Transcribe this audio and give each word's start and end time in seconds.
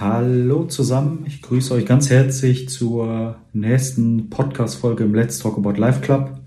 Hallo 0.00 0.64
zusammen, 0.64 1.24
ich 1.26 1.42
grüße 1.42 1.74
euch 1.74 1.84
ganz 1.84 2.08
herzlich 2.08 2.70
zur 2.70 3.36
nächsten 3.52 4.30
Podcast-Folge 4.30 5.04
im 5.04 5.14
Let's 5.14 5.38
Talk 5.40 5.58
About 5.58 5.72
Life 5.72 6.00
Club. 6.00 6.40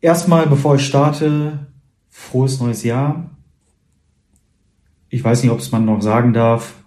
Erstmal, 0.00 0.46
bevor 0.46 0.76
ich 0.76 0.86
starte, 0.86 1.66
frohes 2.08 2.60
neues 2.60 2.82
Jahr. 2.82 3.36
Ich 5.10 5.22
weiß 5.22 5.42
nicht, 5.42 5.52
ob 5.52 5.58
es 5.58 5.70
man 5.70 5.84
noch 5.84 6.00
sagen 6.00 6.32
darf. 6.32 6.82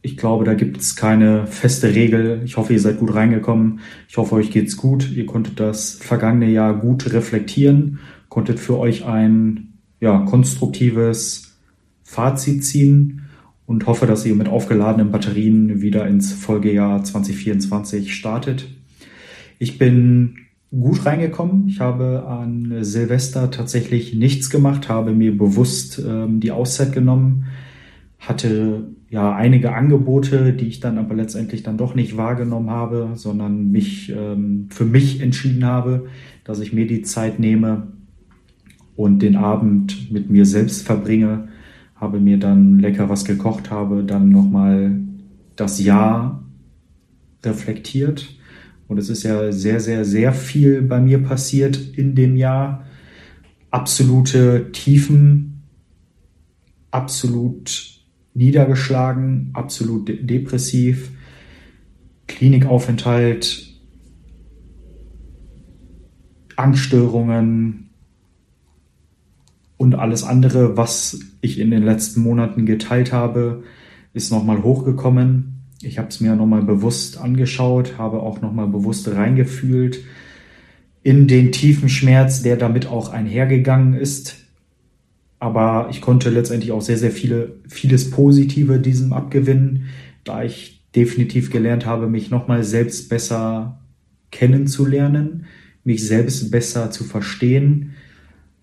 Ich 0.00 0.16
glaube, 0.16 0.44
da 0.44 0.54
gibt 0.54 0.76
es 0.78 0.94
keine 0.94 1.48
feste 1.48 1.92
Regel. 1.92 2.42
Ich 2.44 2.56
hoffe, 2.56 2.72
ihr 2.72 2.80
seid 2.80 3.00
gut 3.00 3.16
reingekommen. 3.16 3.80
Ich 4.08 4.16
hoffe, 4.16 4.36
euch 4.36 4.52
geht's 4.52 4.76
gut. 4.76 5.10
Ihr 5.10 5.26
konntet 5.26 5.58
das 5.58 5.94
vergangene 5.94 6.52
Jahr 6.52 6.72
gut 6.72 7.12
reflektieren, 7.12 7.98
konntet 8.28 8.60
für 8.60 8.78
euch 8.78 9.06
ein 9.06 9.72
ja, 9.98 10.18
konstruktives 10.18 11.58
Fazit 12.04 12.64
ziehen 12.64 13.25
und 13.66 13.86
hoffe, 13.86 14.06
dass 14.06 14.24
ihr 14.24 14.34
mit 14.34 14.48
aufgeladenen 14.48 15.10
Batterien 15.10 15.80
wieder 15.82 16.06
ins 16.06 16.32
Folgejahr 16.32 17.02
2024 17.02 18.14
startet. 18.14 18.68
Ich 19.58 19.78
bin 19.78 20.36
gut 20.70 21.04
reingekommen. 21.04 21.68
Ich 21.68 21.80
habe 21.80 22.26
an 22.26 22.84
Silvester 22.84 23.50
tatsächlich 23.50 24.14
nichts 24.14 24.50
gemacht, 24.50 24.88
habe 24.88 25.12
mir 25.12 25.36
bewusst 25.36 26.02
ähm, 26.06 26.40
die 26.40 26.52
Auszeit 26.52 26.92
genommen, 26.92 27.46
hatte 28.18 28.84
ja 29.08 29.34
einige 29.34 29.74
Angebote, 29.74 30.52
die 30.52 30.66
ich 30.66 30.80
dann 30.80 30.98
aber 30.98 31.14
letztendlich 31.14 31.62
dann 31.62 31.78
doch 31.78 31.94
nicht 31.94 32.16
wahrgenommen 32.16 32.70
habe, 32.70 33.10
sondern 33.14 33.70
mich 33.70 34.12
ähm, 34.14 34.66
für 34.70 34.84
mich 34.84 35.20
entschieden 35.20 35.64
habe, 35.64 36.06
dass 36.44 36.60
ich 36.60 36.72
mir 36.72 36.86
die 36.86 37.02
Zeit 37.02 37.38
nehme 37.38 37.88
und 38.96 39.20
den 39.20 39.36
Abend 39.36 40.10
mit 40.12 40.30
mir 40.30 40.44
selbst 40.44 40.84
verbringe, 40.84 41.48
habe 41.96 42.20
mir 42.20 42.38
dann 42.38 42.78
lecker 42.78 43.08
was 43.08 43.24
gekocht, 43.24 43.70
habe 43.70 44.04
dann 44.04 44.28
nochmal 44.30 45.00
das 45.56 45.80
Jahr 45.82 46.44
reflektiert. 47.44 48.36
Und 48.88 48.98
es 48.98 49.08
ist 49.08 49.22
ja 49.22 49.50
sehr, 49.50 49.80
sehr, 49.80 50.04
sehr 50.04 50.32
viel 50.32 50.82
bei 50.82 51.00
mir 51.00 51.18
passiert 51.18 51.76
in 51.96 52.14
dem 52.14 52.36
Jahr. 52.36 52.84
Absolute 53.70 54.70
Tiefen, 54.72 55.62
absolut 56.90 58.00
niedergeschlagen, 58.34 59.50
absolut 59.54 60.08
de 60.08 60.22
depressiv, 60.22 61.10
Klinikaufenthalt, 62.26 63.74
Angststörungen, 66.56 67.90
und 69.76 69.94
alles 69.94 70.24
andere, 70.24 70.76
was 70.76 71.20
ich 71.40 71.58
in 71.58 71.70
den 71.70 71.82
letzten 71.82 72.20
Monaten 72.20 72.66
geteilt 72.66 73.12
habe, 73.12 73.62
ist 74.14 74.30
nochmal 74.30 74.62
hochgekommen. 74.62 75.64
Ich 75.82 75.98
habe 75.98 76.08
es 76.08 76.20
mir 76.20 76.34
nochmal 76.34 76.62
bewusst 76.62 77.18
angeschaut, 77.18 77.98
habe 77.98 78.20
auch 78.20 78.40
nochmal 78.40 78.68
bewusst 78.68 79.08
reingefühlt 79.08 80.00
in 81.02 81.28
den 81.28 81.52
tiefen 81.52 81.88
Schmerz, 81.88 82.42
der 82.42 82.56
damit 82.56 82.86
auch 82.86 83.12
einhergegangen 83.12 83.94
ist. 83.94 84.36
Aber 85.38 85.88
ich 85.90 86.00
konnte 86.00 86.30
letztendlich 86.30 86.72
auch 86.72 86.80
sehr, 86.80 86.96
sehr 86.96 87.12
viele, 87.12 87.60
vieles 87.68 88.10
Positive 88.10 88.80
diesem 88.80 89.12
abgewinnen, 89.12 89.84
da 90.24 90.42
ich 90.42 90.82
definitiv 90.96 91.52
gelernt 91.52 91.84
habe, 91.84 92.08
mich 92.08 92.30
nochmal 92.30 92.64
selbst 92.64 93.10
besser 93.10 93.82
kennenzulernen, 94.32 95.44
mich 95.84 96.04
selbst 96.04 96.50
besser 96.50 96.90
zu 96.90 97.04
verstehen, 97.04 97.92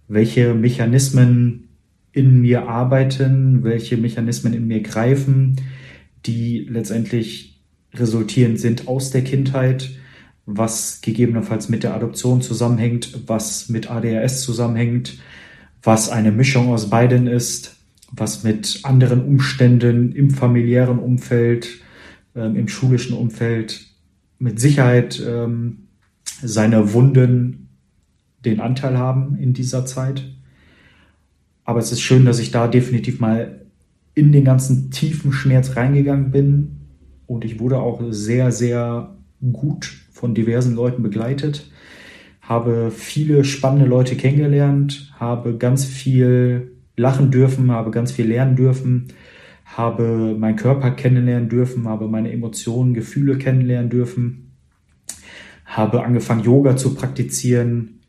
welche 0.08 0.54
Mechanismen 0.54 1.70
in 2.12 2.42
mir 2.42 2.68
arbeiten, 2.68 3.64
welche 3.64 3.98
Mechanismen 3.98 4.54
in 4.54 4.68
mir 4.68 4.82
greifen, 4.82 5.56
die 6.26 6.68
letztendlich 6.70 7.62
resultierend 7.94 8.60
sind 8.60 8.88
aus 8.88 9.12
der 9.12 9.24
Kindheit, 9.24 9.92
was 10.46 11.02
gegebenenfalls 11.02 11.70
mit 11.70 11.84
der 11.84 11.94
Adoption 11.96 12.42
zusammenhängt, 12.42 13.28
was 13.28 13.70
mit 13.70 13.90
ADHS 13.90 14.44
zusammenhängt, 14.44 15.20
was 15.82 16.10
eine 16.10 16.32
Mischung 16.32 16.70
aus 16.70 16.90
beiden 16.90 17.28
ist, 17.28 17.78
was 18.12 18.44
mit 18.44 18.82
anderen 18.84 19.24
Umständen 19.24 20.12
im 20.12 20.30
familiären 20.32 21.00
Umfeld, 21.00 21.82
ähm, 22.36 22.56
im 22.56 22.68
schulischen 22.68 23.18
Umfeld 23.18 23.88
mit 24.40 24.60
Sicherheit 24.60 25.22
ähm, 25.26 25.88
seine 26.42 26.94
Wunden 26.94 27.63
den 28.46 28.60
Anteil 28.60 28.98
haben 28.98 29.38
in 29.38 29.54
dieser 29.54 29.86
Zeit. 29.86 30.24
Aber 31.66 31.80
es 31.80 31.92
ist 31.92 32.02
schön, 32.02 32.26
dass 32.26 32.40
ich 32.40 32.52
da 32.52 32.68
definitiv 32.68 33.20
mal 33.20 33.62
in 34.16 34.32
den 34.32 34.46
ganzen 34.46 34.92
tiefen 34.92 35.32
Schmerz 35.32 35.76
reingegangen 35.76 36.32
bin. 36.32 36.80
Und 37.26 37.46
ich 37.46 37.60
wurde 37.60 37.80
auch 37.80 38.02
sehr, 38.10 38.52
sehr 38.52 39.16
gut 39.52 39.92
von 40.12 40.36
diversen 40.36 40.76
Leuten 40.76 41.04
begleitet. 41.04 41.70
Habe 42.42 42.92
viele 42.92 43.44
spannende 43.46 43.86
Leute 43.86 44.16
kennengelernt, 44.16 45.14
habe 45.18 45.58
ganz 45.58 45.86
viel 45.86 46.74
lachen 46.96 47.32
dürfen, 47.32 47.72
habe 47.72 47.92
ganz 47.92 48.12
viel 48.12 48.28
lernen 48.28 48.56
dürfen, 48.56 49.08
habe 49.66 50.36
meinen 50.38 50.58
Körper 50.58 50.92
kennenlernen 50.92 51.50
dürfen, 51.50 51.88
habe 51.88 52.08
meine 52.08 52.32
Emotionen, 52.32 52.94
Gefühle 52.94 53.38
kennenlernen 53.38 53.90
dürfen, 53.90 54.52
habe 55.66 56.04
angefangen, 56.04 56.44
Yoga 56.44 56.76
zu 56.76 56.94
praktizieren, 56.94 58.02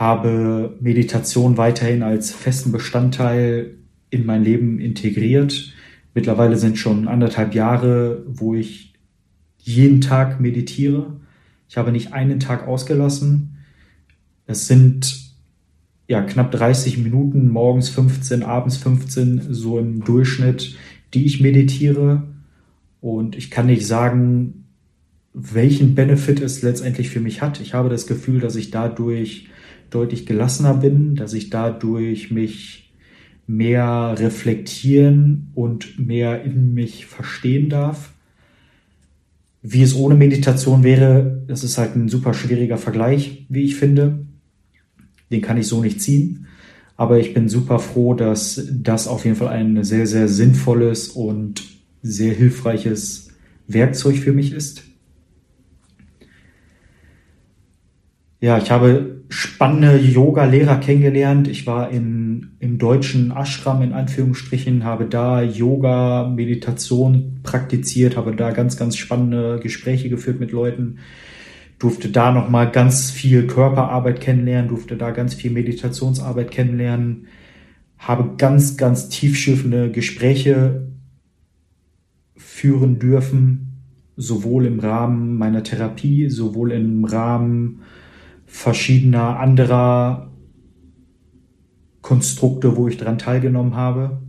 habe 0.00 0.78
Meditation 0.80 1.58
weiterhin 1.58 2.02
als 2.02 2.32
festen 2.32 2.72
Bestandteil 2.72 3.74
in 4.08 4.24
mein 4.24 4.42
Leben 4.42 4.80
integriert. 4.80 5.74
Mittlerweile 6.14 6.56
sind 6.56 6.78
schon 6.78 7.06
anderthalb 7.06 7.54
Jahre, 7.54 8.24
wo 8.26 8.54
ich 8.54 8.94
jeden 9.58 10.00
Tag 10.00 10.40
meditiere. 10.40 11.20
Ich 11.68 11.76
habe 11.76 11.92
nicht 11.92 12.14
einen 12.14 12.40
Tag 12.40 12.66
ausgelassen. 12.66 13.58
Es 14.46 14.66
sind 14.66 15.34
ja 16.08 16.22
knapp 16.22 16.50
30 16.50 16.96
Minuten, 16.96 17.50
morgens 17.50 17.90
15, 17.90 18.42
abends 18.42 18.78
15, 18.78 19.52
so 19.52 19.78
im 19.78 20.02
Durchschnitt, 20.02 20.78
die 21.12 21.26
ich 21.26 21.42
meditiere. 21.42 22.22
Und 23.02 23.36
ich 23.36 23.50
kann 23.50 23.66
nicht 23.66 23.86
sagen, 23.86 24.64
welchen 25.34 25.94
Benefit 25.94 26.40
es 26.40 26.62
letztendlich 26.62 27.10
für 27.10 27.20
mich 27.20 27.42
hat. 27.42 27.60
Ich 27.60 27.74
habe 27.74 27.90
das 27.90 28.06
Gefühl, 28.06 28.40
dass 28.40 28.56
ich 28.56 28.70
dadurch 28.70 29.50
deutlich 29.90 30.26
gelassener 30.26 30.74
bin, 30.74 31.16
dass 31.16 31.32
ich 31.32 31.50
dadurch 31.50 32.30
mich 32.30 32.92
mehr 33.46 34.14
reflektieren 34.18 35.50
und 35.54 35.98
mehr 35.98 36.42
in 36.44 36.72
mich 36.72 37.06
verstehen 37.06 37.68
darf. 37.68 38.12
Wie 39.62 39.82
es 39.82 39.94
ohne 39.94 40.14
Meditation 40.14 40.84
wäre, 40.84 41.42
das 41.46 41.64
ist 41.64 41.76
halt 41.76 41.96
ein 41.96 42.08
super 42.08 42.32
schwieriger 42.32 42.78
Vergleich, 42.78 43.46
wie 43.48 43.64
ich 43.64 43.76
finde. 43.76 44.24
Den 45.30 45.42
kann 45.42 45.58
ich 45.58 45.66
so 45.66 45.82
nicht 45.82 46.00
ziehen. 46.00 46.46
Aber 46.96 47.18
ich 47.18 47.34
bin 47.34 47.48
super 47.48 47.78
froh, 47.78 48.14
dass 48.14 48.68
das 48.70 49.08
auf 49.08 49.24
jeden 49.24 49.36
Fall 49.36 49.48
ein 49.48 49.84
sehr, 49.84 50.06
sehr 50.06 50.28
sinnvolles 50.28 51.08
und 51.08 51.62
sehr 52.02 52.32
hilfreiches 52.34 53.30
Werkzeug 53.66 54.16
für 54.16 54.32
mich 54.32 54.52
ist. 54.52 54.82
Ja, 58.40 58.58
ich 58.58 58.70
habe 58.70 59.19
spannende 59.30 59.96
Yoga-Lehrer 59.96 60.78
kennengelernt. 60.78 61.46
Ich 61.46 61.64
war 61.64 61.90
in, 61.90 62.56
im 62.58 62.78
deutschen 62.78 63.30
Ashram 63.30 63.80
in 63.80 63.92
Anführungsstrichen, 63.92 64.82
habe 64.84 65.06
da 65.06 65.40
Yoga, 65.40 66.28
Meditation 66.34 67.38
praktiziert, 67.44 68.16
habe 68.16 68.34
da 68.34 68.50
ganz, 68.50 68.76
ganz 68.76 68.96
spannende 68.96 69.60
Gespräche 69.60 70.08
geführt 70.08 70.40
mit 70.40 70.50
Leuten, 70.50 70.98
durfte 71.78 72.08
da 72.08 72.32
nochmal 72.32 72.72
ganz 72.72 73.12
viel 73.12 73.46
Körperarbeit 73.46 74.20
kennenlernen, 74.20 74.68
durfte 74.68 74.96
da 74.96 75.12
ganz 75.12 75.34
viel 75.34 75.52
Meditationsarbeit 75.52 76.50
kennenlernen, 76.50 77.28
habe 77.98 78.36
ganz, 78.36 78.76
ganz 78.76 79.08
tiefschiffende 79.08 79.92
Gespräche 79.92 80.88
führen 82.36 82.98
dürfen, 82.98 83.84
sowohl 84.16 84.66
im 84.66 84.80
Rahmen 84.80 85.38
meiner 85.38 85.62
Therapie, 85.62 86.28
sowohl 86.28 86.72
im 86.72 87.04
Rahmen 87.04 87.82
verschiedener 88.50 89.38
anderer 89.38 90.30
Konstrukte, 92.02 92.76
wo 92.76 92.88
ich 92.88 92.96
daran 92.96 93.18
teilgenommen 93.18 93.76
habe. 93.76 94.20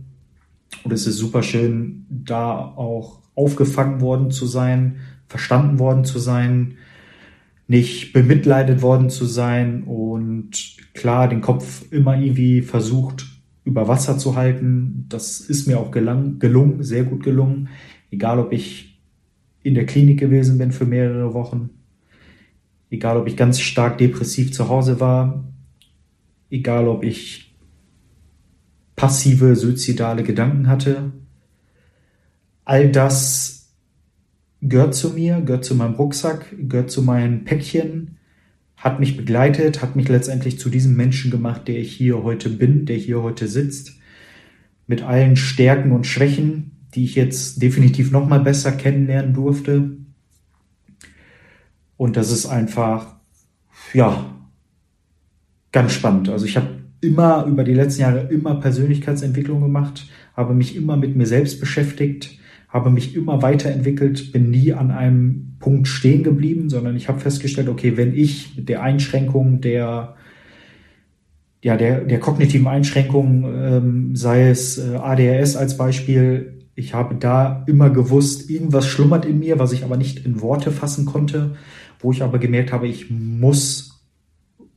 Und 0.84 0.92
es 0.92 1.06
ist 1.06 1.16
super 1.16 1.42
schön, 1.42 2.06
da 2.08 2.56
auch 2.56 3.20
aufgefangen 3.34 4.00
worden 4.00 4.30
zu 4.30 4.46
sein, 4.46 5.00
verstanden 5.26 5.78
worden 5.78 6.04
zu 6.04 6.18
sein, 6.18 6.76
nicht 7.66 8.12
bemitleidet 8.12 8.80
worden 8.80 9.10
zu 9.10 9.24
sein 9.24 9.82
und 9.84 10.76
klar 10.94 11.28
den 11.28 11.40
Kopf 11.40 11.84
immer 11.90 12.16
irgendwie 12.16 12.62
versucht 12.62 13.26
über 13.64 13.88
Wasser 13.88 14.18
zu 14.18 14.36
halten. 14.36 15.06
Das 15.08 15.40
ist 15.40 15.66
mir 15.66 15.78
auch 15.78 15.90
gelang, 15.90 16.38
gelungen, 16.38 16.82
sehr 16.82 17.04
gut 17.04 17.22
gelungen. 17.22 17.68
Egal, 18.10 18.38
ob 18.38 18.52
ich 18.52 19.00
in 19.62 19.74
der 19.74 19.86
Klinik 19.86 20.20
gewesen 20.20 20.58
bin 20.58 20.72
für 20.72 20.84
mehrere 20.84 21.34
Wochen 21.34 21.70
Egal, 22.92 23.16
ob 23.16 23.26
ich 23.26 23.38
ganz 23.38 23.58
stark 23.58 23.96
depressiv 23.96 24.52
zu 24.52 24.68
Hause 24.68 25.00
war, 25.00 25.44
egal, 26.50 26.88
ob 26.88 27.04
ich 27.04 27.54
passive 28.96 29.56
suizidale 29.56 30.22
Gedanken 30.22 30.68
hatte, 30.68 31.10
all 32.66 32.92
das 32.92 33.72
gehört 34.60 34.94
zu 34.94 35.08
mir, 35.08 35.40
gehört 35.40 35.64
zu 35.64 35.74
meinem 35.74 35.94
Rucksack, 35.94 36.54
gehört 36.68 36.90
zu 36.90 37.00
meinen 37.00 37.44
Päckchen, 37.44 38.18
hat 38.76 39.00
mich 39.00 39.16
begleitet, 39.16 39.80
hat 39.80 39.96
mich 39.96 40.10
letztendlich 40.10 40.58
zu 40.58 40.68
diesem 40.68 40.94
Menschen 40.94 41.30
gemacht, 41.30 41.68
der 41.68 41.78
ich 41.78 41.92
hier 41.94 42.22
heute 42.22 42.50
bin, 42.50 42.84
der 42.84 42.96
hier 42.98 43.22
heute 43.22 43.48
sitzt, 43.48 43.94
mit 44.86 45.00
allen 45.00 45.36
Stärken 45.36 45.92
und 45.92 46.06
Schwächen, 46.06 46.72
die 46.94 47.04
ich 47.04 47.14
jetzt 47.14 47.62
definitiv 47.62 48.10
noch 48.10 48.28
mal 48.28 48.40
besser 48.40 48.72
kennenlernen 48.72 49.32
durfte. 49.32 49.92
Und 52.02 52.16
das 52.16 52.32
ist 52.32 52.46
einfach, 52.46 53.14
ja, 53.94 54.24
ganz 55.70 55.92
spannend. 55.92 56.30
Also 56.30 56.46
ich 56.46 56.56
habe 56.56 56.66
immer 57.00 57.44
über 57.46 57.62
die 57.62 57.74
letzten 57.74 58.00
Jahre 58.00 58.28
immer 58.28 58.56
Persönlichkeitsentwicklung 58.56 59.60
gemacht, 59.60 60.08
habe 60.36 60.52
mich 60.52 60.74
immer 60.74 60.96
mit 60.96 61.14
mir 61.14 61.26
selbst 61.26 61.60
beschäftigt, 61.60 62.40
habe 62.68 62.90
mich 62.90 63.14
immer 63.14 63.40
weiterentwickelt, 63.40 64.32
bin 64.32 64.50
nie 64.50 64.72
an 64.72 64.90
einem 64.90 65.54
Punkt 65.60 65.86
stehen 65.86 66.24
geblieben, 66.24 66.70
sondern 66.70 66.96
ich 66.96 67.06
habe 67.06 67.20
festgestellt, 67.20 67.68
okay, 67.68 67.96
wenn 67.96 68.16
ich 68.16 68.56
mit 68.56 68.68
der 68.68 68.82
Einschränkung 68.82 69.60
der 69.60 70.16
ja, 71.62 71.76
der, 71.76 72.00
der 72.00 72.18
kognitiven 72.18 72.66
Einschränkung, 72.66 73.44
ähm, 73.44 74.16
sei 74.16 74.48
es 74.48 74.76
äh, 74.76 74.96
ADHS 74.96 75.54
als 75.54 75.76
Beispiel, 75.76 76.62
ich 76.74 76.94
habe 76.94 77.14
da 77.14 77.64
immer 77.68 77.90
gewusst, 77.90 78.50
irgendwas 78.50 78.88
schlummert 78.88 79.24
in 79.24 79.38
mir, 79.38 79.60
was 79.60 79.72
ich 79.72 79.84
aber 79.84 79.96
nicht 79.96 80.26
in 80.26 80.40
Worte 80.40 80.72
fassen 80.72 81.04
konnte, 81.04 81.52
wo 82.02 82.12
ich 82.12 82.22
aber 82.22 82.38
gemerkt 82.38 82.72
habe, 82.72 82.88
ich 82.88 83.10
muss, 83.10 84.04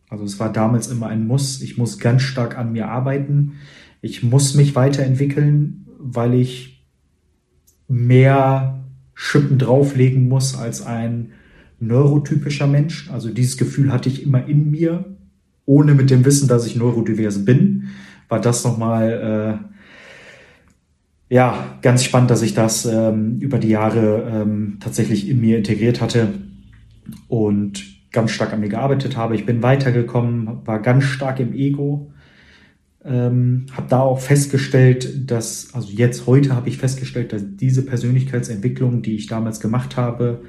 also 0.09 0.23
es 0.23 0.39
war 0.39 0.53
damals 0.53 0.87
immer 0.87 1.07
ein 1.07 1.27
Muss, 1.27 1.61
ich 1.61 1.77
muss 1.77 1.99
ganz 1.99 2.21
stark 2.21 2.57
an 2.57 2.71
mir 2.71 2.87
arbeiten, 2.87 3.53
ich 4.01 4.23
muss 4.23 4.53
mich 4.53 4.75
weiterentwickeln, 4.75 5.87
weil 5.99 6.35
ich 6.35 6.85
mehr 7.87 8.83
Schippen 9.15 9.57
drauflegen 9.57 10.27
muss 10.27 10.57
als 10.57 10.85
ein 10.85 11.31
neurotypischer 11.79 12.67
Mensch. 12.67 13.09
Also 13.11 13.29
dieses 13.29 13.57
Gefühl 13.57 13.91
hatte 13.91 14.09
ich 14.09 14.23
immer 14.23 14.45
in 14.47 14.69
mir, 14.69 15.05
ohne 15.65 15.95
mit 15.95 16.09
dem 16.09 16.25
Wissen, 16.25 16.47
dass 16.47 16.67
ich 16.67 16.75
neurodivers 16.75 17.43
bin. 17.45 17.89
War 18.29 18.39
das 18.39 18.63
nochmal 18.63 19.59
äh, 21.29 21.33
ja 21.33 21.77
ganz 21.81 22.03
spannend, 22.03 22.29
dass 22.29 22.43
ich 22.43 22.53
das 22.53 22.85
ähm, 22.85 23.39
über 23.39 23.57
die 23.57 23.69
Jahre 23.69 24.29
ähm, 24.31 24.77
tatsächlich 24.79 25.27
in 25.27 25.41
mir 25.41 25.57
integriert 25.57 26.01
hatte 26.01 26.33
und 27.27 27.83
ganz 28.11 28.31
stark 28.31 28.53
an 28.53 28.61
mir 28.61 28.69
gearbeitet 28.69 29.17
habe. 29.17 29.35
Ich 29.35 29.45
bin 29.45 29.61
weitergekommen, 29.61 30.65
war 30.65 30.81
ganz 30.81 31.03
stark 31.03 31.39
im 31.39 31.53
Ego 31.53 32.11
ähm, 33.05 33.67
habe 33.71 33.87
da 33.87 34.01
auch 34.01 34.19
festgestellt, 34.19 35.29
dass, 35.29 35.73
also 35.73 35.91
jetzt 35.91 36.25
heute 36.25 36.55
habe 36.55 36.69
ich 36.69 36.77
festgestellt, 36.77 37.33
dass 37.33 37.43
diese 37.55 37.85
Persönlichkeitsentwicklung, 37.85 39.03
die 39.03 39.15
ich 39.15 39.27
damals 39.27 39.59
gemacht 39.59 39.95
habe, 39.95 40.41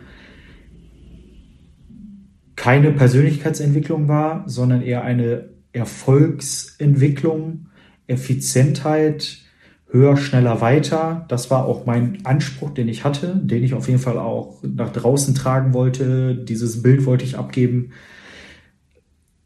keine 2.56 2.92
Persönlichkeitsentwicklung 2.92 4.08
war, 4.08 4.48
sondern 4.48 4.80
eher 4.80 5.04
eine 5.04 5.50
Erfolgsentwicklung, 5.72 7.66
Effizientheit, 8.06 9.42
höher, 9.88 10.16
schneller, 10.16 10.60
weiter. 10.60 11.24
Das 11.28 11.50
war 11.50 11.64
auch 11.64 11.86
mein 11.86 12.24
Anspruch, 12.24 12.70
den 12.70 12.88
ich 12.88 13.04
hatte, 13.04 13.36
den 13.36 13.62
ich 13.62 13.74
auf 13.74 13.88
jeden 13.88 14.00
Fall 14.00 14.18
auch 14.18 14.62
nach 14.62 14.92
draußen 14.92 15.34
tragen 15.34 15.72
wollte. 15.74 16.34
Dieses 16.34 16.82
Bild 16.82 17.06
wollte 17.06 17.24
ich 17.24 17.38
abgeben. 17.38 17.92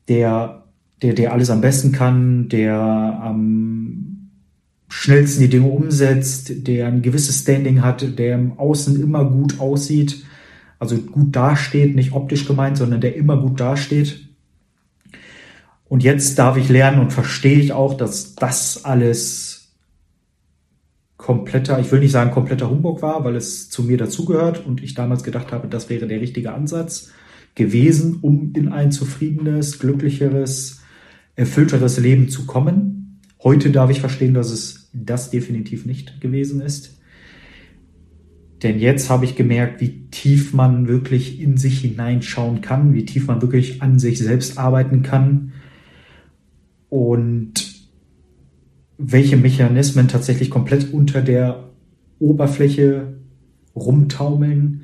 Der 0.09 0.61
der, 1.03 1.15
der 1.15 1.33
alles 1.33 1.51
am 1.51 1.61
besten 1.61 1.93
kann, 1.93 2.49
der 2.49 2.75
am 2.77 4.31
schnellsten 4.89 5.43
die 5.43 5.49
Dinge 5.49 5.69
umsetzt, 5.69 6.67
der 6.67 6.89
ein 6.89 7.03
gewisses 7.03 7.41
Standing 7.41 7.83
hat, 7.83 8.19
der 8.19 8.35
im 8.35 8.59
Außen 8.59 9.01
immer 9.01 9.25
gut 9.25 9.61
aussieht, 9.61 10.25
also 10.79 10.97
gut 10.97 11.37
dasteht, 11.37 11.95
nicht 11.95 12.13
optisch 12.13 12.47
gemeint, 12.47 12.77
sondern 12.77 13.01
der 13.01 13.17
immer 13.17 13.37
gut 13.41 13.61
dasteht. 13.61 14.29
Und 15.89 16.03
jetzt 16.03 16.39
darf 16.39 16.57
ich 16.57 16.69
lernen 16.69 17.01
und 17.01 17.13
verstehe 17.13 17.59
ich 17.59 17.73
auch, 17.73 17.95
dass 17.95 18.35
das 18.35 18.85
alles 18.85 19.50
kompletter, 21.31 21.79
ich 21.79 21.93
will 21.93 22.01
nicht 22.01 22.11
sagen 22.11 22.33
kompletter 22.33 22.69
Humbug 22.69 23.03
war, 23.03 23.23
weil 23.23 23.37
es 23.37 23.71
zu 23.71 23.85
mir 23.85 23.97
dazugehört 23.97 24.67
und 24.67 24.83
ich 24.83 24.95
damals 24.95 25.23
gedacht 25.23 25.53
habe, 25.53 25.69
das 25.69 25.89
wäre 25.89 26.09
der 26.09 26.21
richtige 26.21 26.53
Ansatz 26.53 27.13
gewesen, 27.55 28.19
um 28.21 28.53
in 28.57 28.67
ein 28.67 28.91
zufriedenes, 28.91 29.79
glücklicheres, 29.79 30.81
erfüllteres 31.37 32.01
Leben 32.01 32.31
zu 32.31 32.47
kommen. 32.47 33.21
Heute 33.45 33.71
darf 33.71 33.91
ich 33.91 34.01
verstehen, 34.01 34.35
dass 34.35 34.51
es 34.51 34.91
das 34.93 35.31
definitiv 35.31 35.87
nicht 35.87 36.21
gewesen 36.21 36.61
ist. 36.61 37.01
Denn 38.65 38.81
jetzt 38.81 39.09
habe 39.09 39.25
ich 39.25 39.37
gemerkt, 39.37 39.81
wie 39.81 40.09
tief 40.11 40.53
man 40.53 40.89
wirklich 40.89 41.41
in 41.41 41.57
sich 41.57 41.79
hineinschauen 41.79 42.61
kann, 42.61 42.93
wie 42.93 43.05
tief 43.05 43.29
man 43.29 43.41
wirklich 43.41 43.83
an 43.83 44.01
sich 44.01 44.19
selbst 44.19 44.59
arbeiten 44.59 45.05
kann 45.05 45.53
und 46.89 47.70
welche 49.01 49.37
Mechanismen 49.37 50.09
tatsächlich 50.09 50.51
komplett 50.51 50.93
unter 50.93 51.23
der 51.23 51.71
Oberfläche 52.19 53.15
rumtaumeln, 53.75 54.83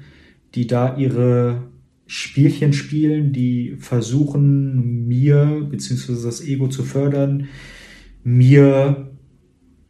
die 0.55 0.67
da 0.67 0.97
ihre 0.97 1.65
Spielchen 2.07 2.73
spielen, 2.73 3.33
die 3.33 3.77
versuchen, 3.79 5.07
mir 5.07 5.67
bzw. 5.71 6.15
das 6.25 6.41
Ego 6.41 6.69
zu 6.69 6.83
fördern, 6.83 7.49
mir 8.25 9.11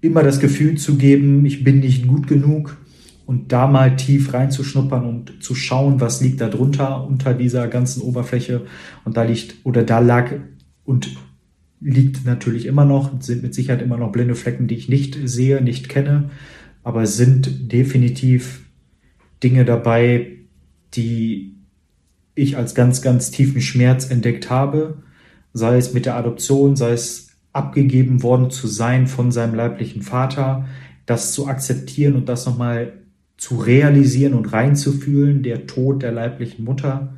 immer 0.01 0.23
das 0.23 0.41
Gefühl 0.41 0.77
zu 0.77 0.97
geben, 0.97 1.45
ich 1.47 1.63
bin 1.63 1.81
nicht 1.81 2.07
gut 2.07 2.27
genug 2.27 2.79
und 3.27 3.53
da 3.53 3.67
mal 3.67 3.97
tief 3.97 4.33
reinzuschnuppern 4.33 5.05
und 5.05 5.43
zu 5.43 5.55
schauen, 5.55 6.01
was 6.01 6.21
liegt 6.21 6.41
da 6.41 6.49
drunter 6.49 7.07
unter 7.07 7.35
dieser 7.35 7.69
ganzen 7.69 8.03
Oberfläche 8.03 8.63
und 9.05 9.17
da 9.17 9.23
liegt 9.23 9.57
oder 9.65 9.83
da 9.83 9.99
lag 9.99 10.33
und 10.85 11.17
liegt 11.81 12.25
natürlich 12.25 12.67
immer 12.67 12.85
noch, 12.85 13.21
sind 13.21 13.43
mit 13.43 13.55
Sicherheit 13.55 13.83
immer 13.83 13.97
noch 13.97 14.13
blinde 14.13 14.35
Flecken, 14.35 14.67
die 14.67 14.77
ich 14.77 14.89
nicht 14.89 15.19
sehe, 15.25 15.61
nicht 15.61 15.89
kenne, 15.89 16.31
aber 16.83 17.07
sind 17.07 17.73
definitiv 17.73 18.65
Dinge 19.43 19.65
dabei, 19.65 20.39
die 20.95 21.57
ich 22.35 22.57
als 22.57 22.75
ganz, 22.75 23.03
ganz 23.03 23.31
tiefen 23.31 23.61
Schmerz 23.61 24.11
entdeckt 24.11 24.51
habe, 24.51 25.03
sei 25.53 25.77
es 25.79 25.93
mit 25.93 26.07
der 26.07 26.17
Adoption, 26.17 26.77
sei 26.77 26.93
es 26.93 27.29
abgegeben 27.53 28.23
worden 28.23 28.51
zu 28.51 28.67
sein 28.67 29.07
von 29.07 29.33
seinem 29.33 29.55
leiblichen 29.55 30.03
Vater, 30.03 30.67
das 31.07 31.33
zu 31.33 31.47
akzeptieren 31.47 32.15
und 32.15 32.29
das 32.29 32.47
nochmal 32.47 32.93
zu 33.37 33.57
realisieren 33.57 34.35
und 34.35 34.53
reinzufühlen, 34.53 35.43
der 35.43 35.67
Tod 35.67 36.03
der 36.03 36.13
leiblichen 36.13 36.65
Mutter, 36.65 37.15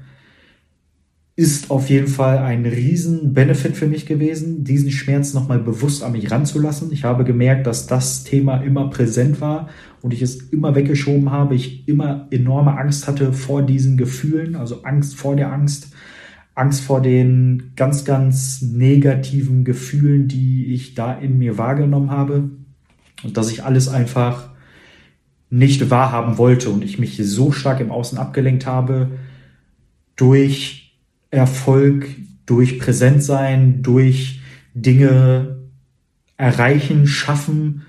ist 1.38 1.70
auf 1.70 1.88
jeden 1.88 2.08
Fall 2.08 2.38
ein 2.38 2.66
riesen 2.66 3.32
Benefit 3.32 3.76
für 3.76 3.86
mich 3.86 4.06
gewesen, 4.06 4.64
diesen 4.64 4.90
Schmerz 4.90 5.34
nochmal 5.34 5.60
bewusst 5.60 6.02
an 6.02 6.10
mich 6.10 6.32
ranzulassen. 6.32 6.90
Ich 6.90 7.04
habe 7.04 7.22
gemerkt, 7.22 7.68
dass 7.68 7.86
das 7.86 8.24
Thema 8.24 8.56
immer 8.56 8.90
präsent 8.90 9.40
war 9.40 9.68
und 10.02 10.12
ich 10.12 10.20
es 10.20 10.34
immer 10.50 10.74
weggeschoben 10.74 11.30
habe. 11.30 11.54
Ich 11.54 11.86
immer 11.86 12.26
enorme 12.32 12.76
Angst 12.76 13.06
hatte 13.06 13.32
vor 13.32 13.62
diesen 13.62 13.96
Gefühlen, 13.96 14.56
also 14.56 14.82
Angst 14.82 15.14
vor 15.14 15.36
der 15.36 15.52
Angst, 15.52 15.92
Angst 16.56 16.80
vor 16.80 17.00
den 17.00 17.70
ganz, 17.76 18.04
ganz 18.04 18.60
negativen 18.60 19.62
Gefühlen, 19.62 20.26
die 20.26 20.74
ich 20.74 20.96
da 20.96 21.14
in 21.14 21.38
mir 21.38 21.56
wahrgenommen 21.56 22.10
habe 22.10 22.50
und 23.22 23.36
dass 23.36 23.52
ich 23.52 23.62
alles 23.62 23.86
einfach 23.86 24.50
nicht 25.50 25.88
wahrhaben 25.88 26.36
wollte 26.36 26.68
und 26.70 26.82
ich 26.82 26.98
mich 26.98 27.16
so 27.22 27.52
stark 27.52 27.78
im 27.78 27.92
Außen 27.92 28.18
abgelenkt 28.18 28.66
habe 28.66 29.10
durch 30.16 30.87
Erfolg 31.30 32.08
durch 32.46 32.78
Präsentsein, 32.78 33.82
durch 33.82 34.40
Dinge 34.74 35.58
erreichen, 36.36 37.06
schaffen, 37.06 37.82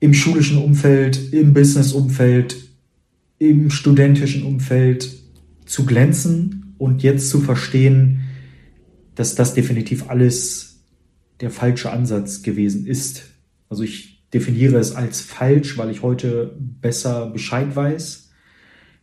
im 0.00 0.14
schulischen 0.14 0.58
Umfeld, 0.58 1.32
im 1.32 1.54
Business-Umfeld, 1.54 2.56
im 3.38 3.70
studentischen 3.70 4.44
Umfeld 4.44 5.10
zu 5.64 5.86
glänzen 5.86 6.74
und 6.78 7.02
jetzt 7.02 7.30
zu 7.30 7.40
verstehen, 7.40 8.20
dass 9.14 9.34
das 9.34 9.54
definitiv 9.54 10.08
alles 10.08 10.84
der 11.40 11.50
falsche 11.50 11.90
Ansatz 11.90 12.42
gewesen 12.42 12.86
ist. 12.86 13.24
Also 13.68 13.82
ich 13.82 14.28
definiere 14.32 14.78
es 14.78 14.94
als 14.94 15.20
falsch, 15.20 15.76
weil 15.78 15.90
ich 15.90 16.02
heute 16.02 16.56
besser 16.58 17.26
Bescheid 17.26 17.74
weiß 17.74 18.27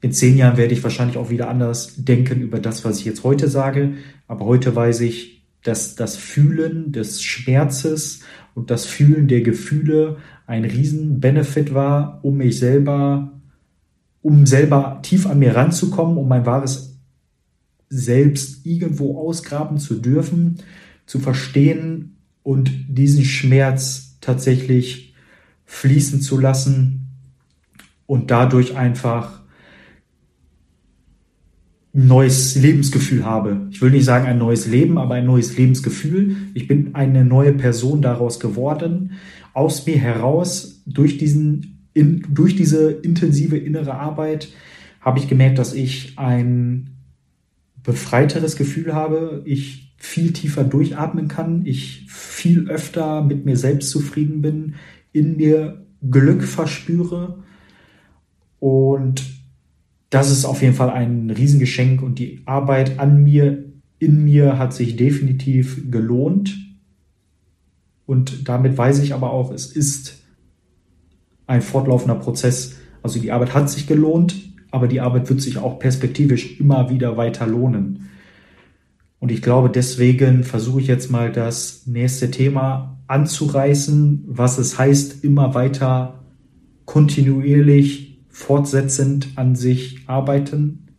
in 0.01 0.11
zehn 0.11 0.37
Jahren 0.37 0.57
werde 0.57 0.73
ich 0.73 0.83
wahrscheinlich 0.83 1.17
auch 1.17 1.29
wieder 1.29 1.49
anders 1.49 1.95
denken 1.97 2.41
über 2.41 2.59
das, 2.59 2.85
was 2.85 2.99
ich 2.99 3.05
jetzt 3.05 3.23
heute 3.23 3.47
sage. 3.47 3.93
Aber 4.27 4.45
heute 4.45 4.75
weiß 4.75 5.01
ich, 5.01 5.43
dass 5.63 5.95
das 5.95 6.15
Fühlen 6.15 6.91
des 6.91 7.23
Schmerzes 7.23 8.21
und 8.53 8.69
das 8.69 8.85
Fühlen 8.85 9.27
der 9.27 9.41
Gefühle 9.41 10.17
ein 10.45 10.63
Riesen-Benefit 10.63 11.73
war, 11.73 12.19
um 12.23 12.37
mich 12.37 12.59
selber, 12.59 13.41
um 14.21 14.45
selber 14.45 14.99
tief 15.01 15.25
an 15.25 15.39
mir 15.39 15.55
ranzukommen, 15.55 16.17
um 16.17 16.27
mein 16.27 16.45
wahres 16.45 16.99
Selbst 17.89 18.65
irgendwo 18.65 19.17
ausgraben 19.19 19.77
zu 19.77 19.95
dürfen, 19.95 20.57
zu 21.05 21.19
verstehen 21.19 22.17
und 22.43 22.71
diesen 22.87 23.25
Schmerz 23.25 24.17
tatsächlich 24.21 25.15
fließen 25.65 26.21
zu 26.21 26.39
lassen 26.39 27.07
und 28.05 28.29
dadurch 28.29 28.75
einfach 28.77 29.41
ein 31.95 32.07
neues 32.07 32.55
Lebensgefühl 32.55 33.25
habe. 33.25 33.67
Ich 33.71 33.81
will 33.81 33.91
nicht 33.91 34.03
sagen 34.03 34.25
ein 34.27 34.37
neues 34.37 34.67
Leben, 34.67 34.97
aber 34.97 35.15
ein 35.15 35.25
neues 35.25 35.57
Lebensgefühl. 35.57 36.35
Ich 36.53 36.67
bin 36.67 36.93
eine 36.93 37.23
neue 37.23 37.53
Person 37.53 38.01
daraus 38.01 38.39
geworden, 38.39 39.13
aus 39.53 39.85
mir 39.85 39.97
heraus, 39.97 40.83
durch 40.85 41.17
diesen, 41.17 41.87
in, 41.93 42.25
durch 42.29 42.57
diese 42.57 42.91
intensive 42.91 43.57
innere 43.57 43.95
Arbeit 43.95 44.49
habe 44.99 45.19
ich 45.19 45.29
gemerkt, 45.29 45.57
dass 45.57 45.73
ich 45.73 46.19
ein 46.19 46.97
befreiteres 47.81 48.57
Gefühl 48.57 48.93
habe, 48.93 49.43
ich 49.45 49.93
viel 49.97 50.33
tiefer 50.33 50.65
durchatmen 50.65 51.29
kann, 51.29 51.65
ich 51.65 52.05
viel 52.09 52.69
öfter 52.69 53.23
mit 53.23 53.45
mir 53.45 53.55
selbst 53.55 53.89
zufrieden 53.91 54.41
bin, 54.41 54.75
in 55.13 55.37
mir 55.37 55.85
Glück 56.01 56.43
verspüre 56.43 57.43
und 58.59 59.23
das 60.09 60.31
ist 60.31 60.45
auf 60.45 60.61
jeden 60.61 60.75
Fall 60.75 60.89
ein 60.89 61.29
Riesengeschenk 61.29 62.01
und 62.01 62.19
die 62.19 62.41
Arbeit 62.45 62.99
an 62.99 63.23
mir, 63.23 63.65
in 63.99 64.23
mir 64.23 64.57
hat 64.57 64.73
sich 64.73 64.95
definitiv 64.95 65.91
gelohnt. 65.91 66.57
Und 68.05 68.47
damit 68.47 68.77
weiß 68.77 68.99
ich 68.99 69.13
aber 69.13 69.31
auch, 69.31 69.51
es 69.51 69.65
ist 69.65 70.23
ein 71.47 71.61
fortlaufender 71.61 72.15
Prozess. 72.15 72.75
Also 73.01 73.19
die 73.19 73.31
Arbeit 73.31 73.53
hat 73.53 73.69
sich 73.69 73.87
gelohnt, 73.87 74.35
aber 74.71 74.87
die 74.87 75.01
Arbeit 75.01 75.29
wird 75.29 75.41
sich 75.41 75.57
auch 75.57 75.79
perspektivisch 75.79 76.59
immer 76.59 76.89
wieder 76.89 77.17
weiter 77.17 77.47
lohnen. 77.47 78.09
Und 79.19 79.31
ich 79.31 79.41
glaube, 79.41 79.69
deswegen 79.69 80.43
versuche 80.43 80.81
ich 80.81 80.87
jetzt 80.87 81.09
mal 81.09 81.31
das 81.31 81.87
nächste 81.87 82.29
Thema 82.29 82.99
anzureißen, 83.07 84.23
was 84.27 84.57
es 84.57 84.77
heißt, 84.77 85.23
immer 85.23 85.55
weiter 85.55 86.25
kontinuierlich 86.85 88.04
fortsetzend 88.35 89.29
an 89.37 89.55
sich 89.55 90.01
arbeiten 90.07 90.89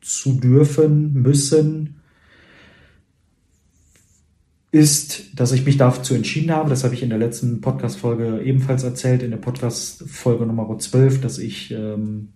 zu 0.00 0.32
dürfen, 0.32 1.12
müssen, 1.12 2.00
ist, 4.72 5.38
dass 5.38 5.52
ich 5.52 5.64
mich 5.64 5.76
dazu 5.76 6.14
entschieden 6.14 6.50
habe, 6.50 6.70
das 6.70 6.82
habe 6.82 6.94
ich 6.94 7.04
in 7.04 7.10
der 7.10 7.20
letzten 7.20 7.60
Podcast-Folge 7.60 8.42
ebenfalls 8.42 8.82
erzählt, 8.82 9.22
in 9.22 9.30
der 9.30 9.38
Podcast-Folge 9.38 10.44
Nummer 10.44 10.76
12, 10.76 11.20
dass 11.20 11.38
ich 11.38 11.70
ähm, 11.70 12.30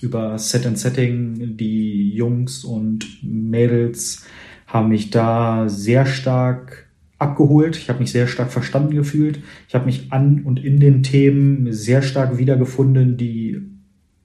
über 0.00 0.36
Set 0.36 0.66
and 0.66 0.76
Setting, 0.76 1.56
die 1.56 2.10
Jungs 2.12 2.64
und 2.64 3.22
Mädels 3.22 4.24
haben 4.66 4.88
mich 4.88 5.10
da 5.10 5.68
sehr 5.68 6.06
stark 6.06 6.85
abgeholt. 7.18 7.76
Ich 7.76 7.88
habe 7.88 8.00
mich 8.00 8.12
sehr 8.12 8.26
stark 8.26 8.52
verstanden 8.52 8.94
gefühlt. 8.94 9.40
Ich 9.68 9.74
habe 9.74 9.86
mich 9.86 10.12
an 10.12 10.42
und 10.44 10.62
in 10.62 10.80
den 10.80 11.02
Themen 11.02 11.72
sehr 11.72 12.02
stark 12.02 12.38
wiedergefunden, 12.38 13.16
die 13.16 13.62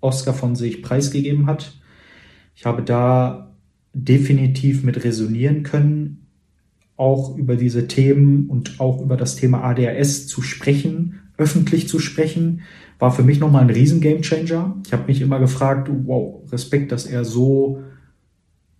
Oscar 0.02 0.34
von 0.34 0.56
sich 0.56 0.82
preisgegeben 0.82 1.46
hat. 1.46 1.80
Ich 2.56 2.66
habe 2.66 2.82
da 2.82 3.56
definitiv 3.94 4.84
mit 4.84 5.04
resonieren 5.04 5.64
können, 5.64 6.28
auch 6.98 7.38
über 7.38 7.56
diese 7.56 7.88
Themen 7.88 8.48
und 8.50 8.80
auch 8.80 9.02
über 9.02 9.18
das 9.18 9.36
Thema 9.36 9.64
ADHS 9.64 10.28
zu 10.28 10.42
sprechen, 10.42 11.20
öffentlich 11.38 11.88
zu 11.88 12.00
sprechen, 12.00 12.62
war 13.00 13.12
für 13.12 13.24
mich 13.24 13.40
nochmal 13.40 13.64
ein 13.64 13.72
riesen 13.72 14.00
Gamechanger. 14.00 14.80
Ich 14.86 14.94
habe 14.94 15.08
mich 15.08 15.22
immer 15.22 15.40
gefragt, 15.40 15.90
wow, 16.06 16.44
Respekt, 16.52 16.92
dass 16.92 17.08
er 17.08 17.26
so 17.26 17.82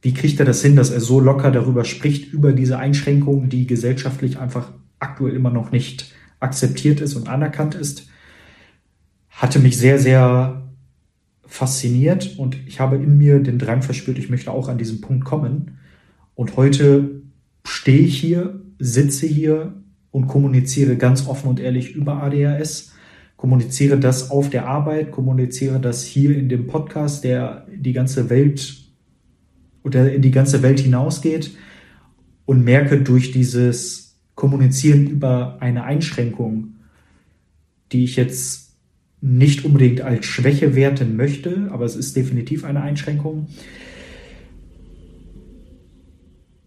wie 0.02 0.14
kriegt 0.14 0.40
er 0.40 0.46
das 0.46 0.62
hin, 0.62 0.76
dass 0.76 0.90
er 0.90 1.00
so 1.00 1.20
locker 1.20 1.52
darüber 1.52 1.86
spricht, 1.86 2.34
über 2.34 2.54
diese 2.54 2.78
Einschränkungen, 2.80 3.50
die 3.50 3.68
gesellschaftlich 3.68 4.40
einfach 4.40 4.72
aktuell 5.00 5.36
immer 5.36 5.52
noch 5.52 5.72
nicht 5.72 6.12
akzeptiert 6.40 7.02
ist 7.02 7.16
und 7.16 7.30
anerkannt 7.30 7.76
ist? 7.76 8.08
Hatte 9.30 9.60
mich 9.60 9.78
sehr, 9.78 10.00
sehr 10.00 10.62
fasziniert 11.46 12.38
und 12.38 12.58
ich 12.66 12.80
habe 12.80 12.96
in 12.96 13.18
mir 13.18 13.40
den 13.40 13.60
Drang 13.60 13.82
verspürt, 13.82 14.18
ich 14.18 14.30
möchte 14.30 14.52
auch 14.52 14.70
an 14.70 14.78
diesen 14.78 15.02
Punkt 15.02 15.26
kommen. 15.26 15.78
Und 16.34 16.56
heute 16.56 17.22
stehe 17.66 18.00
ich 18.00 18.18
hier, 18.18 18.62
sitze 18.80 19.28
hier 19.28 19.74
und 20.10 20.28
kommuniziere 20.28 20.96
ganz 20.96 21.28
offen 21.28 21.50
und 21.50 21.60
ehrlich 21.60 21.94
über 21.94 22.24
ADHS, 22.24 22.94
kommuniziere 23.38 24.00
das 24.00 24.32
auf 24.32 24.50
der 24.50 24.68
Arbeit, 24.68 25.12
kommuniziere 25.12 25.80
das 25.80 26.04
hier 26.04 26.36
in 26.36 26.50
dem 26.50 26.68
Podcast, 26.68 27.24
der 27.24 27.68
die 27.76 27.94
ganze 27.94 28.30
Welt 28.30 28.81
oder 29.84 30.12
in 30.12 30.22
die 30.22 30.32
ganze 30.32 30.62
Welt 30.62 30.80
hinausgeht 30.80 31.52
und 32.46 32.64
merke 32.64 33.02
durch 33.02 33.32
dieses 33.32 34.20
Kommunizieren 34.36 35.08
über 35.08 35.58
eine 35.60 35.84
Einschränkung, 35.84 36.76
die 37.92 38.04
ich 38.04 38.16
jetzt 38.16 38.76
nicht 39.22 39.66
unbedingt 39.66 40.02
als 40.02 40.26
Schwäche 40.26 40.76
werten 40.76 41.16
möchte, 41.16 41.70
aber 41.72 41.86
es 41.86 41.96
ist 41.96 42.16
definitiv 42.16 42.64
eine 42.64 42.82
Einschränkung. 42.82 43.48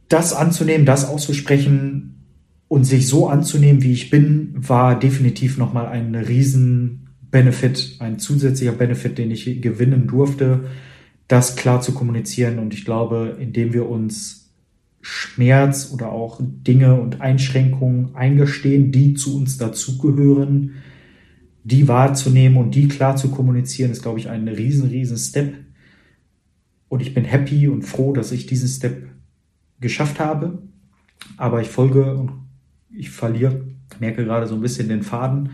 Das 0.09 0.33
anzunehmen, 0.33 0.87
das 0.87 1.05
auszusprechen 1.05 2.15
und 2.69 2.85
sich 2.85 3.09
so 3.09 3.29
anzunehmen, 3.29 3.83
wie 3.83 3.93
ich 3.93 4.11
bin, 4.11 4.55
war 4.57 4.99
definitiv 4.99 5.59
nochmal 5.59 5.87
ein 5.87 6.15
riesen 6.15 7.09
Benefit, 7.31 7.97
ein 7.99 8.21
zusätzlicher 8.21 8.73
Benefit, 8.73 9.19
den 9.19 9.33
ich 9.33 9.61
gewinnen 9.61 10.07
durfte 10.07 10.67
das 11.29 11.57
klar 11.57 11.81
zu 11.81 11.93
kommunizieren. 11.93 12.59
Und 12.59 12.75
ich 12.75 12.85
glaube, 12.85 13.37
indem 13.41 13.73
wir 13.73 13.89
uns 13.89 14.53
Schmerz 15.01 15.91
oder 15.93 16.11
auch 16.11 16.41
Dinge 16.41 17.01
und 17.01 17.21
Einschränkungen 17.21 18.15
eingestehen, 18.15 18.91
die 18.91 19.15
zu 19.15 19.37
uns 19.37 19.59
dazugehören, 19.59 20.77
die 21.63 21.89
wahrzunehmen 21.89 22.59
und 22.59 22.75
die 22.75 22.89
klar 22.89 23.17
zu 23.17 23.31
kommunizieren, 23.31 23.91
ist, 23.91 24.03
glaube 24.03 24.19
ich, 24.19 24.29
ein 24.29 24.49
riesen, 24.49 24.89
riesen 24.89 25.19
Step. 25.19 25.55
Und 26.89 27.01
ich 27.01 27.15
bin 27.15 27.25
happy 27.25 27.69
und 27.69 27.83
froh, 27.83 28.13
dass 28.13 28.33
ich 28.33 28.47
diesen 28.47 28.69
Step 28.69 29.09
geschafft 29.81 30.21
habe. 30.21 30.63
Aber 31.37 31.61
ich 31.61 31.69
folge 31.69 32.15
und 32.15 32.33
ich 32.91 33.11
verliere, 33.11 33.65
merke 33.99 34.25
gerade 34.25 34.47
so 34.47 34.55
ein 34.55 34.61
bisschen 34.61 34.89
den 34.89 35.03
Faden 35.03 35.51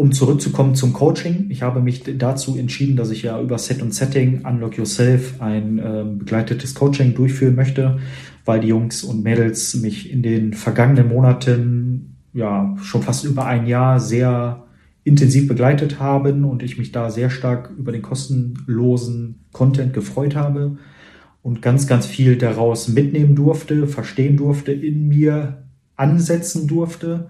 um 0.00 0.12
zurückzukommen 0.12 0.74
zum 0.74 0.94
Coaching, 0.94 1.50
ich 1.50 1.60
habe 1.60 1.82
mich 1.82 2.02
dazu 2.16 2.56
entschieden, 2.56 2.96
dass 2.96 3.10
ich 3.10 3.20
ja 3.20 3.38
über 3.38 3.58
Set 3.58 3.82
und 3.82 3.92
Setting, 3.92 4.46
Unlock 4.46 4.78
Yourself, 4.78 5.42
ein 5.42 5.78
äh, 5.78 6.04
begleitetes 6.06 6.74
Coaching 6.74 7.14
durchführen 7.14 7.54
möchte, 7.54 7.98
weil 8.46 8.60
die 8.60 8.68
Jungs 8.68 9.04
und 9.04 9.22
Mädels 9.22 9.74
mich 9.74 10.10
in 10.10 10.22
den 10.22 10.54
vergangenen 10.54 11.08
Monaten, 11.08 12.16
ja, 12.32 12.74
schon 12.80 13.02
fast 13.02 13.26
über 13.26 13.44
ein 13.44 13.66
Jahr 13.66 14.00
sehr 14.00 14.64
intensiv 15.04 15.46
begleitet 15.46 16.00
haben 16.00 16.46
und 16.46 16.62
ich 16.62 16.78
mich 16.78 16.92
da 16.92 17.10
sehr 17.10 17.28
stark 17.28 17.70
über 17.76 17.92
den 17.92 18.00
kostenlosen 18.00 19.44
Content 19.52 19.92
gefreut 19.92 20.34
habe 20.34 20.78
und 21.42 21.60
ganz, 21.60 21.86
ganz 21.86 22.06
viel 22.06 22.38
daraus 22.38 22.88
mitnehmen 22.88 23.34
durfte, 23.34 23.86
verstehen 23.86 24.38
durfte, 24.38 24.72
in 24.72 25.08
mir 25.08 25.64
ansetzen 25.96 26.66
durfte 26.66 27.28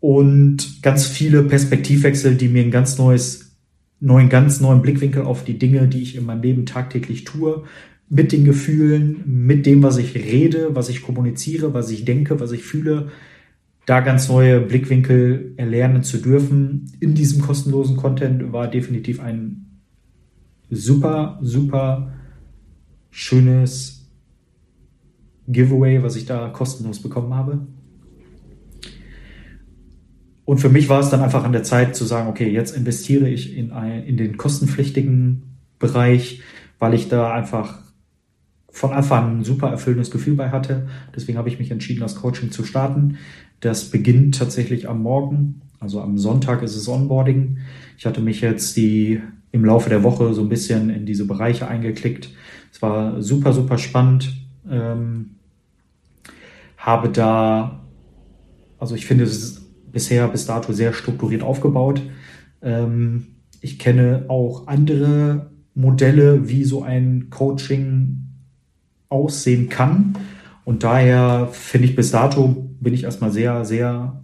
und 0.00 0.82
ganz 0.82 1.06
viele 1.06 1.42
Perspektivwechsel, 1.42 2.34
die 2.34 2.48
mir 2.48 2.62
ein 2.62 2.70
ganz 2.70 2.98
neues, 2.98 3.56
neuen, 4.00 4.28
ganz 4.28 4.60
neuen 4.60 4.82
Blickwinkel 4.82 5.22
auf 5.22 5.44
die 5.44 5.58
Dinge, 5.58 5.86
die 5.88 6.02
ich 6.02 6.16
in 6.16 6.24
meinem 6.24 6.42
Leben 6.42 6.66
tagtäglich 6.66 7.24
tue, 7.24 7.64
mit 8.08 8.32
den 8.32 8.44
Gefühlen, 8.44 9.22
mit 9.26 9.66
dem, 9.66 9.82
was 9.82 9.98
ich 9.98 10.14
rede, 10.14 10.74
was 10.74 10.88
ich 10.88 11.02
kommuniziere, 11.02 11.74
was 11.74 11.90
ich 11.90 12.04
denke, 12.04 12.40
was 12.40 12.50
ich 12.50 12.62
fühle, 12.62 13.10
da 13.86 14.00
ganz 14.00 14.28
neue 14.28 14.60
Blickwinkel 14.60 15.54
erlernen 15.56 16.02
zu 16.02 16.18
dürfen 16.18 16.92
in 17.00 17.14
diesem 17.14 17.42
kostenlosen 17.42 17.96
Content 17.96 18.52
war 18.52 18.68
definitiv 18.68 19.20
ein 19.20 19.66
super, 20.70 21.38
super 21.42 22.12
schönes 23.10 24.08
Giveaway, 25.48 26.02
was 26.02 26.16
ich 26.16 26.26
da 26.26 26.48
kostenlos 26.48 27.00
bekommen 27.00 27.34
habe. 27.34 27.66
Und 30.50 30.58
für 30.58 30.68
mich 30.68 30.88
war 30.88 30.98
es 30.98 31.10
dann 31.10 31.20
einfach 31.20 31.44
an 31.44 31.52
der 31.52 31.62
Zeit 31.62 31.94
zu 31.94 32.04
sagen, 32.04 32.28
okay, 32.28 32.50
jetzt 32.50 32.76
investiere 32.76 33.28
ich 33.28 33.56
in, 33.56 33.70
ein, 33.70 34.02
in 34.02 34.16
den 34.16 34.36
kostenpflichtigen 34.36 35.42
Bereich, 35.78 36.42
weil 36.80 36.92
ich 36.92 37.08
da 37.08 37.32
einfach 37.32 37.78
von 38.68 38.90
Anfang 38.90 39.24
an 39.24 39.38
ein 39.38 39.44
super 39.44 39.68
erfüllendes 39.68 40.10
Gefühl 40.10 40.34
bei 40.34 40.50
hatte. 40.50 40.88
Deswegen 41.14 41.38
habe 41.38 41.48
ich 41.48 41.60
mich 41.60 41.70
entschieden, 41.70 42.00
das 42.00 42.16
Coaching 42.16 42.50
zu 42.50 42.64
starten. 42.64 43.18
Das 43.60 43.92
beginnt 43.92 44.38
tatsächlich 44.38 44.88
am 44.88 45.04
Morgen, 45.04 45.60
also 45.78 46.00
am 46.00 46.18
Sonntag 46.18 46.64
ist 46.64 46.74
es 46.74 46.88
Onboarding. 46.88 47.58
Ich 47.96 48.04
hatte 48.04 48.20
mich 48.20 48.40
jetzt 48.40 48.76
die 48.76 49.20
im 49.52 49.64
Laufe 49.64 49.88
der 49.88 50.02
Woche 50.02 50.34
so 50.34 50.42
ein 50.42 50.48
bisschen 50.48 50.90
in 50.90 51.06
diese 51.06 51.28
Bereiche 51.28 51.68
eingeklickt. 51.68 52.28
Es 52.72 52.82
war 52.82 53.22
super, 53.22 53.52
super 53.52 53.78
spannend. 53.78 54.34
Ähm, 54.68 55.36
habe 56.76 57.08
da, 57.08 57.84
also 58.80 58.96
ich 58.96 59.06
finde, 59.06 59.22
es 59.22 59.36
ist 59.36 59.59
bisher 59.92 60.28
bis 60.28 60.46
dato 60.46 60.72
sehr 60.72 60.92
strukturiert 60.92 61.42
aufgebaut. 61.42 62.02
Ähm, 62.62 63.26
ich 63.60 63.78
kenne 63.78 64.24
auch 64.28 64.66
andere 64.66 65.50
Modelle, 65.74 66.48
wie 66.48 66.64
so 66.64 66.82
ein 66.82 67.28
Coaching 67.30 68.26
aussehen 69.08 69.68
kann. 69.68 70.14
Und 70.64 70.82
daher 70.82 71.48
finde 71.52 71.88
ich 71.88 71.96
bis 71.96 72.10
dato 72.10 72.70
bin 72.80 72.94
ich 72.94 73.04
erstmal 73.04 73.30
sehr, 73.30 73.64
sehr 73.64 74.22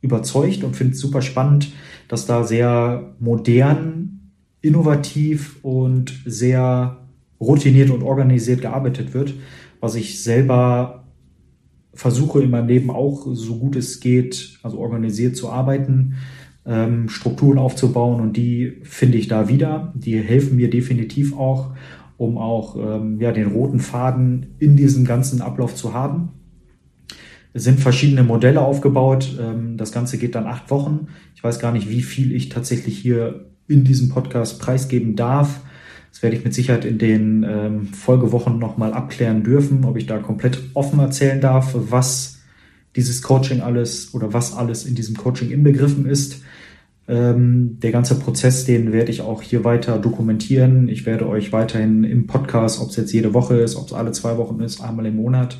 überzeugt 0.00 0.64
und 0.64 0.74
finde 0.74 0.94
es 0.94 1.00
super 1.00 1.20
spannend, 1.22 1.72
dass 2.08 2.26
da 2.26 2.44
sehr 2.44 3.14
modern, 3.18 4.32
innovativ 4.62 5.58
und 5.62 6.12
sehr 6.24 6.98
routiniert 7.40 7.90
und 7.90 8.02
organisiert 8.02 8.62
gearbeitet 8.62 9.14
wird, 9.14 9.34
was 9.80 9.94
ich 9.94 10.22
selber 10.22 10.99
versuche 12.00 12.42
in 12.42 12.48
meinem 12.48 12.68
Leben 12.68 12.90
auch 12.90 13.26
so 13.34 13.58
gut 13.58 13.76
es 13.76 14.00
geht, 14.00 14.58
also 14.62 14.78
organisiert 14.78 15.36
zu 15.36 15.50
arbeiten, 15.50 16.14
ähm, 16.64 17.10
Strukturen 17.10 17.58
aufzubauen 17.58 18.22
und 18.22 18.38
die 18.38 18.78
finde 18.84 19.18
ich 19.18 19.28
da 19.28 19.50
wieder. 19.50 19.92
Die 19.94 20.18
helfen 20.18 20.56
mir 20.56 20.70
definitiv 20.70 21.36
auch, 21.36 21.74
um 22.16 22.38
auch 22.38 22.76
ähm, 22.76 23.20
ja, 23.20 23.32
den 23.32 23.48
roten 23.48 23.80
Faden 23.80 24.54
in 24.58 24.78
diesem 24.78 25.04
ganzen 25.04 25.42
Ablauf 25.42 25.74
zu 25.74 25.92
haben. 25.92 26.30
Es 27.52 27.64
sind 27.64 27.80
verschiedene 27.80 28.22
Modelle 28.22 28.62
aufgebaut. 28.62 29.36
Ähm, 29.38 29.76
das 29.76 29.92
Ganze 29.92 30.16
geht 30.16 30.34
dann 30.34 30.46
acht 30.46 30.70
Wochen. 30.70 31.08
Ich 31.34 31.44
weiß 31.44 31.58
gar 31.58 31.72
nicht, 31.72 31.90
wie 31.90 32.00
viel 32.00 32.32
ich 32.32 32.48
tatsächlich 32.48 32.96
hier 32.96 33.50
in 33.68 33.84
diesem 33.84 34.08
Podcast 34.08 34.58
preisgeben 34.58 35.16
darf. 35.16 35.60
Das 36.10 36.22
werde 36.22 36.36
ich 36.36 36.44
mit 36.44 36.54
Sicherheit 36.54 36.84
in 36.84 36.98
den 36.98 37.46
ähm, 37.48 37.86
Folgewochen 37.86 38.58
nochmal 38.58 38.92
abklären 38.92 39.42
dürfen, 39.42 39.84
ob 39.84 39.96
ich 39.96 40.06
da 40.06 40.18
komplett 40.18 40.60
offen 40.74 40.98
erzählen 40.98 41.40
darf, 41.40 41.74
was 41.74 42.40
dieses 42.96 43.22
Coaching 43.22 43.60
alles 43.60 44.12
oder 44.14 44.32
was 44.32 44.56
alles 44.56 44.84
in 44.84 44.94
diesem 44.94 45.16
Coaching 45.16 45.50
inbegriffen 45.50 46.06
ist. 46.06 46.42
Ähm, 47.06 47.78
der 47.80 47.92
ganze 47.92 48.18
Prozess, 48.18 48.64
den 48.64 48.92
werde 48.92 49.10
ich 49.10 49.20
auch 49.22 49.42
hier 49.42 49.64
weiter 49.64 49.98
dokumentieren. 49.98 50.88
Ich 50.88 51.06
werde 51.06 51.28
euch 51.28 51.52
weiterhin 51.52 52.04
im 52.04 52.26
Podcast, 52.26 52.80
ob 52.80 52.90
es 52.90 52.96
jetzt 52.96 53.12
jede 53.12 53.34
Woche 53.34 53.56
ist, 53.56 53.76
ob 53.76 53.86
es 53.86 53.92
alle 53.92 54.12
zwei 54.12 54.36
Wochen 54.36 54.60
ist, 54.60 54.80
einmal 54.80 55.06
im 55.06 55.16
Monat, 55.16 55.58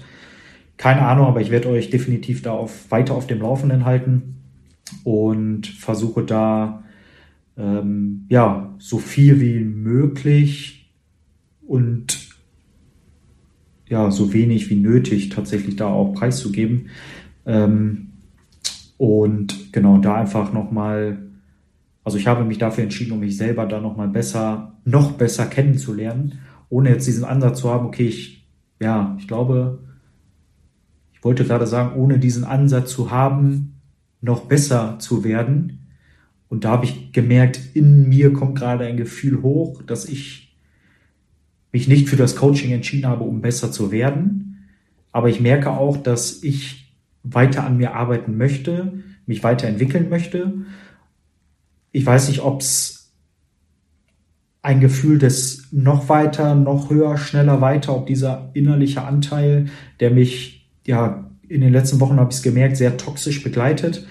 keine 0.76 1.02
Ahnung, 1.02 1.26
aber 1.26 1.40
ich 1.40 1.50
werde 1.50 1.68
euch 1.68 1.90
definitiv 1.90 2.40
da 2.42 2.52
auf, 2.52 2.90
weiter 2.90 3.14
auf 3.14 3.26
dem 3.26 3.40
Laufenden 3.40 3.84
halten 3.84 4.36
und 5.04 5.66
versuche 5.66 6.22
da 6.24 6.79
ähm, 7.60 8.26
ja 8.28 8.74
so 8.78 8.98
viel 8.98 9.40
wie 9.40 9.60
möglich 9.60 10.92
und 11.66 12.30
ja 13.86 14.10
so 14.10 14.32
wenig 14.32 14.70
wie 14.70 14.76
nötig 14.76 15.28
tatsächlich 15.28 15.76
da 15.76 15.86
auch 15.86 16.14
preiszugeben. 16.14 16.88
Ähm, 17.44 18.08
und 18.96 19.72
genau 19.72 19.98
da 19.98 20.16
einfach 20.16 20.52
nochmal 20.52 21.30
also 22.04 22.18
ich 22.18 22.26
habe 22.26 22.44
mich 22.44 22.58
dafür 22.58 22.84
entschieden, 22.84 23.12
um 23.12 23.20
mich 23.20 23.36
selber 23.36 23.66
da 23.66 23.80
nochmal 23.80 24.08
besser, 24.08 24.72
noch 24.84 25.12
besser 25.12 25.46
kennenzulernen, 25.46 26.38
ohne 26.68 26.90
jetzt 26.90 27.06
diesen 27.06 27.24
Ansatz 27.24 27.60
zu 27.60 27.70
haben, 27.70 27.86
okay, 27.86 28.06
ich, 28.06 28.48
ja, 28.80 29.16
ich 29.18 29.28
glaube, 29.28 29.80
ich 31.12 31.22
wollte 31.22 31.44
gerade 31.44 31.66
sagen, 31.66 31.96
ohne 31.96 32.18
diesen 32.18 32.44
Ansatz 32.44 32.90
zu 32.90 33.10
haben, 33.10 33.80
noch 34.22 34.46
besser 34.46 34.98
zu 34.98 35.24
werden. 35.24 35.79
Und 36.50 36.64
da 36.64 36.72
habe 36.72 36.84
ich 36.84 37.12
gemerkt, 37.12 37.58
in 37.72 38.10
mir 38.10 38.34
kommt 38.34 38.58
gerade 38.58 38.84
ein 38.84 38.98
Gefühl 38.98 39.40
hoch, 39.40 39.80
dass 39.82 40.04
ich 40.04 40.54
mich 41.72 41.88
nicht 41.88 42.10
für 42.10 42.16
das 42.16 42.36
Coaching 42.36 42.72
entschieden 42.72 43.06
habe, 43.06 43.24
um 43.24 43.40
besser 43.40 43.72
zu 43.72 43.90
werden. 43.90 44.68
Aber 45.10 45.30
ich 45.30 45.40
merke 45.40 45.70
auch, 45.70 45.96
dass 45.96 46.42
ich 46.42 46.92
weiter 47.22 47.64
an 47.64 47.78
mir 47.78 47.94
arbeiten 47.94 48.36
möchte, 48.36 49.02
mich 49.24 49.42
weiterentwickeln 49.42 50.10
möchte 50.10 50.66
ich 51.92 52.06
weiß 52.06 52.28
nicht, 52.28 52.40
ob 52.40 52.60
es 52.60 53.12
ein 54.62 54.80
Gefühl 54.80 55.18
des 55.18 55.68
noch 55.72 56.08
weiter, 56.08 56.54
noch 56.54 56.90
höher, 56.90 57.16
schneller 57.16 57.60
weiter, 57.60 57.96
ob 57.96 58.06
dieser 58.06 58.50
innerliche 58.54 59.02
Anteil, 59.02 59.66
der 60.00 60.10
mich 60.10 60.70
ja 60.86 61.30
in 61.48 61.62
den 61.62 61.72
letzten 61.72 61.98
Wochen 62.00 62.16
habe 62.16 62.30
ich 62.30 62.36
es 62.36 62.42
gemerkt, 62.42 62.76
sehr 62.76 62.96
toxisch 62.96 63.42
begleitet, 63.42 64.06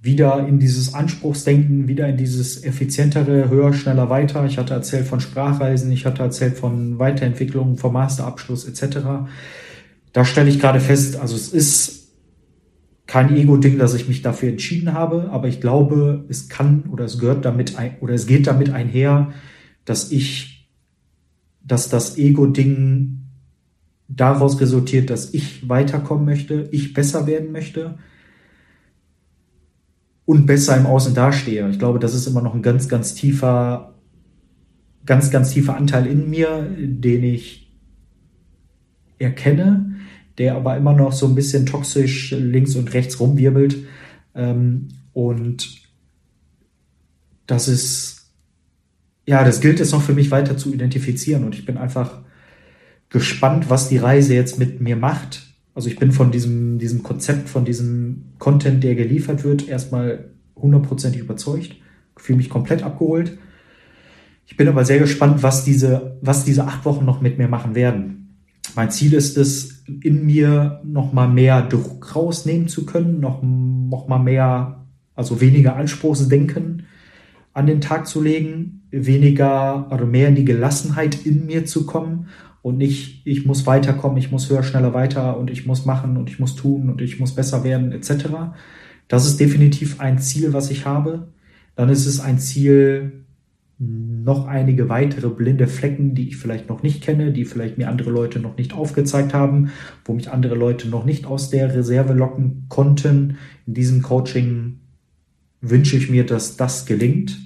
wieder 0.00 0.46
in 0.46 0.58
dieses 0.58 0.94
Anspruchsdenken, 0.94 1.88
wieder 1.88 2.08
in 2.08 2.16
dieses 2.16 2.62
effizientere, 2.62 3.50
höher, 3.50 3.72
schneller, 3.72 4.08
weiter. 4.10 4.44
Ich 4.44 4.56
hatte 4.56 4.74
erzählt 4.74 5.06
von 5.06 5.20
Sprachreisen, 5.20 5.90
ich 5.90 6.06
hatte 6.06 6.22
erzählt 6.22 6.56
von 6.56 6.98
Weiterentwicklung, 6.98 7.76
vom 7.76 7.94
Masterabschluss 7.94 8.66
etc. 8.66 8.98
Da 10.12 10.24
stelle 10.24 10.50
ich 10.50 10.60
gerade 10.60 10.80
fest, 10.80 11.16
also 11.16 11.34
es 11.34 11.48
ist 11.48 11.98
kein 13.06 13.34
Ego-Ding, 13.34 13.78
dass 13.78 13.94
ich 13.94 14.06
mich 14.06 14.22
dafür 14.22 14.50
entschieden 14.50 14.92
habe, 14.92 15.30
aber 15.30 15.48
ich 15.48 15.60
glaube, 15.60 16.24
es 16.28 16.48
kann 16.48 16.84
oder 16.92 17.04
es 17.04 17.18
gehört 17.18 17.44
damit 17.44 17.76
ein, 17.76 17.96
oder 18.00 18.14
es 18.14 18.26
geht 18.26 18.46
damit 18.46 18.70
einher, 18.70 19.32
dass 19.84 20.12
ich, 20.12 20.70
dass 21.64 21.88
das 21.88 22.18
Ego-Ding 22.18 23.24
daraus 24.06 24.60
resultiert, 24.60 25.10
dass 25.10 25.34
ich 25.34 25.68
weiterkommen 25.68 26.24
möchte, 26.24 26.68
ich 26.70 26.92
besser 26.92 27.26
werden 27.26 27.50
möchte 27.50 27.98
und 30.28 30.44
besser 30.44 30.76
im 30.76 30.84
Außen 30.84 31.14
dastehe. 31.14 31.66
Ich 31.70 31.78
glaube, 31.78 31.98
das 31.98 32.14
ist 32.14 32.26
immer 32.26 32.42
noch 32.42 32.54
ein 32.54 32.60
ganz, 32.60 32.86
ganz 32.86 33.14
tiefer, 33.14 33.94
ganz, 35.06 35.30
ganz 35.30 35.52
tiefer 35.52 35.74
Anteil 35.74 36.06
in 36.06 36.28
mir, 36.28 36.68
den 36.78 37.24
ich 37.24 37.72
erkenne, 39.18 39.96
der 40.36 40.56
aber 40.56 40.76
immer 40.76 40.92
noch 40.92 41.14
so 41.14 41.26
ein 41.26 41.34
bisschen 41.34 41.64
toxisch 41.64 42.32
links 42.32 42.76
und 42.76 42.92
rechts 42.92 43.18
rumwirbelt. 43.20 43.78
Ähm, 44.34 44.88
und 45.14 45.80
das 47.46 47.66
ist, 47.66 48.30
ja, 49.26 49.42
das 49.44 49.62
gilt 49.62 49.80
es 49.80 49.92
noch 49.92 50.02
für 50.02 50.12
mich 50.12 50.30
weiter 50.30 50.58
zu 50.58 50.74
identifizieren. 50.74 51.44
Und 51.44 51.54
ich 51.54 51.64
bin 51.64 51.78
einfach 51.78 52.20
gespannt, 53.08 53.70
was 53.70 53.88
die 53.88 53.96
Reise 53.96 54.34
jetzt 54.34 54.58
mit 54.58 54.78
mir 54.82 54.96
macht. 54.96 55.47
Also 55.78 55.90
ich 55.90 55.96
bin 55.96 56.10
von 56.10 56.32
diesem, 56.32 56.80
diesem 56.80 57.04
Konzept, 57.04 57.48
von 57.48 57.64
diesem 57.64 58.32
Content, 58.40 58.82
der 58.82 58.96
geliefert 58.96 59.44
wird, 59.44 59.68
erstmal 59.68 60.30
hundertprozentig 60.56 61.20
überzeugt, 61.20 61.76
fühle 62.16 62.38
mich 62.38 62.50
komplett 62.50 62.82
abgeholt. 62.82 63.38
Ich 64.44 64.56
bin 64.56 64.66
aber 64.66 64.84
sehr 64.84 64.98
gespannt, 64.98 65.44
was 65.44 65.62
diese, 65.62 66.18
was 66.20 66.44
diese 66.44 66.64
acht 66.64 66.84
Wochen 66.84 67.04
noch 67.04 67.20
mit 67.20 67.38
mir 67.38 67.46
machen 67.46 67.76
werden. 67.76 68.34
Mein 68.74 68.90
Ziel 68.90 69.12
ist 69.12 69.36
es, 69.36 69.84
in 69.86 70.26
mir 70.26 70.80
noch 70.82 71.12
mal 71.12 71.28
mehr 71.28 71.62
Druck 71.62 72.16
rausnehmen 72.16 72.66
zu 72.66 72.84
können, 72.84 73.20
noch, 73.20 73.40
noch 73.44 74.08
mal 74.08 74.18
mehr, 74.18 74.84
also 75.14 75.40
weniger 75.40 75.76
Anspruchsdenken 75.76 76.86
an 77.52 77.66
den 77.68 77.80
Tag 77.80 78.08
zu 78.08 78.20
legen, 78.20 78.82
weniger 78.90 79.86
oder 79.92 80.06
mehr 80.06 80.26
in 80.26 80.34
die 80.34 80.44
Gelassenheit 80.44 81.24
in 81.24 81.46
mir 81.46 81.66
zu 81.66 81.86
kommen 81.86 82.26
und 82.62 82.78
nicht, 82.78 83.22
ich 83.24 83.46
muss 83.46 83.66
weiterkommen, 83.66 84.18
ich 84.18 84.30
muss 84.30 84.50
höher, 84.50 84.62
schneller 84.62 84.94
weiter 84.94 85.38
und 85.38 85.50
ich 85.50 85.66
muss 85.66 85.84
machen 85.84 86.16
und 86.16 86.28
ich 86.28 86.38
muss 86.38 86.56
tun 86.56 86.90
und 86.90 87.00
ich 87.00 87.18
muss 87.20 87.34
besser 87.34 87.64
werden 87.64 87.92
etc. 87.92 88.26
Das 89.06 89.26
ist 89.26 89.38
definitiv 89.38 90.00
ein 90.00 90.18
Ziel, 90.18 90.52
was 90.52 90.70
ich 90.70 90.84
habe. 90.84 91.28
Dann 91.76 91.88
ist 91.88 92.06
es 92.06 92.20
ein 92.20 92.38
Ziel, 92.38 93.24
noch 93.78 94.46
einige 94.46 94.88
weitere 94.88 95.28
blinde 95.28 95.68
Flecken, 95.68 96.14
die 96.14 96.28
ich 96.28 96.36
vielleicht 96.36 96.68
noch 96.68 96.82
nicht 96.82 97.00
kenne, 97.02 97.32
die 97.32 97.44
vielleicht 97.44 97.78
mir 97.78 97.88
andere 97.88 98.10
Leute 98.10 98.40
noch 98.40 98.56
nicht 98.56 98.72
aufgezeigt 98.74 99.32
haben, 99.32 99.70
wo 100.04 100.14
mich 100.14 100.30
andere 100.30 100.56
Leute 100.56 100.88
noch 100.88 101.04
nicht 101.04 101.26
aus 101.26 101.50
der 101.50 101.72
Reserve 101.74 102.12
locken 102.12 102.66
konnten. 102.68 103.38
In 103.66 103.74
diesem 103.74 104.02
Coaching 104.02 104.80
wünsche 105.60 105.96
ich 105.96 106.10
mir, 106.10 106.26
dass 106.26 106.56
das 106.56 106.86
gelingt. 106.86 107.38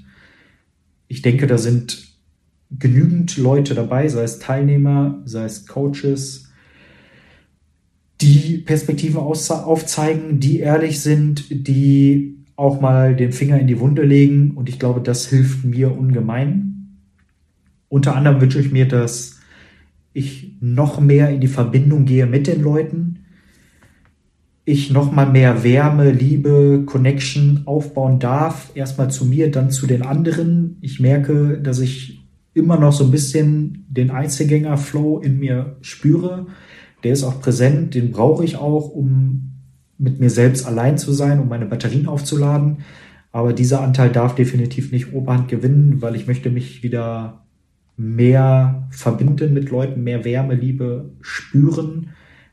Ich 1.08 1.20
denke, 1.20 1.46
da 1.46 1.58
sind 1.58 2.11
genügend 2.78 3.36
Leute 3.36 3.74
dabei, 3.74 4.08
sei 4.08 4.22
es 4.22 4.38
Teilnehmer, 4.38 5.20
sei 5.24 5.44
es 5.44 5.66
Coaches, 5.66 6.50
die 8.20 8.58
Perspektiven 8.58 9.18
aufzeigen, 9.18 10.38
die 10.38 10.60
ehrlich 10.60 11.00
sind, 11.00 11.66
die 11.66 12.36
auch 12.56 12.80
mal 12.80 13.16
den 13.16 13.32
Finger 13.32 13.58
in 13.58 13.66
die 13.66 13.80
Wunde 13.80 14.02
legen 14.02 14.52
und 14.52 14.68
ich 14.68 14.78
glaube, 14.78 15.00
das 15.00 15.26
hilft 15.26 15.64
mir 15.64 15.96
ungemein. 15.96 16.98
Unter 17.88 18.14
anderem 18.14 18.40
wünsche 18.40 18.60
ich 18.60 18.70
mir, 18.70 18.86
dass 18.86 19.40
ich 20.12 20.56
noch 20.60 21.00
mehr 21.00 21.30
in 21.30 21.40
die 21.40 21.48
Verbindung 21.48 22.04
gehe 22.04 22.26
mit 22.26 22.46
den 22.46 22.62
Leuten, 22.62 23.18
ich 24.64 24.92
noch 24.92 25.10
mal 25.10 25.26
mehr 25.26 25.64
Wärme, 25.64 26.12
Liebe, 26.12 26.84
Connection 26.86 27.62
aufbauen 27.64 28.20
darf, 28.20 28.70
erstmal 28.74 29.10
zu 29.10 29.24
mir, 29.24 29.50
dann 29.50 29.70
zu 29.70 29.88
den 29.88 30.02
anderen. 30.02 30.76
Ich 30.80 31.00
merke, 31.00 31.58
dass 31.58 31.80
ich 31.80 32.21
immer 32.54 32.78
noch 32.78 32.92
so 32.92 33.04
ein 33.04 33.10
bisschen 33.10 33.86
den 33.88 34.10
Einzelgänger-Flow 34.10 35.20
in 35.20 35.38
mir 35.38 35.76
spüre. 35.80 36.46
Der 37.02 37.12
ist 37.12 37.24
auch 37.24 37.40
präsent, 37.40 37.94
den 37.94 38.12
brauche 38.12 38.44
ich 38.44 38.56
auch, 38.56 38.90
um 38.90 39.52
mit 39.98 40.20
mir 40.20 40.30
selbst 40.30 40.66
allein 40.66 40.98
zu 40.98 41.12
sein, 41.12 41.40
um 41.40 41.48
meine 41.48 41.66
Batterien 41.66 42.06
aufzuladen. 42.06 42.78
Aber 43.30 43.52
dieser 43.52 43.80
Anteil 43.80 44.10
darf 44.10 44.34
definitiv 44.34 44.92
nicht 44.92 45.12
Oberhand 45.12 45.48
gewinnen, 45.48 46.02
weil 46.02 46.16
ich 46.16 46.26
möchte 46.26 46.50
mich 46.50 46.82
wieder 46.82 47.44
mehr 47.96 48.88
verbinden 48.90 49.54
mit 49.54 49.70
Leuten, 49.70 50.02
mehr 50.02 50.24
Wärme, 50.24 50.54
Liebe 50.54 51.10
spüren, 51.20 52.10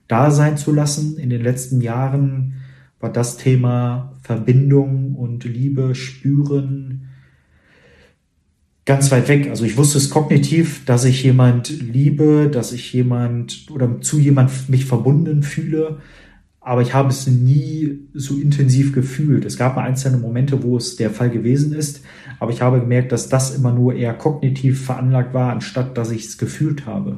da 0.07 0.31
sein 0.31 0.57
zu 0.57 0.71
lassen. 0.71 1.17
In 1.17 1.29
den 1.29 1.41
letzten 1.41 1.81
Jahren 1.81 2.53
war 2.99 3.11
das 3.11 3.37
Thema 3.37 4.13
Verbindung 4.21 5.15
und 5.15 5.43
Liebe 5.43 5.95
spüren 5.95 7.08
ganz 8.89 9.09
weit 9.11 9.29
weg. 9.29 9.49
Also 9.49 9.63
ich 9.63 9.77
wusste 9.77 9.97
es 9.97 10.09
kognitiv, 10.09 10.83
dass 10.83 11.05
ich 11.05 11.23
jemand 11.23 11.69
liebe, 11.69 12.49
dass 12.51 12.73
ich 12.73 12.91
jemand 12.91 13.67
oder 13.71 14.01
zu 14.01 14.19
jemand 14.19 14.67
mich 14.67 14.83
verbunden 14.83 15.43
fühle 15.43 15.99
aber 16.61 16.81
ich 16.81 16.93
habe 16.93 17.09
es 17.09 17.25
nie 17.25 17.99
so 18.13 18.35
intensiv 18.35 18.93
gefühlt. 18.93 19.43
Es 19.43 19.57
gab 19.57 19.75
mal 19.75 19.85
einzelne 19.85 20.17
Momente, 20.17 20.61
wo 20.61 20.77
es 20.77 20.97
der 20.97 21.09
Fall 21.09 21.29
gewesen 21.29 21.73
ist, 21.73 22.03
aber 22.39 22.51
ich 22.51 22.61
habe 22.61 22.79
gemerkt, 22.79 23.11
dass 23.11 23.29
das 23.29 23.55
immer 23.55 23.73
nur 23.73 23.95
eher 23.95 24.13
kognitiv 24.13 24.85
veranlagt 24.85 25.33
war, 25.33 25.51
anstatt 25.51 25.97
dass 25.97 26.11
ich 26.11 26.25
es 26.25 26.37
gefühlt 26.37 26.85
habe. 26.85 27.17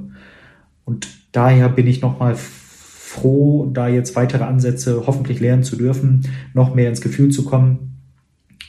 Und 0.85 1.09
daher 1.31 1.69
bin 1.69 1.85
ich 1.87 2.01
nochmal 2.01 2.35
froh, 2.35 3.69
da 3.73 3.89
jetzt 3.89 4.15
weitere 4.15 4.43
Ansätze 4.43 5.03
hoffentlich 5.05 5.39
lernen 5.39 5.63
zu 5.63 5.75
dürfen, 5.75 6.27
noch 6.53 6.73
mehr 6.73 6.87
ins 6.87 7.01
Gefühl 7.01 7.29
zu 7.29 7.43
kommen. 7.43 7.97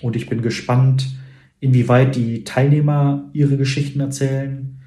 Und 0.00 0.16
ich 0.16 0.28
bin 0.28 0.42
gespannt, 0.42 1.14
inwieweit 1.62 2.16
die 2.16 2.42
Teilnehmer 2.42 3.31
ihre 3.33 3.57
Geschichten 3.57 4.01
erzählen, 4.01 4.81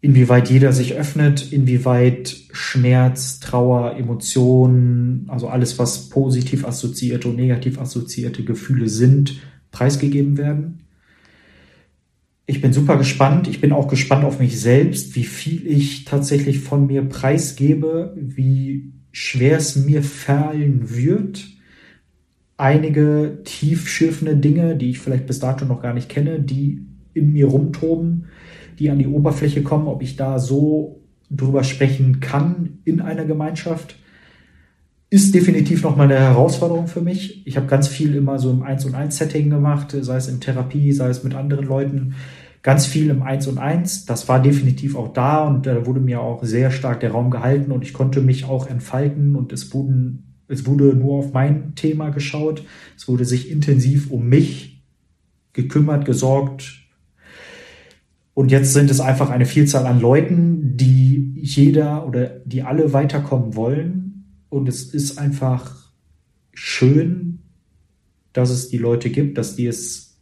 inwieweit 0.00 0.50
jeder 0.50 0.72
sich 0.72 0.94
öffnet, 0.94 1.52
inwieweit 1.52 2.34
Schmerz, 2.52 3.38
Trauer, 3.38 3.94
Emotionen, 3.96 5.26
also 5.28 5.48
alles, 5.48 5.78
was 5.78 6.08
positiv 6.08 6.64
assoziierte 6.64 7.28
und 7.28 7.36
negativ 7.36 7.78
assoziierte 7.78 8.44
Gefühle 8.44 8.88
sind, 8.88 9.42
preisgegeben 9.70 10.38
werden. 10.38 10.84
Ich 12.46 12.62
bin 12.62 12.72
super 12.72 12.96
gespannt. 12.96 13.46
Ich 13.46 13.60
bin 13.60 13.72
auch 13.72 13.88
gespannt 13.88 14.24
auf 14.24 14.40
mich 14.40 14.58
selbst, 14.58 15.16
wie 15.16 15.24
viel 15.24 15.66
ich 15.66 16.06
tatsächlich 16.06 16.60
von 16.60 16.86
mir 16.86 17.02
preisgebe, 17.02 18.16
wie 18.16 18.94
schwer 19.12 19.58
es 19.58 19.76
mir 19.76 20.02
fallen 20.02 20.96
wird. 20.96 21.57
Einige 22.58 23.38
tiefschiffende 23.44 24.36
Dinge, 24.36 24.76
die 24.76 24.90
ich 24.90 24.98
vielleicht 24.98 25.26
bis 25.26 25.38
dato 25.38 25.64
noch 25.64 25.80
gar 25.80 25.94
nicht 25.94 26.10
kenne, 26.10 26.40
die 26.40 26.84
in 27.14 27.32
mir 27.32 27.46
rumtoben, 27.46 28.26
die 28.78 28.90
an 28.90 28.98
die 28.98 29.06
Oberfläche 29.06 29.62
kommen, 29.62 29.88
ob 29.88 30.02
ich 30.02 30.16
da 30.16 30.38
so 30.38 31.00
drüber 31.30 31.64
sprechen 31.64 32.20
kann 32.20 32.80
in 32.84 33.00
einer 33.00 33.24
Gemeinschaft, 33.24 33.96
ist 35.10 35.34
definitiv 35.34 35.82
noch 35.82 35.96
mal 35.96 36.04
eine 36.04 36.18
Herausforderung 36.18 36.86
für 36.86 37.00
mich. 37.00 37.46
Ich 37.46 37.56
habe 37.56 37.66
ganz 37.66 37.88
viel 37.88 38.14
immer 38.14 38.38
so 38.38 38.50
im 38.50 38.62
1 38.62 38.84
und 38.84 38.94
1 38.94 39.16
Setting 39.16 39.48
gemacht, 39.48 39.96
sei 39.98 40.16
es 40.16 40.28
in 40.28 40.40
Therapie, 40.40 40.92
sei 40.92 41.08
es 41.08 41.24
mit 41.24 41.34
anderen 41.34 41.66
Leuten, 41.66 42.14
ganz 42.62 42.86
viel 42.86 43.08
im 43.08 43.22
1 43.22 43.46
und 43.46 43.58
1. 43.58 44.04
Das 44.04 44.28
war 44.28 44.42
definitiv 44.42 44.96
auch 44.96 45.12
da 45.12 45.46
und 45.46 45.64
da 45.64 45.86
wurde 45.86 46.00
mir 46.00 46.20
auch 46.20 46.44
sehr 46.44 46.70
stark 46.70 47.00
der 47.00 47.12
Raum 47.12 47.30
gehalten 47.30 47.72
und 47.72 47.84
ich 47.84 47.94
konnte 47.94 48.20
mich 48.20 48.44
auch 48.44 48.66
entfalten 48.66 49.34
und 49.36 49.52
es 49.52 49.72
wurden, 49.72 50.27
es 50.48 50.66
wurde 50.66 50.94
nur 50.94 51.18
auf 51.18 51.32
mein 51.32 51.74
Thema 51.74 52.10
geschaut. 52.10 52.64
Es 52.96 53.06
wurde 53.06 53.24
sich 53.24 53.50
intensiv 53.50 54.10
um 54.10 54.28
mich 54.28 54.82
gekümmert, 55.52 56.04
gesorgt. 56.04 56.84
Und 58.34 58.50
jetzt 58.50 58.72
sind 58.72 58.90
es 58.90 59.00
einfach 59.00 59.30
eine 59.30 59.46
Vielzahl 59.46 59.86
an 59.86 60.00
Leuten, 60.00 60.76
die 60.76 61.34
jeder 61.36 62.06
oder 62.06 62.40
die 62.44 62.62
alle 62.62 62.92
weiterkommen 62.92 63.54
wollen 63.56 64.08
und 64.48 64.68
es 64.68 64.94
ist 64.94 65.18
einfach 65.18 65.92
schön, 66.54 67.40
dass 68.32 68.50
es 68.50 68.68
die 68.68 68.78
Leute 68.78 69.10
gibt, 69.10 69.38
dass 69.38 69.56
die 69.56 69.66
es, 69.66 70.18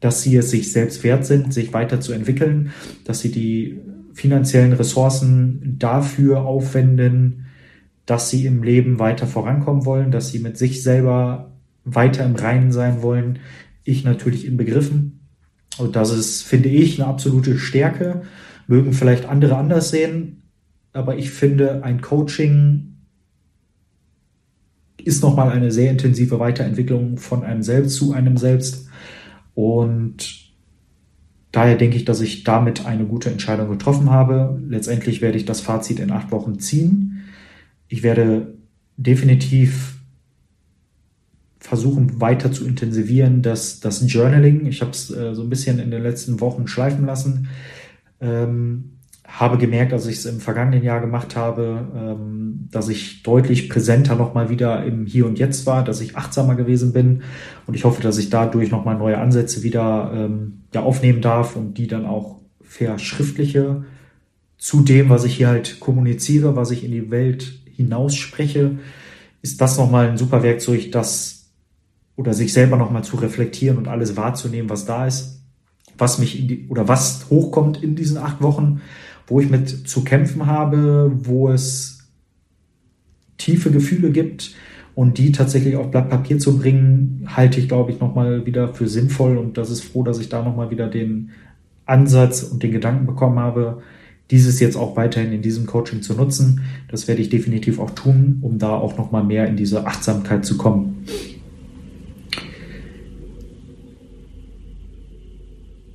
dass 0.00 0.22
sie 0.22 0.36
es 0.36 0.50
sich 0.50 0.72
selbst 0.72 1.04
wert 1.04 1.26
sind, 1.26 1.52
sich 1.52 1.72
weiterzuentwickeln, 1.72 2.72
dass 3.04 3.20
sie 3.20 3.30
die 3.30 3.78
finanziellen 4.12 4.72
Ressourcen 4.72 5.76
dafür 5.78 6.42
aufwenden, 6.42 7.46
dass 8.08 8.30
sie 8.30 8.46
im 8.46 8.62
Leben 8.62 8.98
weiter 8.98 9.26
vorankommen 9.26 9.84
wollen, 9.84 10.10
dass 10.10 10.30
sie 10.30 10.38
mit 10.38 10.56
sich 10.56 10.82
selber 10.82 11.52
weiter 11.84 12.24
im 12.24 12.36
Reinen 12.36 12.72
sein 12.72 13.02
wollen. 13.02 13.40
Ich 13.84 14.02
natürlich 14.02 14.46
in 14.46 14.56
Begriffen. 14.56 15.28
Und 15.76 15.94
das 15.94 16.10
ist, 16.10 16.42
finde 16.42 16.70
ich, 16.70 16.98
eine 16.98 17.06
absolute 17.06 17.58
Stärke. 17.58 18.22
Mögen 18.66 18.94
vielleicht 18.94 19.26
andere 19.26 19.58
anders 19.58 19.90
sehen, 19.90 20.42
aber 20.94 21.18
ich 21.18 21.30
finde, 21.30 21.84
ein 21.84 22.00
Coaching 22.00 22.96
ist 24.96 25.22
nochmal 25.22 25.50
eine 25.50 25.70
sehr 25.70 25.90
intensive 25.90 26.40
Weiterentwicklung 26.40 27.18
von 27.18 27.44
einem 27.44 27.62
selbst 27.62 27.96
zu 27.96 28.14
einem 28.14 28.38
selbst. 28.38 28.88
Und 29.52 30.50
daher 31.52 31.76
denke 31.76 31.98
ich, 31.98 32.06
dass 32.06 32.22
ich 32.22 32.42
damit 32.44 32.86
eine 32.86 33.04
gute 33.04 33.30
Entscheidung 33.30 33.68
getroffen 33.68 34.08
habe. 34.08 34.58
Letztendlich 34.66 35.20
werde 35.20 35.36
ich 35.36 35.44
das 35.44 35.60
Fazit 35.60 36.00
in 36.00 36.10
acht 36.10 36.30
Wochen 36.30 36.58
ziehen. 36.58 37.08
Ich 37.88 38.02
werde 38.02 38.54
definitiv 38.96 39.98
versuchen 41.58 42.20
weiter 42.20 42.52
zu 42.52 42.66
intensivieren, 42.66 43.42
dass 43.42 43.80
das 43.80 44.02
Journaling, 44.10 44.66
ich 44.66 44.80
habe 44.80 44.92
es 44.92 45.10
äh, 45.10 45.34
so 45.34 45.42
ein 45.42 45.50
bisschen 45.50 45.78
in 45.78 45.90
den 45.90 46.02
letzten 46.02 46.40
Wochen 46.40 46.66
schleifen 46.66 47.04
lassen, 47.04 47.48
ähm, 48.20 48.98
habe 49.26 49.58
gemerkt, 49.58 49.92
als 49.92 50.06
ich 50.06 50.16
es 50.16 50.24
im 50.24 50.40
vergangenen 50.40 50.82
Jahr 50.82 51.00
gemacht 51.00 51.36
habe, 51.36 51.86
ähm, 51.94 52.68
dass 52.70 52.88
ich 52.88 53.22
deutlich 53.22 53.68
präsenter 53.68 54.16
nochmal 54.16 54.48
wieder 54.48 54.84
im 54.84 55.04
Hier 55.04 55.26
und 55.26 55.38
Jetzt 55.38 55.66
war, 55.66 55.84
dass 55.84 56.00
ich 56.00 56.16
achtsamer 56.16 56.54
gewesen 56.54 56.94
bin. 56.94 57.22
Und 57.66 57.74
ich 57.74 57.84
hoffe, 57.84 58.02
dass 58.02 58.16
ich 58.16 58.30
dadurch 58.30 58.70
nochmal 58.70 58.96
neue 58.96 59.18
Ansätze 59.18 59.62
wieder 59.62 60.10
ähm, 60.14 60.62
ja, 60.72 60.82
aufnehmen 60.82 61.20
darf 61.20 61.56
und 61.56 61.74
die 61.74 61.86
dann 61.86 62.06
auch 62.06 62.40
verschriftliche 62.62 63.84
zu 64.56 64.80
dem, 64.80 65.10
was 65.10 65.24
ich 65.24 65.36
hier 65.36 65.48
halt 65.48 65.78
kommuniziere, 65.78 66.56
was 66.56 66.70
ich 66.70 66.82
in 66.82 66.90
die 66.90 67.10
Welt 67.10 67.60
hinaus 67.78 68.14
spreche, 68.14 68.78
ist 69.40 69.60
das 69.60 69.78
nochmal 69.78 70.10
ein 70.10 70.18
super 70.18 70.42
Werkzeug, 70.42 70.92
das 70.92 71.50
oder 72.16 72.34
sich 72.34 72.52
selber 72.52 72.76
nochmal 72.76 73.04
zu 73.04 73.16
reflektieren 73.16 73.78
und 73.78 73.88
alles 73.88 74.16
wahrzunehmen, 74.16 74.68
was 74.68 74.84
da 74.84 75.06
ist, 75.06 75.40
was 75.96 76.18
mich 76.18 76.46
die, 76.46 76.66
oder 76.68 76.88
was 76.88 77.30
hochkommt 77.30 77.82
in 77.82 77.96
diesen 77.96 78.18
acht 78.18 78.42
Wochen 78.42 78.82
wo 79.28 79.40
ich 79.40 79.50
mit 79.50 79.68
zu 79.88 80.02
kämpfen 80.02 80.46
habe, 80.46 81.12
wo 81.14 81.50
es 81.50 82.08
tiefe 83.36 83.70
Gefühle 83.70 84.10
gibt 84.10 84.54
und 84.94 85.18
die 85.18 85.30
tatsächlich 85.32 85.76
auf 85.76 85.90
Blatt 85.90 86.08
Papier 86.08 86.38
zu 86.38 86.58
bringen, 86.58 87.28
halte 87.28 87.60
ich, 87.60 87.68
glaube 87.68 87.92
ich, 87.92 88.00
nochmal 88.00 88.46
wieder 88.46 88.74
für 88.74 88.88
sinnvoll. 88.88 89.36
Und 89.36 89.56
das 89.56 89.70
ist 89.70 89.84
froh, 89.84 90.02
dass 90.02 90.18
ich 90.18 90.28
da 90.28 90.42
nochmal 90.42 90.70
wieder 90.70 90.88
den 90.88 91.30
Ansatz 91.86 92.42
und 92.42 92.62
den 92.62 92.72
Gedanken 92.72 93.06
bekommen 93.06 93.38
habe, 93.38 93.82
dieses 94.30 94.60
jetzt 94.60 94.76
auch 94.76 94.96
weiterhin 94.96 95.32
in 95.32 95.42
diesem 95.42 95.66
Coaching 95.66 96.02
zu 96.02 96.14
nutzen. 96.14 96.62
Das 96.88 97.08
werde 97.08 97.22
ich 97.22 97.30
definitiv 97.30 97.78
auch 97.78 97.90
tun, 97.90 98.38
um 98.42 98.58
da 98.58 98.74
auch 98.74 98.98
nochmal 98.98 99.24
mehr 99.24 99.46
in 99.46 99.56
diese 99.56 99.86
Achtsamkeit 99.86 100.44
zu 100.44 100.56
kommen. 100.56 101.04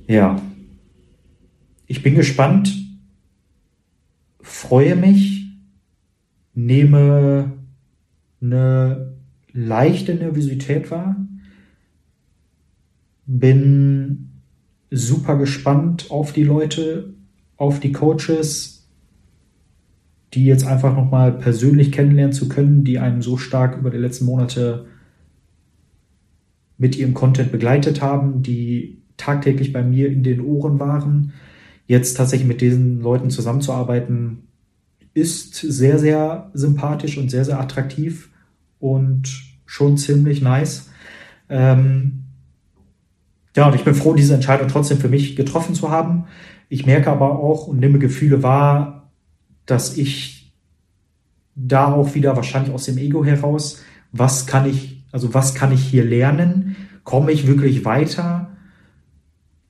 Ja, 0.06 0.40
ich 1.86 2.02
bin 2.02 2.14
gespannt, 2.14 2.74
freue 4.40 4.96
mich, 4.96 5.46
nehme 6.54 7.52
eine 8.42 9.14
leichte 9.52 10.14
Nervosität 10.14 10.90
wahr, 10.90 11.16
bin 13.26 14.42
super 14.90 15.38
gespannt 15.38 16.10
auf 16.10 16.32
die 16.32 16.44
Leute, 16.44 17.14
auf 17.56 17.80
die 17.80 17.92
Coaches, 17.92 18.88
die 20.32 20.44
jetzt 20.44 20.66
einfach 20.66 20.94
nochmal 20.94 21.32
persönlich 21.32 21.92
kennenlernen 21.92 22.32
zu 22.32 22.48
können, 22.48 22.84
die 22.84 22.98
einen 22.98 23.22
so 23.22 23.36
stark 23.36 23.78
über 23.78 23.90
die 23.90 23.98
letzten 23.98 24.24
Monate 24.24 24.86
mit 26.76 26.96
ihrem 26.96 27.14
Content 27.14 27.52
begleitet 27.52 28.02
haben, 28.02 28.42
die 28.42 29.02
tagtäglich 29.16 29.72
bei 29.72 29.82
mir 29.82 30.08
in 30.08 30.24
den 30.24 30.40
Ohren 30.40 30.80
waren. 30.80 31.32
Jetzt 31.86 32.16
tatsächlich 32.16 32.48
mit 32.48 32.60
diesen 32.60 33.00
Leuten 33.00 33.30
zusammenzuarbeiten, 33.30 34.48
ist 35.12 35.54
sehr, 35.54 36.00
sehr 36.00 36.50
sympathisch 36.54 37.16
und 37.18 37.30
sehr, 37.30 37.44
sehr 37.44 37.60
attraktiv 37.60 38.30
und 38.80 39.28
schon 39.66 39.96
ziemlich 39.96 40.42
nice. 40.42 40.90
Ähm, 41.48 42.24
ja, 43.56 43.68
und 43.68 43.76
ich 43.76 43.84
bin 43.84 43.94
froh, 43.94 44.14
diese 44.14 44.34
Entscheidung 44.34 44.66
trotzdem 44.66 44.98
für 44.98 45.08
mich 45.08 45.36
getroffen 45.36 45.76
zu 45.76 45.90
haben. 45.90 46.24
Ich 46.74 46.86
merke 46.86 47.08
aber 47.08 47.38
auch 47.38 47.68
und 47.68 47.78
nehme 47.78 48.00
Gefühle 48.00 48.42
wahr, 48.42 49.12
dass 49.64 49.96
ich 49.96 50.52
da 51.54 51.92
auch 51.92 52.16
wieder 52.16 52.34
wahrscheinlich 52.34 52.74
aus 52.74 52.86
dem 52.86 52.98
Ego 52.98 53.24
heraus, 53.24 53.80
was 54.10 54.48
kann 54.48 54.68
ich, 54.68 55.04
also 55.12 55.34
was 55.34 55.54
kann 55.54 55.70
ich 55.70 55.84
hier 55.84 56.04
lernen? 56.04 56.74
Komme 57.04 57.30
ich 57.30 57.46
wirklich 57.46 57.84
weiter? 57.84 58.56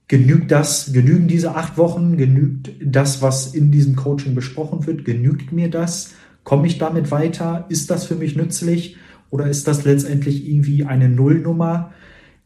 Genügt 0.08 0.50
das, 0.50 0.94
genügen 0.94 1.28
diese 1.28 1.54
acht 1.54 1.76
Wochen, 1.76 2.16
genügt 2.16 2.70
das, 2.82 3.20
was 3.20 3.54
in 3.54 3.70
diesem 3.70 3.96
Coaching 3.96 4.34
besprochen 4.34 4.86
wird, 4.86 5.04
genügt 5.04 5.52
mir 5.52 5.68
das? 5.68 6.14
Komme 6.42 6.66
ich 6.66 6.78
damit 6.78 7.10
weiter? 7.10 7.66
Ist 7.68 7.90
das 7.90 8.06
für 8.06 8.14
mich 8.14 8.34
nützlich? 8.34 8.96
Oder 9.28 9.48
ist 9.48 9.68
das 9.68 9.84
letztendlich 9.84 10.48
irgendwie 10.48 10.86
eine 10.86 11.10
Nullnummer, 11.10 11.92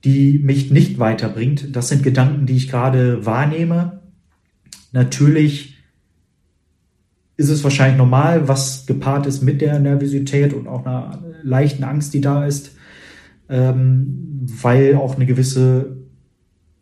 die 0.02 0.40
mich 0.40 0.72
nicht 0.72 0.98
weiterbringt? 0.98 1.76
Das 1.76 1.86
sind 1.86 2.02
Gedanken, 2.02 2.46
die 2.46 2.56
ich 2.56 2.68
gerade 2.68 3.24
wahrnehme. 3.24 3.98
Natürlich 4.92 5.76
ist 7.36 7.50
es 7.50 7.62
wahrscheinlich 7.62 7.98
normal, 7.98 8.48
was 8.48 8.86
gepaart 8.86 9.26
ist 9.26 9.42
mit 9.42 9.60
der 9.60 9.78
Nervosität 9.78 10.52
und 10.52 10.66
auch 10.66 10.84
einer 10.84 11.22
leichten 11.42 11.84
Angst, 11.84 12.12
die 12.14 12.20
da 12.20 12.44
ist, 12.44 12.72
ähm, 13.48 14.46
weil 14.60 14.96
auch 14.96 15.14
eine 15.16 15.26
gewisse 15.26 15.98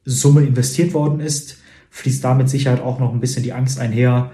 Summe 0.05 0.43
investiert 0.43 0.95
worden 0.95 1.21
ist, 1.21 1.59
fließt 1.91 2.25
damit 2.25 2.49
Sicherheit 2.49 2.81
auch 2.81 2.99
noch 2.99 3.13
ein 3.13 3.21
bisschen 3.21 3.43
die 3.43 3.53
Angst 3.53 3.79
einher, 3.79 4.31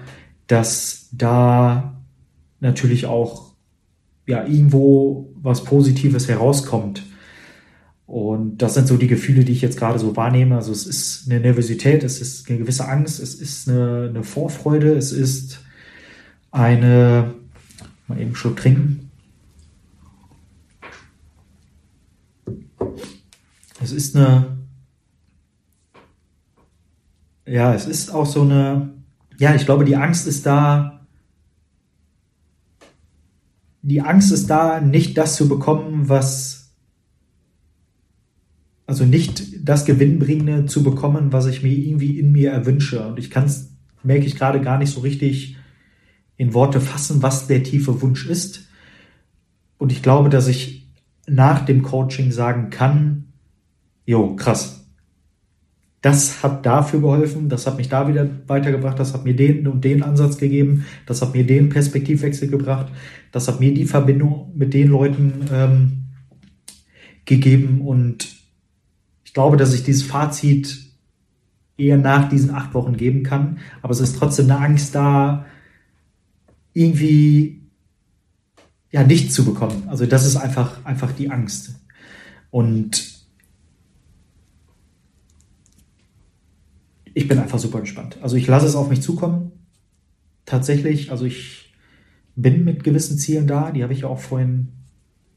dass 0.47 1.09
da 1.11 2.01
natürlich 2.59 3.05
auch 3.05 3.53
ja 4.25 4.45
irgendwo 4.45 5.33
was 5.41 5.63
Positives 5.63 6.27
herauskommt. 6.29 7.03
Und 8.05 8.57
das 8.57 8.73
sind 8.73 8.87
so 8.87 8.97
die 8.97 9.07
Gefühle, 9.07 9.45
die 9.45 9.53
ich 9.53 9.61
jetzt 9.61 9.77
gerade 9.77 9.97
so 9.97 10.15
wahrnehme. 10.15 10.55
Also 10.55 10.71
es 10.71 10.85
ist 10.85 11.29
eine 11.29 11.39
Nervosität, 11.39 12.03
es 12.03 12.19
ist 12.19 12.49
eine 12.49 12.59
gewisse 12.59 12.87
Angst, 12.87 13.19
es 13.19 13.35
ist 13.35 13.69
eine, 13.69 14.09
eine 14.09 14.23
Vorfreude, 14.23 14.93
es 14.93 15.11
ist 15.11 15.61
eine, 16.51 17.33
mal 18.07 18.19
eben 18.19 18.35
Schluck 18.35 18.57
trinken. 18.57 19.09
Es 23.81 23.91
ist 23.91 24.15
eine, 24.15 24.57
ja, 27.45 27.73
es 27.73 27.85
ist 27.85 28.13
auch 28.13 28.25
so 28.25 28.41
eine, 28.41 28.93
ja, 29.37 29.55
ich 29.55 29.65
glaube, 29.65 29.85
die 29.85 29.95
Angst 29.95 30.27
ist 30.27 30.45
da, 30.45 31.05
die 33.81 34.01
Angst 34.01 34.31
ist 34.31 34.49
da, 34.49 34.79
nicht 34.79 35.17
das 35.17 35.35
zu 35.35 35.49
bekommen, 35.49 36.07
was, 36.07 36.62
also 38.93 39.05
nicht 39.05 39.67
das 39.67 39.85
Gewinnbringende 39.85 40.67
zu 40.67 40.83
bekommen, 40.83 41.33
was 41.33 41.47
ich 41.47 41.63
mir 41.63 41.71
irgendwie 41.71 42.19
in 42.19 42.31
mir 42.31 42.51
erwünsche. 42.51 43.03
Und 43.07 43.17
ich 43.17 43.31
kann 43.31 43.45
es, 43.45 43.71
merke 44.03 44.27
ich 44.27 44.35
gerade 44.35 44.61
gar 44.61 44.77
nicht 44.77 44.91
so 44.91 44.99
richtig 44.99 45.57
in 46.37 46.53
Worte 46.53 46.79
fassen, 46.79 47.23
was 47.23 47.47
der 47.47 47.63
tiefe 47.63 48.03
Wunsch 48.03 48.27
ist. 48.27 48.67
Und 49.79 49.91
ich 49.91 50.03
glaube, 50.03 50.29
dass 50.29 50.47
ich 50.47 50.91
nach 51.25 51.65
dem 51.65 51.81
Coaching 51.81 52.31
sagen 52.31 52.69
kann, 52.69 53.33
jo, 54.05 54.35
krass. 54.35 54.85
Das 56.01 56.43
hat 56.43 56.63
dafür 56.63 57.01
geholfen, 57.01 57.49
das 57.49 57.65
hat 57.65 57.77
mich 57.77 57.89
da 57.89 58.07
wieder 58.07 58.29
weitergebracht, 58.45 58.99
das 58.99 59.15
hat 59.15 59.25
mir 59.25 59.35
den 59.35 59.65
und 59.65 59.83
den 59.83 60.03
Ansatz 60.03 60.37
gegeben, 60.37 60.85
das 61.07 61.23
hat 61.23 61.33
mir 61.33 61.47
den 61.47 61.69
Perspektivwechsel 61.69 62.47
gebracht, 62.47 62.91
das 63.31 63.47
hat 63.47 63.59
mir 63.59 63.73
die 63.73 63.85
Verbindung 63.85 64.51
mit 64.53 64.75
den 64.75 64.89
Leuten 64.89 65.33
ähm, 65.51 66.03
gegeben 67.25 67.81
und 67.81 68.42
ich 69.33 69.35
glaube, 69.35 69.57
dass 69.57 69.73
ich 69.73 69.81
dieses 69.81 70.03
Fazit 70.03 70.79
eher 71.75 71.97
nach 71.97 72.29
diesen 72.29 72.51
acht 72.51 72.75
Wochen 72.75 72.97
geben 72.97 73.23
kann, 73.23 73.57
aber 73.81 73.91
es 73.91 73.99
ist 73.99 74.15
trotzdem 74.15 74.45
eine 74.45 74.59
Angst 74.59 74.93
da, 74.93 75.47
irgendwie 76.71 77.63
ja 78.91 79.01
nichts 79.01 79.33
zu 79.33 79.43
bekommen. 79.43 79.85
Also 79.87 80.05
das 80.05 80.27
ist 80.27 80.35
einfach 80.35 80.85
einfach 80.85 81.13
die 81.13 81.31
Angst. 81.31 81.73
Und 82.51 83.25
ich 87.15 87.27
bin 87.27 87.39
einfach 87.39 87.57
super 87.57 87.81
gespannt. 87.81 88.19
Also 88.21 88.35
ich 88.35 88.45
lasse 88.45 88.67
es 88.67 88.75
auf 88.75 88.91
mich 88.91 89.01
zukommen. 89.01 89.51
Tatsächlich, 90.45 91.09
also 91.09 91.25
ich 91.25 91.73
bin 92.35 92.63
mit 92.63 92.83
gewissen 92.83 93.17
Zielen 93.17 93.47
da, 93.47 93.71
die 93.71 93.81
habe 93.81 93.93
ich 93.93 94.01
ja 94.01 94.09
auch 94.09 94.19
vorhin 94.19 94.73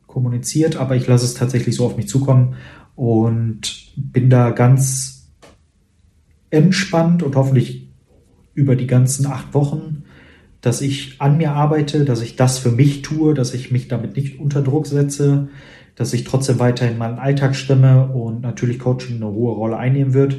kommuniziert, 0.06 0.76
aber 0.76 0.96
ich 0.96 1.06
lasse 1.06 1.24
es 1.24 1.32
tatsächlich 1.32 1.74
so 1.74 1.86
auf 1.86 1.96
mich 1.96 2.08
zukommen 2.08 2.56
und 2.96 3.92
bin 3.96 4.28
da 4.28 4.50
ganz 4.50 5.30
entspannt 6.50 7.22
und 7.22 7.36
hoffentlich 7.36 7.88
über 8.54 8.74
die 8.74 8.86
ganzen 8.88 9.26
acht 9.26 9.54
Wochen 9.54 10.02
dass 10.66 10.80
ich 10.80 11.20
an 11.20 11.36
mir 11.36 11.52
arbeite, 11.52 12.04
dass 12.04 12.22
ich 12.22 12.34
das 12.34 12.58
für 12.58 12.72
mich 12.72 13.02
tue, 13.02 13.34
dass 13.34 13.54
ich 13.54 13.70
mich 13.70 13.86
damit 13.86 14.16
nicht 14.16 14.40
unter 14.40 14.62
Druck 14.62 14.88
setze, 14.88 15.48
dass 15.94 16.12
ich 16.12 16.24
trotzdem 16.24 16.58
weiterhin 16.58 16.98
meinen 16.98 17.20
Alltag 17.20 17.54
stimme 17.54 18.08
und 18.08 18.42
natürlich 18.42 18.80
Coaching 18.80 19.16
eine 19.16 19.30
hohe 19.30 19.54
Rolle 19.54 19.76
einnehmen 19.76 20.12
wird 20.12 20.38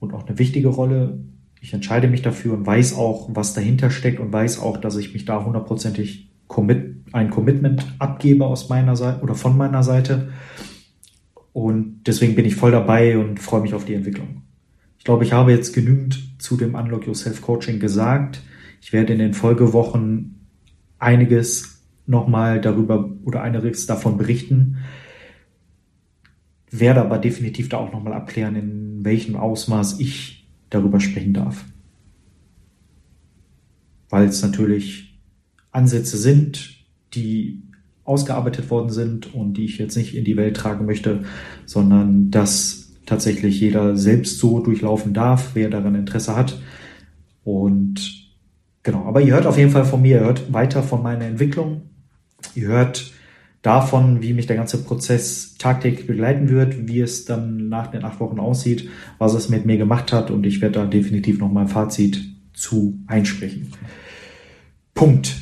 und 0.00 0.14
auch 0.14 0.26
eine 0.26 0.38
wichtige 0.38 0.68
Rolle. 0.68 1.18
Ich 1.60 1.74
entscheide 1.74 2.08
mich 2.08 2.22
dafür 2.22 2.54
und 2.54 2.66
weiß 2.66 2.96
auch, 2.96 3.28
was 3.34 3.52
dahinter 3.52 3.90
steckt 3.90 4.20
und 4.20 4.32
weiß 4.32 4.60
auch, 4.60 4.78
dass 4.78 4.96
ich 4.96 5.12
mich 5.12 5.26
da 5.26 5.44
hundertprozentig 5.44 6.30
commit, 6.46 7.04
ein 7.12 7.28
Commitment 7.28 7.84
abgebe 7.98 8.46
aus 8.46 8.70
meiner 8.70 8.96
Seite 8.96 9.20
oder 9.22 9.34
von 9.34 9.54
meiner 9.54 9.82
Seite. 9.82 10.30
Und 11.52 12.02
deswegen 12.06 12.34
bin 12.34 12.44
ich 12.44 12.54
voll 12.54 12.70
dabei 12.70 13.18
und 13.18 13.40
freue 13.40 13.62
mich 13.62 13.74
auf 13.74 13.84
die 13.84 13.94
Entwicklung. 13.94 14.42
Ich 14.98 15.04
glaube, 15.04 15.24
ich 15.24 15.32
habe 15.32 15.52
jetzt 15.52 15.74
genügend 15.74 16.40
zu 16.40 16.56
dem 16.56 16.74
Unlock 16.74 17.06
Yourself 17.06 17.40
Coaching 17.40 17.80
gesagt. 17.80 18.42
Ich 18.80 18.92
werde 18.92 19.12
in 19.12 19.18
den 19.18 19.34
Folgewochen 19.34 20.46
einiges 20.98 21.82
nochmal 22.06 22.60
darüber 22.60 23.10
oder 23.24 23.42
einiges 23.42 23.86
davon 23.86 24.16
berichten. 24.16 24.78
Werde 26.70 27.00
aber 27.00 27.18
definitiv 27.18 27.68
da 27.68 27.78
auch 27.78 27.92
nochmal 27.92 28.12
abklären, 28.12 28.56
in 28.56 29.04
welchem 29.04 29.36
Ausmaß 29.36 30.00
ich 30.00 30.48
darüber 30.70 31.00
sprechen 31.00 31.34
darf. 31.34 31.64
Weil 34.10 34.26
es 34.26 34.42
natürlich 34.42 35.18
Ansätze 35.70 36.16
sind, 36.16 36.84
die 37.14 37.62
ausgearbeitet 38.08 38.70
worden 38.70 38.90
sind 38.90 39.34
und 39.34 39.54
die 39.54 39.66
ich 39.66 39.78
jetzt 39.78 39.96
nicht 39.96 40.16
in 40.16 40.24
die 40.24 40.36
Welt 40.36 40.56
tragen 40.56 40.86
möchte, 40.86 41.24
sondern 41.66 42.30
dass 42.30 42.92
tatsächlich 43.06 43.60
jeder 43.60 43.96
selbst 43.96 44.38
so 44.38 44.60
durchlaufen 44.60 45.14
darf, 45.14 45.50
wer 45.54 45.70
daran 45.70 45.94
Interesse 45.94 46.36
hat. 46.36 46.60
Und 47.44 48.28
Genau, 48.88 49.04
aber 49.04 49.20
ihr 49.20 49.34
hört 49.34 49.44
auf 49.44 49.58
jeden 49.58 49.70
Fall 49.70 49.84
von 49.84 50.00
mir, 50.00 50.16
ihr 50.16 50.24
hört 50.24 50.50
weiter 50.50 50.82
von 50.82 51.02
meiner 51.02 51.26
Entwicklung. 51.26 51.82
Ihr 52.54 52.68
hört 52.68 53.12
davon, 53.60 54.22
wie 54.22 54.32
mich 54.32 54.46
der 54.46 54.56
ganze 54.56 54.82
Prozess 54.82 55.56
tagtäglich 55.58 56.06
begleiten 56.06 56.48
wird, 56.48 56.88
wie 56.88 57.00
es 57.00 57.26
dann 57.26 57.68
nach 57.68 57.88
den 57.88 58.02
acht 58.02 58.18
Wochen 58.18 58.40
aussieht, 58.40 58.88
was 59.18 59.34
es 59.34 59.50
mit 59.50 59.66
mir 59.66 59.76
gemacht 59.76 60.10
hat 60.10 60.30
und 60.30 60.46
ich 60.46 60.62
werde 60.62 60.78
da 60.78 60.86
definitiv 60.86 61.38
noch 61.38 61.52
mal 61.52 61.62
ein 61.62 61.68
Fazit 61.68 62.24
zu 62.54 62.98
einsprechen. 63.06 63.72
Punkt. 64.94 65.36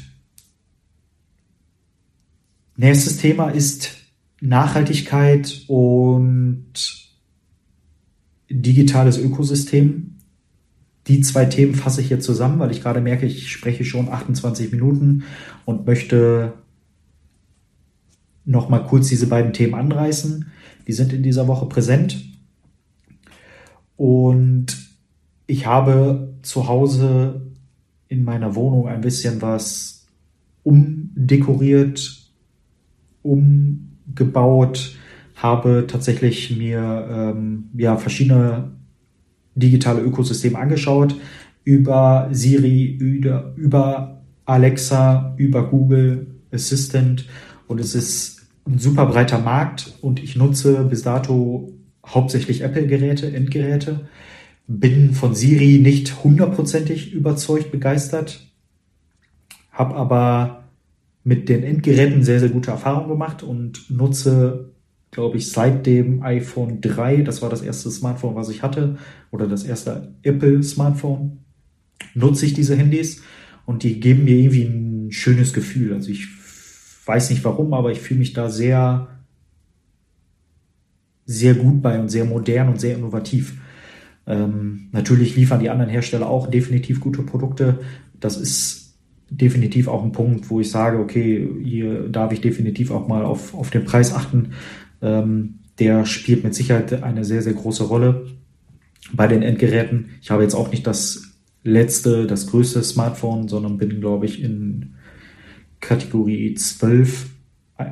Nächstes 2.76 3.16
Thema 3.18 3.48
ist 3.50 3.96
Nachhaltigkeit 4.40 5.64
und 5.66 6.74
digitales 8.50 9.18
Ökosystem 9.18 10.16
die 11.06 11.20
zwei 11.20 11.44
Themen 11.44 11.74
fasse 11.74 12.00
ich 12.00 12.08
hier 12.08 12.20
zusammen, 12.20 12.58
weil 12.58 12.72
ich 12.72 12.82
gerade 12.82 13.00
merke, 13.00 13.26
ich 13.26 13.50
spreche 13.50 13.84
schon 13.84 14.08
28 14.08 14.72
Minuten 14.72 15.24
und 15.64 15.86
möchte 15.86 16.54
noch 18.44 18.68
mal 18.68 18.80
kurz 18.80 19.08
diese 19.08 19.28
beiden 19.28 19.52
Themen 19.52 19.74
anreißen. 19.74 20.46
Die 20.86 20.92
sind 20.92 21.12
in 21.12 21.22
dieser 21.22 21.46
Woche 21.46 21.66
präsent. 21.66 22.24
Und 23.96 24.76
ich 25.46 25.66
habe 25.66 26.34
zu 26.42 26.66
Hause 26.68 27.52
in 28.08 28.24
meiner 28.24 28.54
Wohnung 28.54 28.88
ein 28.88 29.00
bisschen 29.00 29.42
was 29.42 30.06
umdekoriert, 30.64 32.25
umgebaut, 33.26 34.96
habe 35.34 35.86
tatsächlich 35.86 36.56
mir 36.56 37.08
ähm, 37.10 37.70
ja 37.76 37.96
verschiedene 37.96 38.72
digitale 39.54 40.00
Ökosystem 40.00 40.56
angeschaut, 40.56 41.16
über 41.64 42.28
Siri, 42.30 42.98
über 43.56 44.22
Alexa, 44.44 45.34
über 45.36 45.68
Google 45.68 46.28
Assistant. 46.52 47.26
Und 47.66 47.80
es 47.80 47.94
ist 47.94 48.46
ein 48.66 48.78
super 48.78 49.06
breiter 49.06 49.38
Markt 49.38 49.94
und 50.00 50.22
ich 50.22 50.36
nutze 50.36 50.84
bis 50.84 51.02
dato 51.02 51.72
hauptsächlich 52.06 52.62
Apple-Geräte, 52.62 53.34
Endgeräte, 53.34 54.08
bin 54.68 55.12
von 55.12 55.34
Siri 55.34 55.78
nicht 55.78 56.24
hundertprozentig 56.24 57.12
überzeugt, 57.12 57.70
begeistert, 57.70 58.52
habe 59.70 59.94
aber 59.94 60.64
mit 61.26 61.48
den 61.48 61.64
Endgeräten 61.64 62.22
sehr, 62.22 62.38
sehr 62.38 62.50
gute 62.50 62.70
Erfahrungen 62.70 63.08
gemacht 63.08 63.42
und 63.42 63.90
nutze 63.90 64.70
glaube 65.10 65.38
ich, 65.38 65.50
seit 65.50 65.86
dem 65.86 66.22
iPhone 66.22 66.82
3, 66.82 67.22
das 67.22 67.40
war 67.40 67.48
das 67.48 67.62
erste 67.62 67.90
Smartphone, 67.90 68.34
was 68.34 68.50
ich 68.50 68.62
hatte, 68.62 68.98
oder 69.30 69.46
das 69.46 69.64
erste 69.64 70.12
Apple-Smartphone, 70.22 71.38
nutze 72.14 72.44
ich 72.44 72.52
diese 72.52 72.76
Handys 72.76 73.22
und 73.64 73.82
die 73.82 73.98
geben 73.98 74.24
mir 74.24 74.36
irgendwie 74.36 74.64
ein 74.64 75.12
schönes 75.12 75.54
Gefühl. 75.54 75.94
Also 75.94 76.10
ich 76.10 76.28
weiß 77.06 77.30
nicht 77.30 77.44
warum, 77.44 77.72
aber 77.72 77.92
ich 77.92 78.00
fühle 78.00 78.18
mich 78.18 78.34
da 78.34 78.50
sehr, 78.50 79.08
sehr 81.24 81.54
gut 81.54 81.80
bei 81.80 81.98
und 81.98 82.10
sehr 82.10 82.26
modern 82.26 82.68
und 82.68 82.80
sehr 82.80 82.96
innovativ. 82.96 83.54
Ähm, 84.26 84.90
natürlich 84.92 85.34
liefern 85.34 85.60
die 85.60 85.70
anderen 85.70 85.90
Hersteller 85.90 86.28
auch 86.28 86.48
definitiv 86.48 87.00
gute 87.00 87.22
Produkte. 87.22 87.80
Das 88.20 88.36
ist 88.36 88.86
definitiv 89.30 89.88
auch 89.88 90.04
ein 90.04 90.12
Punkt, 90.12 90.50
wo 90.50 90.60
ich 90.60 90.70
sage, 90.70 90.98
okay, 90.98 91.48
hier 91.62 92.08
darf 92.08 92.32
ich 92.32 92.40
definitiv 92.40 92.90
auch 92.90 93.08
mal 93.08 93.24
auf, 93.24 93.54
auf 93.54 93.70
den 93.70 93.84
Preis 93.84 94.14
achten. 94.14 94.52
Ähm, 95.02 95.60
der 95.78 96.06
spielt 96.06 96.44
mit 96.44 96.54
Sicherheit 96.54 97.02
eine 97.02 97.24
sehr, 97.24 97.42
sehr 97.42 97.52
große 97.52 97.84
Rolle 97.84 98.26
bei 99.12 99.26
den 99.26 99.42
Endgeräten. 99.42 100.10
Ich 100.22 100.30
habe 100.30 100.42
jetzt 100.42 100.54
auch 100.54 100.70
nicht 100.70 100.86
das 100.86 101.34
letzte, 101.64 102.26
das 102.26 102.46
größte 102.46 102.82
Smartphone, 102.82 103.48
sondern 103.48 103.78
bin, 103.78 104.00
glaube 104.00 104.26
ich, 104.26 104.42
in 104.42 104.94
Kategorie 105.80 106.54
12, 106.54 107.26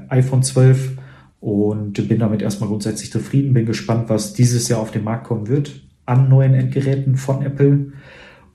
iPhone 0.09 0.43
12 0.43 0.97
und 1.41 2.09
bin 2.09 2.19
damit 2.19 2.41
erstmal 2.41 2.71
grundsätzlich 2.71 3.13
zufrieden. 3.13 3.53
Bin 3.53 3.67
gespannt, 3.67 4.09
was 4.09 4.33
dieses 4.33 4.69
Jahr 4.69 4.81
auf 4.81 4.93
den 4.93 5.05
Markt 5.05 5.27
kommen 5.27 5.49
wird 5.49 5.83
an 6.07 6.29
neuen 6.29 6.55
Endgeräten 6.55 7.17
von 7.17 7.43
Apple. 7.43 7.93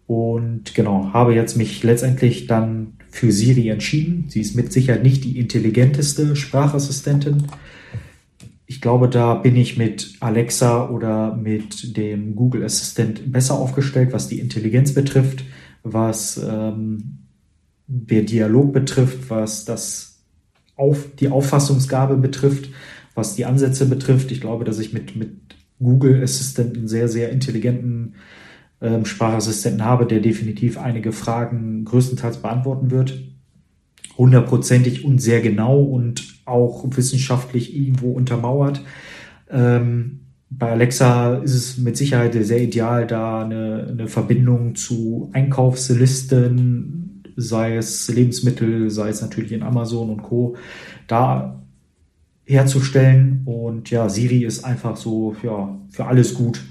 Und 0.09 0.73
genau, 0.73 1.13
habe 1.13 1.35
jetzt 1.35 1.55
mich 1.55 1.83
letztendlich 1.83 2.47
dann 2.47 2.93
für 3.11 3.31
Siri 3.31 3.69
entschieden. 3.69 4.25
Sie 4.27 4.41
ist 4.41 4.55
mit 4.55 4.73
Sicherheit 4.73 5.03
nicht 5.03 5.23
die 5.23 5.37
intelligenteste 5.37 6.35
Sprachassistentin. 6.35 7.43
Ich 8.65 8.81
glaube, 8.81 9.07
da 9.07 9.35
bin 9.35 9.55
ich 9.55 9.77
mit 9.77 10.15
Alexa 10.19 10.89
oder 10.89 11.35
mit 11.35 11.95
dem 11.95 12.35
Google 12.35 12.63
Assistent 12.63 13.31
besser 13.31 13.53
aufgestellt, 13.53 14.11
was 14.11 14.27
die 14.27 14.39
Intelligenz 14.39 14.95
betrifft, 14.95 15.43
was 15.83 16.41
ähm, 16.43 17.19
der 17.85 18.23
Dialog 18.23 18.73
betrifft, 18.73 19.29
was 19.29 19.63
das 19.63 20.23
auf, 20.75 21.05
die 21.19 21.29
Auffassungsgabe 21.29 22.17
betrifft, 22.17 22.71
was 23.13 23.35
die 23.35 23.45
Ansätze 23.45 23.85
betrifft. 23.85 24.31
Ich 24.31 24.41
glaube, 24.41 24.65
dass 24.65 24.79
ich 24.79 24.91
mit, 24.91 25.15
mit 25.15 25.37
Google 25.77 26.23
Assistant 26.23 26.75
einen 26.75 26.87
sehr, 26.87 27.07
sehr 27.07 27.29
intelligenten 27.29 28.15
ähm, 28.81 29.05
Sprachassistenten 29.05 29.83
habe, 29.83 30.05
der 30.05 30.19
definitiv 30.19 30.77
einige 30.77 31.11
Fragen 31.11 31.85
größtenteils 31.85 32.37
beantworten 32.37 32.91
wird. 32.91 33.21
Hundertprozentig 34.17 35.05
und 35.05 35.19
sehr 35.19 35.41
genau 35.41 35.81
und 35.81 36.41
auch 36.45 36.85
wissenschaftlich 36.95 37.75
irgendwo 37.75 38.11
untermauert. 38.11 38.81
Ähm, 39.49 40.21
bei 40.49 40.71
Alexa 40.71 41.35
ist 41.37 41.53
es 41.53 41.77
mit 41.77 41.95
Sicherheit 41.95 42.33
sehr 42.33 42.61
ideal, 42.61 43.05
da 43.05 43.43
eine, 43.43 43.87
eine 43.89 44.07
Verbindung 44.07 44.75
zu 44.75 45.29
Einkaufslisten, 45.33 47.23
sei 47.35 47.75
es 47.75 48.07
Lebensmittel, 48.09 48.89
sei 48.89 49.09
es 49.09 49.21
natürlich 49.21 49.51
in 49.51 49.63
Amazon 49.63 50.09
und 50.09 50.23
Co., 50.23 50.55
da 51.07 51.63
herzustellen. 52.45 53.43
Und 53.45 53.91
ja, 53.91 54.09
Siri 54.09 54.43
ist 54.43 54.63
einfach 54.63 54.97
so 54.97 55.35
ja, 55.43 55.77
für 55.91 56.05
alles 56.05 56.33
gut, 56.33 56.61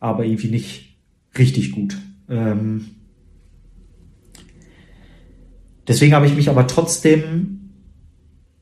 aber 0.00 0.24
irgendwie 0.24 0.50
nicht 0.50 0.93
richtig 1.38 1.72
gut. 1.72 1.96
Ähm 2.28 2.86
deswegen 5.86 6.14
habe 6.14 6.26
ich 6.26 6.34
mich 6.34 6.48
aber 6.48 6.66
trotzdem 6.66 7.70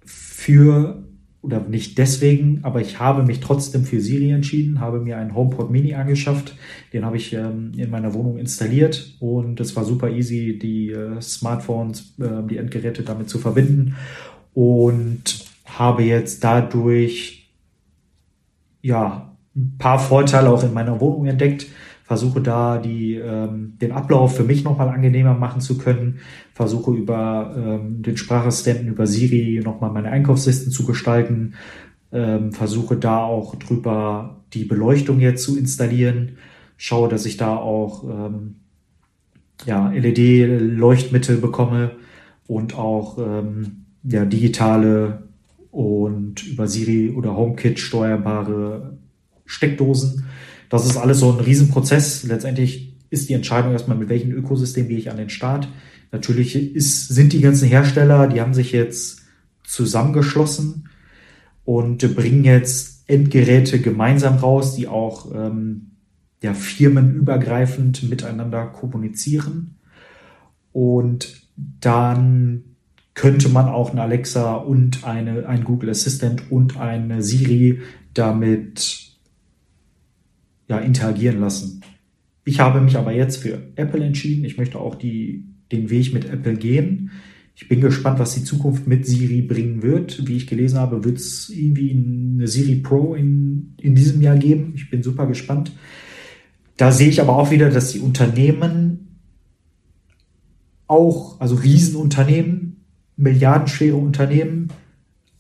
für, 0.05 1.05
oder 1.41 1.61
nicht 1.61 1.99
deswegen, 1.99 2.61
aber 2.63 2.81
ich 2.81 2.99
habe 2.99 3.23
mich 3.23 3.41
trotzdem 3.41 3.85
für 3.85 4.01
Siri 4.01 4.31
entschieden, 4.31 4.81
habe 4.81 5.01
mir 5.01 5.17
einen 5.17 5.35
HomePod 5.35 5.71
Mini 5.71 5.95
angeschafft. 5.95 6.57
Den 6.93 7.05
habe 7.05 7.17
ich 7.17 7.33
ähm, 7.33 7.73
in 7.77 7.91
meiner 7.91 8.15
Wohnung 8.15 8.39
installiert 8.39 9.17
und 9.21 9.61
es 9.61 9.77
war 9.77 9.85
super 9.85 10.11
easy, 10.11 10.59
die 10.59 10.91
äh, 10.91 11.21
Smartphones, 11.21 12.15
äh, 12.19 12.47
die 12.49 12.57
Endgeräte 12.57 13.03
damit 13.03 13.29
zu 13.29 13.39
verbinden. 13.39 13.95
Und 14.55 15.47
habe 15.65 16.03
jetzt 16.03 16.45
dadurch 16.45 17.51
ja 18.83 19.37
ein 19.55 19.77
paar 19.79 19.99
Vorteile 19.99 20.51
auch 20.51 20.63
in 20.65 20.75
meiner 20.75 21.01
Wohnung 21.01 21.27
entdeckt. 21.27 21.67
Versuche 22.05 22.41
da 22.41 22.79
die, 22.79 23.15
ähm, 23.15 23.75
den 23.81 23.93
Ablauf 23.93 24.37
für 24.37 24.45
mich 24.45 24.65
nochmal 24.65 24.89
angenehmer 24.89 25.35
machen 25.35 25.61
zu 25.61 25.79
können. 25.79 26.19
Versuche 26.53 26.93
über 26.93 27.55
ähm, 27.57 28.03
den 28.03 28.17
Sprachassistenten, 28.17 28.89
über 28.89 29.07
Siri 29.07 29.61
nochmal 29.65 29.91
meine 29.91 30.11
Einkaufslisten 30.11 30.73
zu 30.73 30.85
gestalten. 30.85 31.55
Ähm, 32.13 32.53
versuche 32.53 32.97
da 32.97 33.19
auch 33.19 33.55
drüber 33.57 34.43
die 34.53 34.65
Beleuchtung 34.65 35.21
jetzt 35.21 35.45
zu 35.45 35.57
installieren. 35.57 36.37
Schaue, 36.77 37.09
dass 37.09 37.25
ich 37.25 37.37
da 37.37 37.57
auch 37.57 38.05
ähm, 38.05 38.57
ja, 39.65 39.91
LED-Leuchtmittel 39.91 41.39
bekomme 41.39 41.93
und 42.47 42.77
auch 42.77 43.19
ähm, 43.19 43.85
ja, 44.03 44.25
digitale 44.25 45.23
und 45.71 46.47
über 46.47 46.69
Siri 46.69 47.11
oder 47.11 47.37
HomeKit 47.37 47.79
steuerbare 47.79 48.99
Steckdosen. 49.47 50.25
Das 50.73 50.87
ist 50.87 50.97
alles 50.97 51.19
so 51.19 51.31
ein 51.31 51.39
Riesenprozess. 51.39 52.23
Letztendlich 52.23 52.97
ist 53.11 53.29
die 53.29 53.35
Entscheidung 53.35 53.73
erstmal, 53.73 53.99
mit 53.99 54.09
welchem 54.09 54.33
Ökosystem 54.33 54.89
gehe 54.89 54.97
ich 54.97 55.11
an 55.11 55.19
den 55.19 55.29
Start. 55.29 55.69
Natürlich 56.13 56.57
ist, 56.75 57.09
sind 57.09 57.35
die 57.35 57.43
ganzen 57.43 57.69
Hersteller, 57.69 58.27
die 58.27 58.41
haben 58.41 58.55
sich 58.55 58.73
jetzt 58.73 59.21
zusammengeschlossen 59.65 60.89
und 61.67 62.17
bringen 62.17 62.45
jetzt 62.45 63.05
Endgeräte 63.07 63.83
gemeinsam 63.83 64.37
raus, 64.37 64.75
die 64.75 64.89
auch 64.89 65.31
ähm, 65.35 65.91
ja, 66.43 66.55
firmenübergreifend 66.55 68.09
miteinander 68.09 68.65
kommunizieren. 68.65 69.77
Und 70.73 71.43
dann 71.81 72.65
könnte 73.13 73.51
man 73.51 73.69
auch 73.69 73.91
eine 73.91 74.01
Alexa 74.01 74.55
und 74.55 75.05
eine, 75.05 75.47
ein 75.47 75.65
Google 75.65 75.91
Assistant 75.91 76.51
und 76.51 76.79
eine 76.79 77.23
Siri 77.23 77.83
damit 78.15 79.12
ja, 80.69 80.79
interagieren 80.79 81.41
lassen. 81.41 81.83
Ich 82.45 82.61
habe 82.61 82.81
mich 82.81 82.97
aber 82.97 83.13
jetzt 83.13 83.39
für 83.39 83.63
Apple 83.77 84.05
entschieden. 84.05 84.45
Ich 84.45 84.59
möchte 84.59 84.79
auch 84.79 84.95
die, 84.95 85.45
den 85.71 85.91
Weg 85.91 86.13
mit 86.13 86.25
Apple 86.25 86.55
gehen. 86.55 87.11
Ich 87.55 87.69
bin 87.69 87.81
gespannt, 87.81 88.19
was 88.19 88.35
die 88.35 88.45
Zukunft 88.45 88.87
mit 88.87 89.07
Siri 89.07 89.43
bringen 89.43 89.83
wird. 89.83 90.27
Wie 90.27 90.37
ich 90.37 90.47
gelesen 90.47 90.79
habe, 90.79 91.05
wird 91.05 91.19
es 91.19 91.51
irgendwie 91.51 91.91
eine 91.93 92.49
Siri 92.49 92.77
Pro 92.77 93.15
in, 93.15 93.75
in 93.81 93.95
diesem 93.95 94.21
Jahr 94.23 94.37
geben. 94.37 94.73
Ich 94.75 94.91
bin 94.91 95.03
super 95.03 95.27
gespannt. 95.27 95.73
Da 96.77 96.91
sehe 96.91 97.09
ich 97.09 97.21
aber 97.21 97.37
auch 97.37 97.51
wieder, 97.51 97.71
dass 97.71 97.93
die 97.93 98.01
Unternehmen 98.01 99.19
auch, 100.87 101.41
also 101.41 101.55
Riesenunternehmen, 101.55 102.85
milliardenschwere 103.17 103.97
Unternehmen 103.97 104.69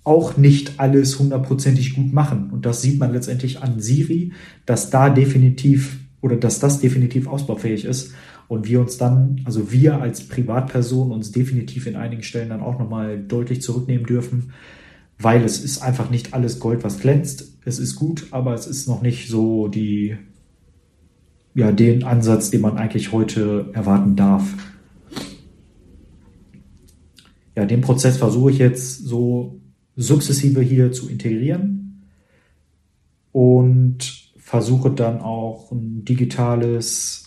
auch 0.04 0.36
nicht 0.36 0.80
alles 0.80 1.18
hundertprozentig 1.18 1.94
gut 1.94 2.12
machen. 2.12 2.50
Und 2.50 2.66
das 2.66 2.82
sieht 2.82 2.98
man 2.98 3.12
letztendlich 3.12 3.62
an 3.62 3.80
Siri, 3.80 4.32
dass 4.66 4.90
da 4.90 5.10
definitiv 5.10 6.00
oder 6.20 6.36
dass 6.36 6.58
das 6.58 6.80
definitiv 6.80 7.26
ausbaufähig 7.26 7.84
ist 7.84 8.12
und 8.48 8.68
wir 8.68 8.80
uns 8.80 8.96
dann, 8.96 9.40
also 9.44 9.72
wir 9.72 10.00
als 10.00 10.28
Privatperson 10.28 11.10
uns 11.10 11.32
definitiv 11.32 11.86
in 11.86 11.96
einigen 11.96 12.22
Stellen 12.22 12.48
dann 12.48 12.60
auch 12.60 12.78
nochmal 12.78 13.18
deutlich 13.18 13.62
zurücknehmen 13.62 14.06
dürfen, 14.06 14.52
weil 15.18 15.44
es 15.44 15.62
ist 15.62 15.82
einfach 15.82 16.10
nicht 16.10 16.34
alles 16.34 16.58
Gold, 16.58 16.84
was 16.84 16.98
glänzt. 16.98 17.58
Es 17.64 17.78
ist 17.78 17.94
gut, 17.96 18.26
aber 18.30 18.54
es 18.54 18.66
ist 18.66 18.88
noch 18.88 19.02
nicht 19.02 19.28
so 19.28 19.68
die, 19.68 20.16
ja, 21.54 21.70
den 21.70 22.02
Ansatz, 22.04 22.50
den 22.50 22.60
man 22.60 22.76
eigentlich 22.76 23.12
heute 23.12 23.70
erwarten 23.72 24.16
darf 24.16 24.44
ja, 27.56 27.66
den 27.66 27.82
Prozess 27.82 28.16
versuche 28.16 28.50
ich 28.50 28.58
jetzt 28.58 29.04
so 29.04 29.60
sukzessive 29.96 30.60
hier 30.60 30.92
zu 30.92 31.08
integrieren 31.08 32.04
und 33.32 34.32
versuche 34.36 34.90
dann 34.90 35.20
auch 35.20 35.70
ein 35.72 36.04
digitales 36.04 37.24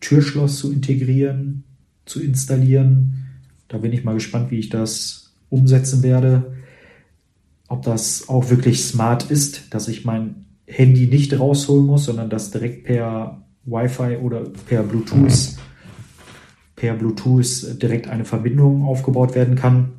Türschloss 0.00 0.58
zu 0.58 0.72
integrieren, 0.72 1.64
zu 2.04 2.22
installieren. 2.22 3.26
Da 3.68 3.78
bin 3.78 3.92
ich 3.92 4.04
mal 4.04 4.14
gespannt, 4.14 4.50
wie 4.50 4.58
ich 4.58 4.68
das 4.68 5.34
umsetzen 5.50 6.02
werde. 6.02 6.54
Ob 7.68 7.82
das 7.82 8.28
auch 8.28 8.48
wirklich 8.50 8.84
smart 8.84 9.30
ist, 9.30 9.74
dass 9.74 9.88
ich 9.88 10.04
mein 10.04 10.46
Handy 10.66 11.06
nicht 11.06 11.38
rausholen 11.38 11.86
muss, 11.86 12.04
sondern 12.04 12.30
das 12.30 12.50
direkt 12.50 12.84
per 12.84 13.46
Wi-Fi 13.64 14.18
oder 14.18 14.44
per 14.66 14.82
Bluetooth 14.82 15.58
per 16.78 16.94
Bluetooth 16.94 17.82
direkt 17.82 18.08
eine 18.08 18.24
Verbindung 18.24 18.84
aufgebaut 18.84 19.34
werden 19.34 19.56
kann, 19.56 19.92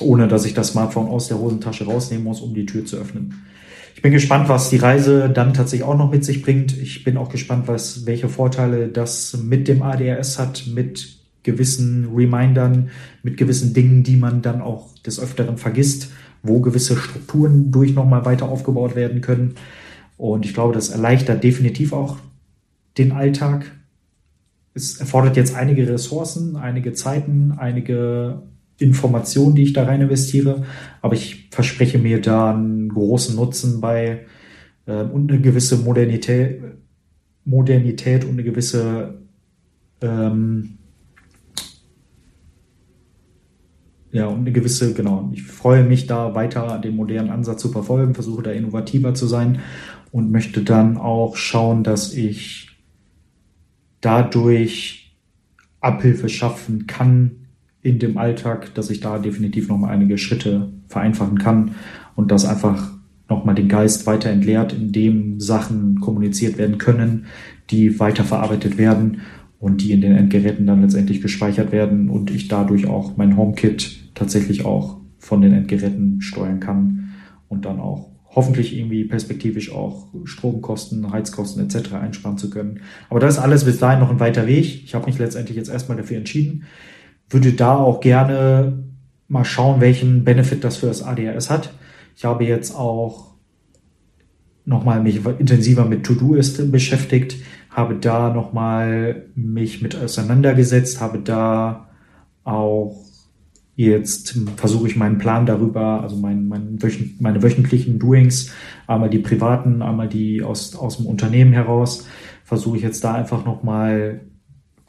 ohne 0.00 0.28
dass 0.28 0.44
ich 0.44 0.54
das 0.54 0.68
Smartphone 0.68 1.08
aus 1.08 1.28
der 1.28 1.38
Hosentasche 1.38 1.84
rausnehmen 1.84 2.24
muss, 2.24 2.40
um 2.40 2.54
die 2.54 2.66
Tür 2.66 2.84
zu 2.84 2.96
öffnen. 2.96 3.42
Ich 3.94 4.02
bin 4.02 4.12
gespannt, 4.12 4.48
was 4.48 4.70
die 4.70 4.78
Reise 4.78 5.28
dann 5.28 5.54
tatsächlich 5.54 5.86
auch 5.86 5.96
noch 5.96 6.10
mit 6.10 6.24
sich 6.24 6.42
bringt. 6.42 6.76
Ich 6.76 7.04
bin 7.04 7.16
auch 7.16 7.28
gespannt, 7.28 7.68
was, 7.68 8.06
welche 8.06 8.28
Vorteile 8.28 8.88
das 8.88 9.36
mit 9.42 9.68
dem 9.68 9.82
ADRS 9.82 10.38
hat, 10.38 10.64
mit 10.72 11.18
gewissen 11.42 12.08
Remindern, 12.14 12.90
mit 13.22 13.36
gewissen 13.36 13.74
Dingen, 13.74 14.02
die 14.02 14.16
man 14.16 14.42
dann 14.42 14.62
auch 14.62 14.94
des 15.06 15.20
Öfteren 15.20 15.58
vergisst, 15.58 16.10
wo 16.42 16.60
gewisse 16.60 16.96
Strukturen 16.96 17.70
durch 17.70 17.94
nochmal 17.94 18.24
weiter 18.24 18.48
aufgebaut 18.48 18.96
werden 18.96 19.20
können. 19.20 19.54
Und 20.16 20.46
ich 20.46 20.54
glaube, 20.54 20.72
das 20.72 20.88
erleichtert 20.88 21.44
definitiv 21.44 21.92
auch 21.92 22.16
den 22.96 23.12
Alltag 23.12 23.70
es 24.74 24.98
erfordert 24.98 25.36
jetzt 25.36 25.54
einige 25.54 25.88
Ressourcen, 25.88 26.56
einige 26.56 26.92
Zeiten, 26.92 27.52
einige 27.52 28.42
Informationen, 28.78 29.54
die 29.54 29.62
ich 29.62 29.72
da 29.72 29.84
rein 29.84 30.00
investiere, 30.00 30.64
aber 31.00 31.14
ich 31.14 31.48
verspreche 31.50 31.98
mir 31.98 32.20
da 32.20 32.52
einen 32.52 32.88
großen 32.88 33.36
Nutzen 33.36 33.80
bei 33.80 34.26
äh, 34.86 35.02
und 35.02 35.30
eine 35.30 35.40
gewisse 35.40 35.76
Modernität, 35.76 36.62
Modernität 37.44 38.24
und 38.24 38.32
eine 38.32 38.44
gewisse 38.44 39.22
ähm, 40.00 40.78
ja, 44.12 44.26
und 44.26 44.40
eine 44.40 44.52
gewisse, 44.52 44.92
genau, 44.92 45.30
ich 45.32 45.42
freue 45.42 45.84
mich 45.84 46.06
da 46.06 46.34
weiter 46.34 46.78
den 46.78 46.96
modernen 46.96 47.30
Ansatz 47.30 47.62
zu 47.62 47.70
verfolgen, 47.70 48.14
versuche 48.14 48.42
da 48.42 48.52
innovativer 48.52 49.14
zu 49.14 49.26
sein 49.26 49.60
und 50.10 50.30
möchte 50.30 50.62
dann 50.62 50.98
auch 50.98 51.36
schauen, 51.36 51.82
dass 51.82 52.12
ich 52.12 52.68
dadurch 54.02 55.16
Abhilfe 55.80 56.28
schaffen 56.28 56.86
kann 56.86 57.41
in 57.82 57.98
dem 57.98 58.16
Alltag, 58.16 58.74
dass 58.74 58.90
ich 58.90 59.00
da 59.00 59.18
definitiv 59.18 59.68
nochmal 59.68 59.92
einige 59.92 60.18
Schritte 60.18 60.72
vereinfachen 60.86 61.38
kann 61.38 61.72
und 62.14 62.30
das 62.30 62.44
einfach 62.44 62.92
nochmal 63.28 63.54
den 63.54 63.68
Geist 63.68 64.06
weiter 64.06 64.30
entleert, 64.30 64.72
indem 64.72 65.40
Sachen 65.40 66.00
kommuniziert 66.00 66.58
werden 66.58 66.78
können, 66.78 67.26
die 67.70 67.98
weiterverarbeitet 67.98 68.78
werden 68.78 69.22
und 69.58 69.80
die 69.82 69.92
in 69.92 70.00
den 70.00 70.12
Endgeräten 70.12 70.66
dann 70.66 70.82
letztendlich 70.82 71.22
gespeichert 71.22 71.72
werden 71.72 72.08
und 72.08 72.30
ich 72.30 72.48
dadurch 72.48 72.86
auch 72.86 73.16
mein 73.16 73.36
HomeKit 73.36 74.14
tatsächlich 74.14 74.64
auch 74.64 74.98
von 75.18 75.40
den 75.40 75.52
Endgeräten 75.52 76.20
steuern 76.20 76.60
kann 76.60 77.10
und 77.48 77.64
dann 77.64 77.80
auch 77.80 78.10
hoffentlich 78.34 78.76
irgendwie 78.76 79.04
perspektivisch 79.04 79.72
auch 79.72 80.08
Stromkosten, 80.24 81.12
Heizkosten 81.12 81.62
etc. 81.62 81.94
einsparen 81.94 82.38
zu 82.38 82.50
können. 82.50 82.80
Aber 83.08 83.20
das 83.20 83.34
ist 83.34 83.40
alles 83.40 83.64
bis 83.64 83.78
dahin 83.78 84.00
noch 84.00 84.10
ein 84.10 84.20
weiter 84.20 84.46
Weg. 84.46 84.84
Ich 84.84 84.94
habe 84.94 85.06
mich 85.06 85.18
letztendlich 85.18 85.56
jetzt 85.56 85.68
erstmal 85.68 85.96
dafür 85.96 86.16
entschieden. 86.16 86.64
Würde 87.32 87.52
da 87.52 87.76
auch 87.76 88.00
gerne 88.00 88.84
mal 89.28 89.44
schauen, 89.44 89.80
welchen 89.80 90.24
Benefit 90.24 90.64
das 90.64 90.76
für 90.76 90.86
das 90.86 91.02
ADHS 91.02 91.50
hat. 91.50 91.72
Ich 92.16 92.24
habe 92.24 92.44
jetzt 92.44 92.76
auch 92.76 93.32
nochmal 94.64 95.02
mich 95.02 95.24
intensiver 95.38 95.84
mit 95.84 96.04
To-Do-Ist 96.04 96.70
beschäftigt, 96.70 97.36
habe 97.70 97.96
da 97.96 98.32
nochmal 98.32 99.26
mich 99.34 99.82
mit 99.82 99.96
auseinandergesetzt, 99.96 101.00
habe 101.00 101.18
da 101.18 101.88
auch 102.44 103.02
Jetzt 103.74 104.38
versuche 104.56 104.86
ich 104.86 104.96
meinen 104.96 105.16
Plan 105.16 105.46
darüber, 105.46 106.02
also 106.02 106.16
mein, 106.16 106.46
mein 106.46 106.78
meine 107.20 107.42
wöchentlichen 107.42 107.98
Doings, 107.98 108.52
einmal 108.86 109.08
die 109.08 109.18
privaten, 109.18 109.80
einmal 109.80 110.08
die 110.08 110.42
aus, 110.42 110.76
aus 110.76 110.98
dem 110.98 111.06
Unternehmen 111.06 111.54
heraus, 111.54 112.06
versuche 112.44 112.76
ich 112.76 112.82
jetzt 112.82 113.02
da 113.02 113.14
einfach 113.14 113.46
nochmal 113.46 114.20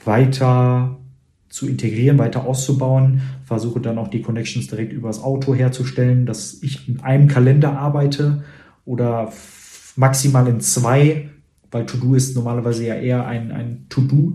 weiter 0.04 1.00
zu 1.54 1.68
integrieren, 1.68 2.18
weiter 2.18 2.46
auszubauen, 2.46 3.22
versuche 3.46 3.80
dann 3.80 4.00
auch 4.00 4.08
die 4.08 4.24
Connections 4.24 4.68
direkt 4.68 4.92
übers 4.92 5.22
Auto 5.22 5.54
herzustellen, 5.54 6.26
dass 6.26 6.64
ich 6.64 6.90
in 6.90 7.02
einem 7.02 7.28
Kalender 7.28 7.78
arbeite 7.78 8.44
oder 8.86 9.32
maximal 9.96 10.48
in 10.48 10.62
zwei, 10.62 11.30
weil 11.70 11.86
To-Do 11.86 12.16
ist 12.16 12.36
normalerweise 12.36 12.88
ja 12.88 12.96
eher 12.96 13.28
ein, 13.28 13.52
ein 13.52 13.86
To-Do, 13.90 14.34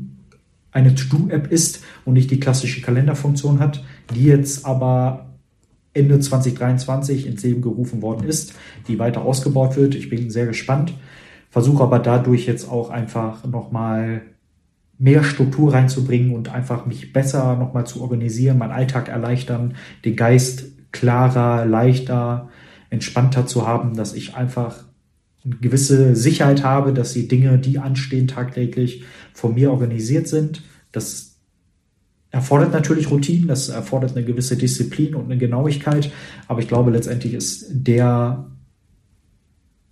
eine 0.71 0.95
To-Do-App 0.95 1.51
ist 1.51 1.83
und 2.05 2.15
nicht 2.15 2.31
die 2.31 2.39
klassische 2.39 2.83
Kalenderfunktion 2.83 3.59
hat 3.59 3.83
die 4.15 4.25
jetzt 4.25 4.65
aber 4.65 5.27
Ende 5.95 6.21
2023 6.21 7.27
ins 7.27 7.43
Leben 7.43 7.63
gerufen 7.63 8.03
worden 8.03 8.27
ist, 8.27 8.55
die 8.87 8.99
weiter 8.99 9.23
ausgebaut 9.23 9.77
wird. 9.77 9.95
Ich 9.95 10.09
bin 10.09 10.31
sehr 10.31 10.47
gespannt, 10.47 10.95
versuche 11.51 11.83
aber 11.83 11.99
dadurch 11.99 12.47
jetzt 12.47 12.71
auch 12.71 12.91
einfach 12.91 13.45
nochmal 13.45 14.23
mehr 14.99 15.23
Struktur 15.23 15.73
reinzubringen 15.73 16.35
und 16.35 16.49
einfach 16.49 16.85
mich 16.87 17.13
besser 17.13 17.57
nochmal 17.57 17.87
zu 17.87 18.03
organisieren, 18.03 18.59
meinen 18.59 18.73
Alltag 18.73 19.09
erleichtern, 19.09 19.77
den 20.05 20.17
Geist 20.17 20.73
klarer, 20.91 21.65
leichter, 21.65 22.49
entspannter 22.91 23.47
zu 23.47 23.67
haben, 23.67 23.95
dass 23.95 24.15
ich 24.15 24.35
einfach 24.35 24.85
eine 25.45 25.57
gewisse 25.57 26.17
Sicherheit 26.17 26.65
habe, 26.65 26.93
dass 26.93 27.13
die 27.13 27.29
Dinge, 27.29 27.59
die 27.59 27.79
anstehen 27.79 28.27
tagtäglich, 28.27 29.05
von 29.33 29.55
mir 29.55 29.71
organisiert 29.71 30.27
sind, 30.27 30.65
dass 30.91 31.37
erfordert 32.31 32.73
natürlich 32.73 33.11
Routinen, 33.11 33.49
das 33.49 33.69
erfordert 33.69 34.17
eine 34.17 34.25
gewisse 34.25 34.57
Disziplin 34.57 35.15
und 35.15 35.27
eine 35.27 35.39
Genauigkeit, 35.39 36.11
aber 36.47 36.61
ich 36.61 36.69
glaube 36.69 36.91
letztendlich 36.91 37.35
ist 37.35 37.67
der 37.71 38.51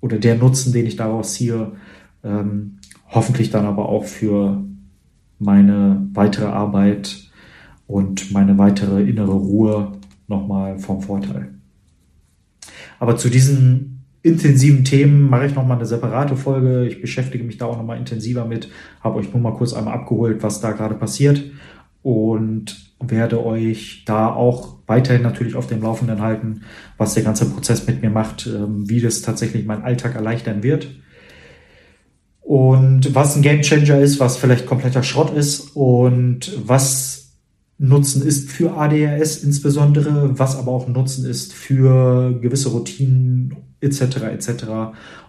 oder 0.00 0.18
der 0.18 0.36
Nutzen, 0.36 0.72
den 0.72 0.86
ich 0.86 0.96
daraus 0.96 1.34
ziehe, 1.34 1.72
ähm, 2.22 2.78
hoffentlich 3.08 3.50
dann 3.50 3.64
aber 3.64 3.88
auch 3.88 4.04
für 4.04 4.62
meine 5.38 6.08
weitere 6.12 6.46
Arbeit 6.46 7.30
und 7.86 8.32
meine 8.32 8.58
weitere 8.58 9.02
innere 9.02 9.32
Ruhe 9.32 9.92
nochmal 10.28 10.78
vom 10.78 11.00
Vorteil. 11.00 11.54
Aber 12.98 13.16
zu 13.16 13.28
diesen 13.28 14.04
intensiven 14.22 14.84
Themen 14.84 15.30
mache 15.30 15.46
ich 15.46 15.54
nochmal 15.54 15.76
eine 15.76 15.86
separate 15.86 16.36
Folge. 16.36 16.86
Ich 16.86 17.00
beschäftige 17.00 17.44
mich 17.44 17.58
da 17.58 17.66
auch 17.66 17.76
nochmal 17.76 17.98
intensiver 17.98 18.44
mit, 18.44 18.68
habe 19.00 19.18
euch 19.18 19.32
nur 19.32 19.40
mal 19.40 19.54
kurz 19.54 19.72
einmal 19.72 19.94
abgeholt, 19.94 20.42
was 20.42 20.60
da 20.60 20.72
gerade 20.72 20.96
passiert 20.96 21.44
und 22.02 22.94
werde 22.98 23.44
euch 23.44 24.04
da 24.06 24.32
auch 24.32 24.78
weiterhin 24.86 25.22
natürlich 25.22 25.54
auf 25.54 25.66
dem 25.66 25.82
Laufenden 25.82 26.20
halten, 26.20 26.62
was 26.96 27.14
der 27.14 27.22
ganze 27.22 27.50
Prozess 27.50 27.86
mit 27.86 28.02
mir 28.02 28.10
macht, 28.10 28.46
ähm, 28.46 28.88
wie 28.88 29.00
das 29.00 29.22
tatsächlich 29.22 29.66
meinen 29.66 29.82
Alltag 29.82 30.14
erleichtern 30.14 30.62
wird. 30.62 30.88
Und 32.46 33.12
was 33.12 33.34
ein 33.34 33.42
Game 33.42 33.62
Changer 33.62 33.98
ist, 33.98 34.20
was 34.20 34.36
vielleicht 34.36 34.66
kompletter 34.66 35.02
Schrott 35.02 35.36
ist 35.36 35.74
und 35.74 36.52
was 36.64 37.32
Nutzen 37.76 38.22
ist 38.22 38.52
für 38.52 38.76
ADHS 38.78 39.42
insbesondere, 39.42 40.38
was 40.38 40.56
aber 40.56 40.70
auch 40.70 40.86
Nutzen 40.86 41.28
ist 41.28 41.52
für 41.52 42.38
gewisse 42.40 42.68
Routinen 42.68 43.56
etc. 43.80 44.18
etc. 44.32 44.64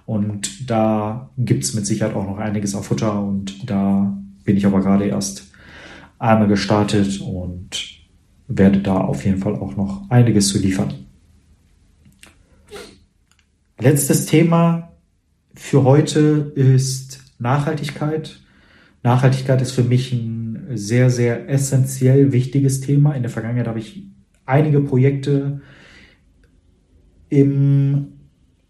Und 0.05 0.69
da 0.69 1.31
gibt's 1.39 1.73
mit 1.73 1.87
Sicherheit 1.87 2.13
auch 2.13 2.27
noch 2.27 2.37
einiges 2.37 2.75
auf 2.75 2.85
Futter 2.85 3.19
und 3.23 3.67
da 3.67 4.15
bin 4.43 4.55
ich 4.55 4.67
aber 4.67 4.81
gerade 4.81 5.05
erst 5.05 5.47
einmal 6.19 6.47
gestartet 6.47 7.19
und 7.19 7.97
werde 8.47 8.77
da 8.77 9.01
auf 9.01 9.25
jeden 9.25 9.39
Fall 9.39 9.55
auch 9.55 9.75
noch 9.75 10.07
einiges 10.11 10.49
zu 10.49 10.59
liefern. 10.59 10.93
Letztes 13.79 14.27
Thema 14.27 14.87
für 15.57 15.83
heute 15.83 16.51
ist 16.55 17.19
Nachhaltigkeit. 17.39 18.39
Nachhaltigkeit 19.03 19.61
ist 19.61 19.71
für 19.71 19.83
mich 19.83 20.13
ein 20.13 20.67
sehr, 20.75 21.09
sehr 21.09 21.49
essentiell 21.49 22.31
wichtiges 22.31 22.79
Thema. 22.79 23.13
In 23.13 23.23
der 23.23 23.31
Vergangenheit 23.31 23.67
habe 23.67 23.79
ich 23.79 24.03
einige 24.45 24.81
Projekte 24.81 25.61
im 27.29 28.07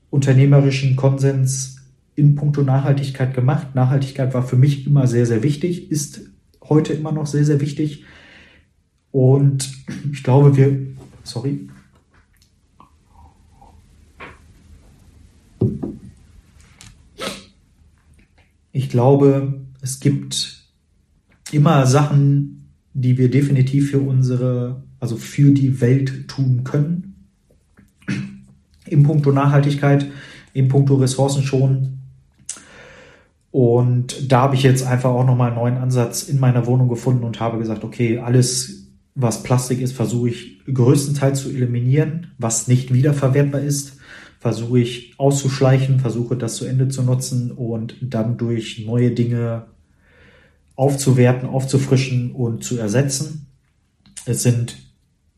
unternehmerischen 0.09 0.95
Konsens 0.95 1.77
in 2.15 2.35
puncto 2.35 2.63
Nachhaltigkeit 2.63 3.33
gemacht. 3.33 3.75
Nachhaltigkeit 3.75 4.33
war 4.33 4.43
für 4.43 4.55
mich 4.55 4.87
immer 4.87 5.07
sehr, 5.07 5.25
sehr 5.25 5.43
wichtig, 5.43 5.91
ist 5.91 6.21
heute 6.63 6.93
immer 6.93 7.11
noch 7.11 7.27
sehr, 7.27 7.43
sehr 7.43 7.59
wichtig. 7.59 8.05
Und 9.11 9.71
ich 10.11 10.23
glaube, 10.23 10.55
wir, 10.55 10.87
sorry. 11.23 11.67
Ich 18.77 18.89
glaube, 18.89 19.61
es 19.81 19.99
gibt 19.99 20.63
immer 21.51 21.87
Sachen, 21.87 22.69
die 22.93 23.17
wir 23.17 23.31
definitiv 23.31 23.89
für 23.89 23.99
unsere, 23.99 24.83
also 24.99 25.17
für 25.17 25.51
die 25.51 25.81
Welt 25.81 26.27
tun 26.27 26.63
können. 26.63 27.25
Im 28.85 29.01
Punkto 29.01 29.31
Nachhaltigkeit, 29.31 30.05
im 30.53 30.67
Punkto 30.67 30.93
Ressourcen 30.93 31.41
schon, 31.41 31.97
und 33.49 34.31
da 34.31 34.41
habe 34.41 34.53
ich 34.53 34.61
jetzt 34.61 34.85
einfach 34.85 35.09
auch 35.09 35.25
nochmal 35.25 35.47
einen 35.47 35.57
neuen 35.57 35.77
Ansatz 35.77 36.21
in 36.21 36.39
meiner 36.39 36.67
Wohnung 36.67 36.87
gefunden 36.87 37.23
und 37.23 37.39
habe 37.39 37.57
gesagt, 37.57 37.83
okay, 37.83 38.19
alles, 38.19 38.91
was 39.15 39.41
Plastik 39.41 39.81
ist, 39.81 39.93
versuche 39.93 40.29
ich 40.29 40.61
größtenteils 40.71 41.41
zu 41.41 41.49
eliminieren, 41.49 42.27
was 42.37 42.67
nicht 42.67 42.93
wiederverwertbar 42.93 43.61
ist, 43.61 43.96
versuche 44.39 44.79
ich 44.79 45.15
auszuschleichen, 45.17 45.99
versuche 45.99 46.35
das 46.35 46.55
zu 46.55 46.65
Ende 46.65 46.87
zu 46.87 47.03
nutzen 47.03 47.51
und 47.51 47.95
dann 48.01 48.37
durch 48.37 48.85
neue 48.85 49.11
Dinge 49.11 49.65
aufzuwerten, 50.75 51.49
aufzufrischen 51.49 52.31
und 52.31 52.63
zu 52.63 52.77
ersetzen. 52.77 53.47
Es 54.25 54.43
sind, 54.43 54.77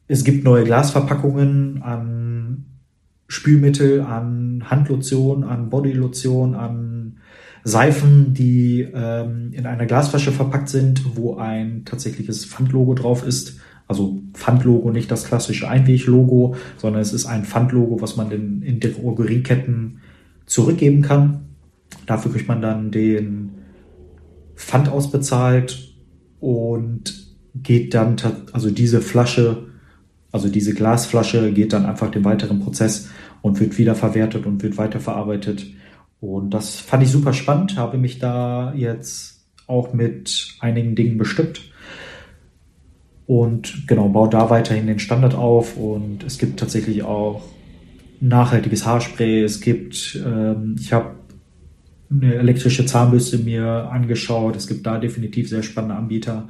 es 0.07 0.23
gibt 0.23 0.43
neue 0.43 0.65
Glasverpackungen 0.65 1.81
an 1.81 2.65
Spülmittel, 3.27 4.01
an 4.01 4.69
Handlotion, 4.69 5.43
an 5.43 5.69
Bodylotion, 5.69 6.55
an 6.55 7.17
Seifen, 7.63 8.33
die 8.33 8.87
ähm, 8.93 9.51
in 9.53 9.65
einer 9.65 9.85
Glasflasche 9.85 10.31
verpackt 10.31 10.69
sind, 10.69 11.15
wo 11.15 11.37
ein 11.37 11.85
tatsächliches 11.85 12.45
Pfandlogo 12.45 12.95
drauf 12.95 13.25
ist. 13.25 13.59
Also 13.89 14.21
Pfandlogo, 14.33 14.91
nicht 14.91 15.11
das 15.11 15.25
klassische 15.25 15.67
Einweglogo, 15.67 16.55
sondern 16.77 17.01
es 17.01 17.11
ist 17.11 17.25
ein 17.25 17.43
Pfandlogo, 17.43 18.01
was 18.01 18.15
man 18.15 18.31
in, 18.31 18.61
in 18.61 18.79
Drogerieketten 18.79 19.99
zurückgeben 20.45 21.01
kann. 21.01 21.49
Dafür 22.05 22.31
kriegt 22.31 22.47
man 22.47 22.61
dann 22.61 22.91
den 22.91 23.49
Pfand 24.55 24.87
ausbezahlt 24.87 25.93
und 26.39 27.35
geht 27.55 27.93
dann, 27.93 28.15
also 28.53 28.69
diese 28.69 29.01
Flasche, 29.01 29.65
also 30.31 30.47
diese 30.47 30.73
Glasflasche 30.73 31.51
geht 31.51 31.73
dann 31.73 31.85
einfach 31.85 32.09
den 32.09 32.23
weiteren 32.23 32.61
Prozess 32.61 33.09
und 33.41 33.59
wird 33.59 33.77
wiederverwertet 33.77 34.45
und 34.45 34.63
wird 34.63 34.77
weiterverarbeitet 34.77 35.65
und 36.21 36.49
das 36.53 36.79
fand 36.79 37.03
ich 37.03 37.11
super 37.11 37.33
spannend, 37.33 37.77
habe 37.77 37.97
mich 37.97 38.19
da 38.19 38.73
jetzt 38.73 39.45
auch 39.67 39.93
mit 39.93 40.55
einigen 40.59 40.95
Dingen 40.95 41.17
bestückt. 41.17 41.68
Und 43.29 43.85
genau, 43.85 44.09
baue 44.09 44.27
da 44.27 44.49
weiterhin 44.49 44.87
den 44.87 44.97
Standard 44.97 45.35
auf. 45.35 45.77
Und 45.77 46.23
es 46.23 46.39
gibt 46.39 46.59
tatsächlich 46.59 47.03
auch 47.03 47.43
nachhaltiges 48.19 48.87
Haarspray. 48.87 49.43
Es 49.43 49.61
gibt, 49.61 50.19
ähm, 50.25 50.75
ich 50.79 50.91
habe 50.91 51.11
eine 52.09 52.33
elektrische 52.33 52.87
Zahnbürste 52.87 53.37
mir 53.37 53.91
angeschaut. 53.91 54.55
Es 54.55 54.65
gibt 54.65 54.87
da 54.87 54.97
definitiv 54.97 55.47
sehr 55.47 55.61
spannende 55.61 55.95
Anbieter, 55.95 56.47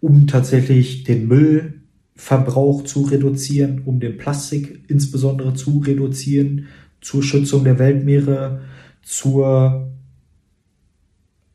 um 0.00 0.26
tatsächlich 0.26 1.04
den 1.04 1.28
Müllverbrauch 1.28 2.84
zu 2.84 3.02
reduzieren, 3.02 3.82
um 3.84 4.00
den 4.00 4.16
Plastik 4.16 4.82
insbesondere 4.88 5.52
zu 5.52 5.80
reduzieren, 5.80 6.68
zur 7.02 7.22
Schützung 7.22 7.64
der 7.64 7.78
Weltmeere 7.78 8.62
zur 9.02 9.92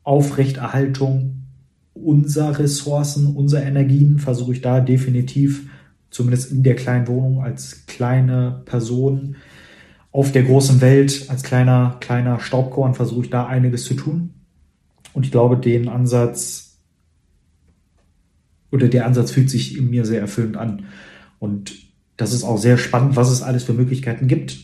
Aufrechterhaltung 0.04 1.39
unser 1.94 2.58
Ressourcen, 2.58 3.34
unsere 3.36 3.62
Energien, 3.62 4.18
versuche 4.18 4.52
ich 4.52 4.60
da 4.60 4.80
definitiv, 4.80 5.68
zumindest 6.10 6.50
in 6.50 6.62
der 6.62 6.76
kleinen 6.76 7.08
Wohnung, 7.08 7.42
als 7.42 7.86
kleine 7.86 8.62
Person 8.64 9.36
auf 10.12 10.32
der 10.32 10.42
großen 10.42 10.80
Welt, 10.80 11.26
als 11.28 11.42
kleiner, 11.42 11.96
kleiner 12.00 12.40
Staubkorn, 12.40 12.94
versuche 12.94 13.24
ich 13.24 13.30
da 13.30 13.46
einiges 13.46 13.84
zu 13.84 13.94
tun. 13.94 14.34
Und 15.12 15.24
ich 15.24 15.32
glaube, 15.32 15.56
den 15.56 15.88
Ansatz 15.88 16.78
oder 18.72 18.88
der 18.88 19.06
Ansatz 19.06 19.32
fühlt 19.32 19.50
sich 19.50 19.76
in 19.76 19.90
mir 19.90 20.04
sehr 20.04 20.20
erfüllend 20.20 20.56
an. 20.56 20.86
Und 21.38 21.74
das 22.16 22.32
ist 22.32 22.44
auch 22.44 22.58
sehr 22.58 22.78
spannend, 22.78 23.16
was 23.16 23.30
es 23.30 23.42
alles 23.42 23.64
für 23.64 23.72
Möglichkeiten 23.72 24.28
gibt. 24.28 24.58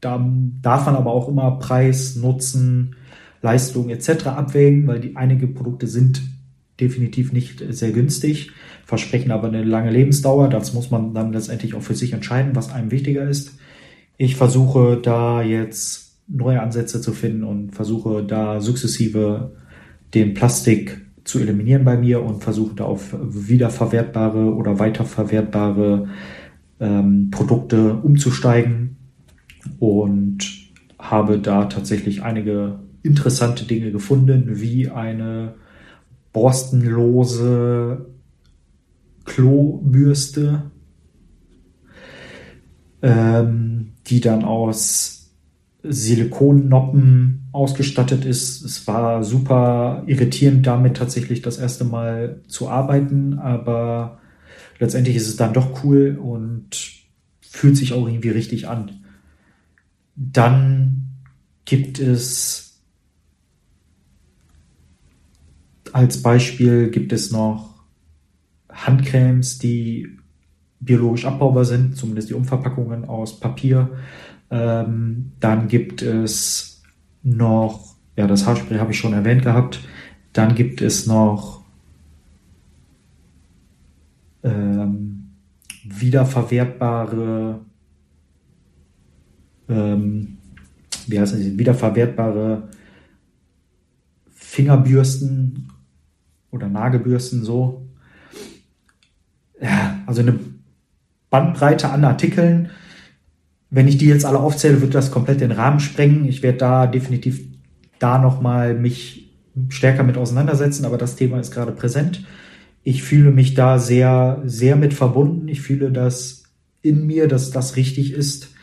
Da 0.00 0.22
darf 0.60 0.86
man 0.86 0.96
aber 0.96 1.12
auch 1.12 1.28
immer 1.28 1.58
Preis, 1.58 2.16
Nutzen, 2.16 2.96
Leistung 3.40 3.88
etc. 3.88 4.26
abwägen, 4.26 4.86
weil 4.86 5.00
die 5.00 5.16
einige 5.16 5.46
Produkte 5.46 5.86
sind 5.86 6.22
definitiv 6.80 7.32
nicht 7.32 7.62
sehr 7.70 7.92
günstig, 7.92 8.50
versprechen 8.84 9.30
aber 9.30 9.48
eine 9.48 9.64
lange 9.64 9.90
Lebensdauer. 9.90 10.48
Das 10.48 10.74
muss 10.74 10.90
man 10.90 11.14
dann 11.14 11.32
letztendlich 11.32 11.74
auch 11.74 11.82
für 11.82 11.94
sich 11.94 12.12
entscheiden, 12.12 12.56
was 12.56 12.72
einem 12.72 12.90
wichtiger 12.90 13.28
ist. 13.28 13.58
Ich 14.16 14.36
versuche 14.36 14.98
da 15.02 15.42
jetzt 15.42 16.18
neue 16.26 16.60
Ansätze 16.60 17.00
zu 17.00 17.12
finden 17.12 17.44
und 17.44 17.74
versuche 17.74 18.24
da 18.24 18.60
sukzessive 18.60 19.52
den 20.14 20.34
Plastik 20.34 21.00
zu 21.24 21.38
eliminieren 21.38 21.84
bei 21.84 21.96
mir 21.96 22.22
und 22.22 22.42
versuche 22.42 22.74
da 22.76 22.84
auf 22.84 23.14
wiederverwertbare 23.20 24.54
oder 24.54 24.78
weiterverwertbare 24.78 26.08
ähm, 26.80 27.30
Produkte 27.30 27.94
umzusteigen 27.94 28.96
und 29.78 30.38
habe 30.98 31.38
da 31.38 31.64
tatsächlich 31.64 32.22
einige 32.22 32.80
interessante 33.02 33.64
Dinge 33.64 33.90
gefunden, 33.90 34.60
wie 34.60 34.88
eine 34.88 35.54
borstenlose 36.34 38.06
Klobürste, 39.24 40.70
ähm, 43.00 43.92
die 44.06 44.20
dann 44.20 44.44
aus 44.44 45.30
Silikonnoppen 45.82 47.44
ausgestattet 47.52 48.24
ist. 48.24 48.62
Es 48.62 48.86
war 48.86 49.22
super 49.22 50.02
irritierend, 50.06 50.66
damit 50.66 50.96
tatsächlich 50.96 51.40
das 51.40 51.56
erste 51.58 51.84
Mal 51.84 52.40
zu 52.48 52.68
arbeiten, 52.68 53.38
aber 53.38 54.18
letztendlich 54.80 55.16
ist 55.16 55.28
es 55.28 55.36
dann 55.36 55.54
doch 55.54 55.84
cool 55.84 56.18
und 56.20 56.68
fühlt 57.40 57.76
sich 57.76 57.92
auch 57.92 58.06
irgendwie 58.08 58.30
richtig 58.30 58.66
an. 58.66 59.04
Dann 60.16 61.10
gibt 61.64 62.00
es 62.00 62.63
als 65.94 66.20
Beispiel 66.22 66.90
gibt 66.90 67.12
es 67.12 67.30
noch 67.30 67.84
Handcremes, 68.68 69.60
die 69.60 70.08
biologisch 70.80 71.24
abbaubar 71.24 71.64
sind, 71.64 71.96
zumindest 71.96 72.30
die 72.30 72.34
Umverpackungen 72.34 73.04
aus 73.04 73.38
Papier. 73.38 73.90
Ähm, 74.50 75.30
dann 75.38 75.68
gibt 75.68 76.02
es 76.02 76.82
noch, 77.22 77.94
ja, 78.16 78.26
das 78.26 78.44
Haarspray 78.44 78.78
habe 78.78 78.90
ich 78.90 78.98
schon 78.98 79.12
erwähnt 79.12 79.44
gehabt. 79.44 79.86
Dann 80.32 80.56
gibt 80.56 80.82
es 80.82 81.06
noch 81.06 81.62
ähm, 84.42 85.30
wiederverwertbare, 85.84 87.60
ähm, 89.68 90.38
wie 91.06 91.20
heißt 91.20 91.34
das, 91.34 91.40
wiederverwertbare 91.40 92.68
Fingerbürsten 94.32 95.68
oder 96.54 96.68
Nagelbürsten 96.68 97.44
so. 97.44 97.86
Ja, 99.60 100.00
also 100.06 100.20
eine 100.20 100.38
Bandbreite 101.30 101.90
an 101.90 102.04
Artikeln. 102.04 102.70
Wenn 103.70 103.88
ich 103.88 103.98
die 103.98 104.06
jetzt 104.06 104.24
alle 104.24 104.38
aufzähle, 104.38 104.80
wird 104.80 104.94
das 104.94 105.10
komplett 105.10 105.40
den 105.40 105.52
Rahmen 105.52 105.80
sprengen. 105.80 106.26
Ich 106.26 106.42
werde 106.42 106.58
da 106.58 106.86
definitiv 106.86 107.40
da 107.98 108.18
nochmal 108.18 108.74
mich 108.74 109.32
stärker 109.68 110.02
mit 110.02 110.16
auseinandersetzen, 110.16 110.84
aber 110.84 110.98
das 110.98 111.16
Thema 111.16 111.40
ist 111.40 111.52
gerade 111.52 111.72
präsent. 111.72 112.24
Ich 112.82 113.02
fühle 113.02 113.30
mich 113.30 113.54
da 113.54 113.78
sehr, 113.78 114.42
sehr 114.44 114.76
mit 114.76 114.94
verbunden. 114.94 115.48
Ich 115.48 115.60
fühle 115.60 115.90
das 115.90 116.44
in 116.82 117.06
mir, 117.06 117.28
dass 117.28 117.50
das 117.50 117.76
richtig 117.76 118.12
ist 118.12 118.54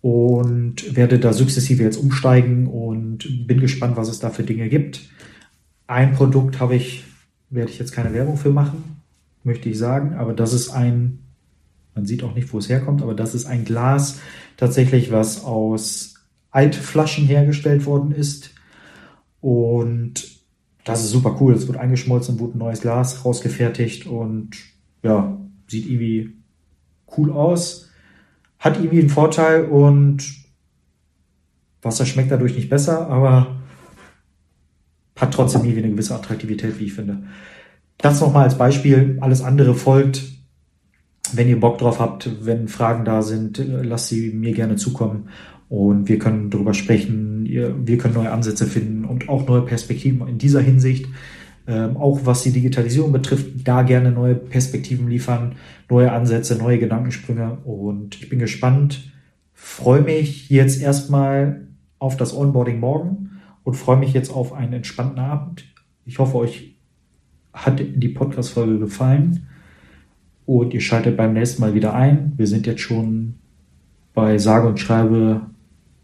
und 0.00 0.96
werde 0.96 1.20
da 1.20 1.32
sukzessive 1.32 1.82
jetzt 1.82 1.96
umsteigen 1.96 2.66
und 2.66 3.46
bin 3.46 3.60
gespannt, 3.60 3.96
was 3.96 4.08
es 4.08 4.18
da 4.18 4.30
für 4.30 4.42
Dinge 4.42 4.68
gibt. 4.68 5.08
Ein 5.86 6.12
Produkt 6.12 6.58
habe 6.58 6.74
ich, 6.74 7.04
werde 7.52 7.70
ich 7.70 7.78
jetzt 7.78 7.92
keine 7.92 8.12
Werbung 8.12 8.36
für 8.36 8.50
machen, 8.50 9.00
möchte 9.44 9.68
ich 9.68 9.78
sagen, 9.78 10.14
aber 10.14 10.32
das 10.32 10.52
ist 10.52 10.70
ein 10.70 11.22
man 11.94 12.06
sieht 12.06 12.22
auch 12.22 12.34
nicht, 12.34 12.52
wo 12.52 12.58
es 12.58 12.68
herkommt, 12.68 13.02
aber 13.02 13.14
das 13.14 13.34
ist 13.34 13.46
ein 13.46 13.64
Glas 13.64 14.20
tatsächlich, 14.56 15.12
was 15.12 15.44
aus 15.44 16.14
Altflaschen 16.50 17.26
hergestellt 17.26 17.86
worden 17.86 18.12
ist. 18.12 18.54
Und 19.40 20.40
das 20.84 21.02
ist 21.02 21.10
super 21.10 21.36
cool. 21.40 21.54
Es 21.54 21.66
wird 21.66 21.78
eingeschmolzen, 21.78 22.38
wurde 22.38 22.56
ein 22.56 22.60
neues 22.60 22.80
Glas 22.80 23.24
rausgefertigt 23.24 24.06
und 24.06 24.56
ja, 25.02 25.38
sieht 25.66 25.86
irgendwie 25.86 26.36
cool 27.16 27.30
aus. 27.30 27.90
Hat 28.58 28.76
irgendwie 28.76 29.00
einen 29.00 29.08
Vorteil 29.08 29.64
und 29.64 30.24
Wasser 31.82 32.06
schmeckt 32.06 32.30
dadurch 32.30 32.54
nicht 32.54 32.70
besser, 32.70 33.08
aber 33.08 33.61
hat 35.22 35.32
trotzdem 35.32 35.62
irgendwie 35.62 35.84
eine 35.84 35.92
gewisse 35.92 36.14
Attraktivität, 36.14 36.78
wie 36.78 36.84
ich 36.84 36.92
finde. 36.92 37.22
Das 37.96 38.20
nochmal 38.20 38.44
als 38.44 38.58
Beispiel. 38.58 39.16
Alles 39.20 39.42
andere 39.42 39.74
folgt 39.74 40.22
wenn 41.32 41.48
ihr 41.48 41.60
Bock 41.60 41.78
drauf 41.78 41.98
habt, 41.98 42.28
wenn 42.44 42.68
Fragen 42.68 43.04
da 43.04 43.22
sind, 43.22 43.62
lasst 43.66 44.08
sie 44.08 44.30
mir 44.30 44.52
gerne 44.52 44.76
zukommen 44.76 45.28
und 45.68 46.08
wir 46.08 46.18
können 46.18 46.50
darüber 46.50 46.74
sprechen. 46.74 47.44
Wir 47.44 47.98
können 47.98 48.14
neue 48.14 48.30
Ansätze 48.30 48.66
finden 48.66 49.04
und 49.04 49.28
auch 49.28 49.46
neue 49.46 49.62
Perspektiven 49.62 50.26
in 50.28 50.38
dieser 50.38 50.60
Hinsicht. 50.60 51.06
Ähm, 51.66 51.96
auch 51.96 52.20
was 52.24 52.42
die 52.42 52.50
Digitalisierung 52.50 53.12
betrifft, 53.12 53.46
da 53.64 53.82
gerne 53.82 54.10
neue 54.10 54.34
Perspektiven 54.34 55.08
liefern, 55.08 55.54
neue 55.88 56.10
Ansätze, 56.10 56.56
neue 56.56 56.78
Gedankensprünge. 56.78 57.58
Und 57.64 58.20
ich 58.20 58.28
bin 58.28 58.40
gespannt, 58.40 59.12
freue 59.54 60.02
mich 60.02 60.50
jetzt 60.50 60.82
erstmal 60.82 61.68
auf 62.00 62.16
das 62.16 62.36
Onboarding 62.36 62.80
morgen 62.80 63.31
und 63.64 63.74
freue 63.74 63.98
mich 63.98 64.12
jetzt 64.12 64.30
auf 64.30 64.52
einen 64.52 64.72
entspannten 64.74 65.18
Abend. 65.18 65.64
Ich 66.04 66.18
hoffe, 66.18 66.36
euch 66.36 66.76
hat 67.52 67.80
die 67.80 68.08
Podcast-Folge 68.08 68.78
gefallen 68.78 69.46
und 70.46 70.74
ihr 70.74 70.80
schaltet 70.80 71.16
beim 71.16 71.34
nächsten 71.34 71.60
Mal 71.60 71.74
wieder 71.74 71.94
ein. 71.94 72.32
Wir 72.36 72.46
sind 72.46 72.66
jetzt 72.66 72.80
schon 72.80 73.34
bei 74.14 74.38
sage 74.38 74.68
und 74.68 74.80
schreibe 74.80 75.42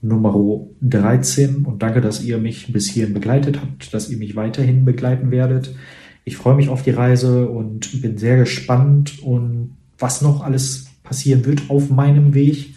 Nummer 0.01 0.67
13 0.81 1.65
und 1.65 1.83
danke, 1.83 2.01
dass 2.01 2.23
ihr 2.23 2.39
mich 2.39 2.73
bis 2.73 2.89
hierhin 2.89 3.15
begleitet 3.15 3.61
habt, 3.61 3.93
dass 3.93 4.11
ihr 4.11 4.19
mich 4.19 4.37
weiterhin 4.37 4.85
begleiten 4.85 5.31
werdet. 5.31 5.75
Ich 6.25 6.37
freue 6.37 6.55
mich 6.55 6.69
auf 6.69 6.83
die 6.83 6.91
Reise 6.91 7.49
und 7.49 8.03
bin 8.03 8.19
sehr 8.19 8.37
gespannt 8.37 9.21
und 9.23 9.77
was 9.99 10.23
noch 10.23 10.43
alles 10.43 10.87
passieren 11.03 11.45
wird 11.45 11.63
auf 11.69 11.91
meinem 11.91 12.35
Weg. 12.35 12.75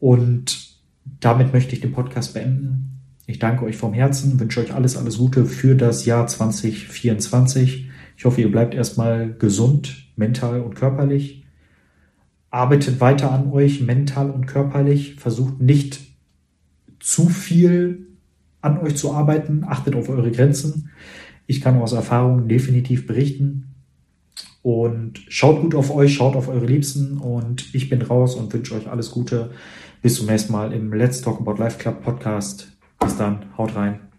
Und 0.00 0.78
damit 1.20 1.52
möchte 1.52 1.74
ich 1.74 1.80
den 1.80 1.92
Podcast 1.92 2.34
beenden. 2.34 2.91
Ich 3.32 3.38
danke 3.38 3.64
euch 3.64 3.78
vom 3.78 3.94
Herzen, 3.94 4.38
wünsche 4.38 4.60
euch 4.60 4.74
alles, 4.74 4.98
alles 4.98 5.16
Gute 5.16 5.46
für 5.46 5.74
das 5.74 6.04
Jahr 6.04 6.26
2024. 6.26 7.88
Ich 8.14 8.24
hoffe, 8.26 8.42
ihr 8.42 8.52
bleibt 8.52 8.74
erstmal 8.74 9.32
gesund, 9.32 10.04
mental 10.16 10.60
und 10.60 10.74
körperlich. 10.74 11.42
Arbeitet 12.50 13.00
weiter 13.00 13.32
an 13.32 13.50
euch, 13.50 13.80
mental 13.80 14.28
und 14.28 14.46
körperlich. 14.46 15.14
Versucht 15.14 15.62
nicht 15.62 16.00
zu 17.00 17.30
viel 17.30 18.06
an 18.60 18.76
euch 18.76 18.96
zu 18.96 19.14
arbeiten. 19.14 19.64
Achtet 19.66 19.96
auf 19.96 20.10
eure 20.10 20.30
Grenzen. 20.30 20.90
Ich 21.46 21.62
kann 21.62 21.78
aus 21.78 21.94
Erfahrung 21.94 22.48
definitiv 22.48 23.06
berichten. 23.06 23.68
Und 24.60 25.22
schaut 25.28 25.62
gut 25.62 25.74
auf 25.74 25.90
euch, 25.90 26.12
schaut 26.12 26.36
auf 26.36 26.48
eure 26.48 26.66
Liebsten. 26.66 27.16
Und 27.16 27.74
ich 27.74 27.88
bin 27.88 28.02
raus 28.02 28.34
und 28.34 28.52
wünsche 28.52 28.74
euch 28.74 28.90
alles 28.90 29.10
Gute. 29.10 29.52
Bis 30.02 30.16
zum 30.16 30.26
nächsten 30.26 30.52
Mal 30.52 30.74
im 30.74 30.92
Let's 30.92 31.22
Talk 31.22 31.40
About 31.40 31.54
Life 31.54 31.78
Club 31.78 32.02
Podcast. 32.02 32.72
Bis 33.04 33.16
dann, 33.16 33.40
haut 33.58 33.74
rein. 33.74 34.11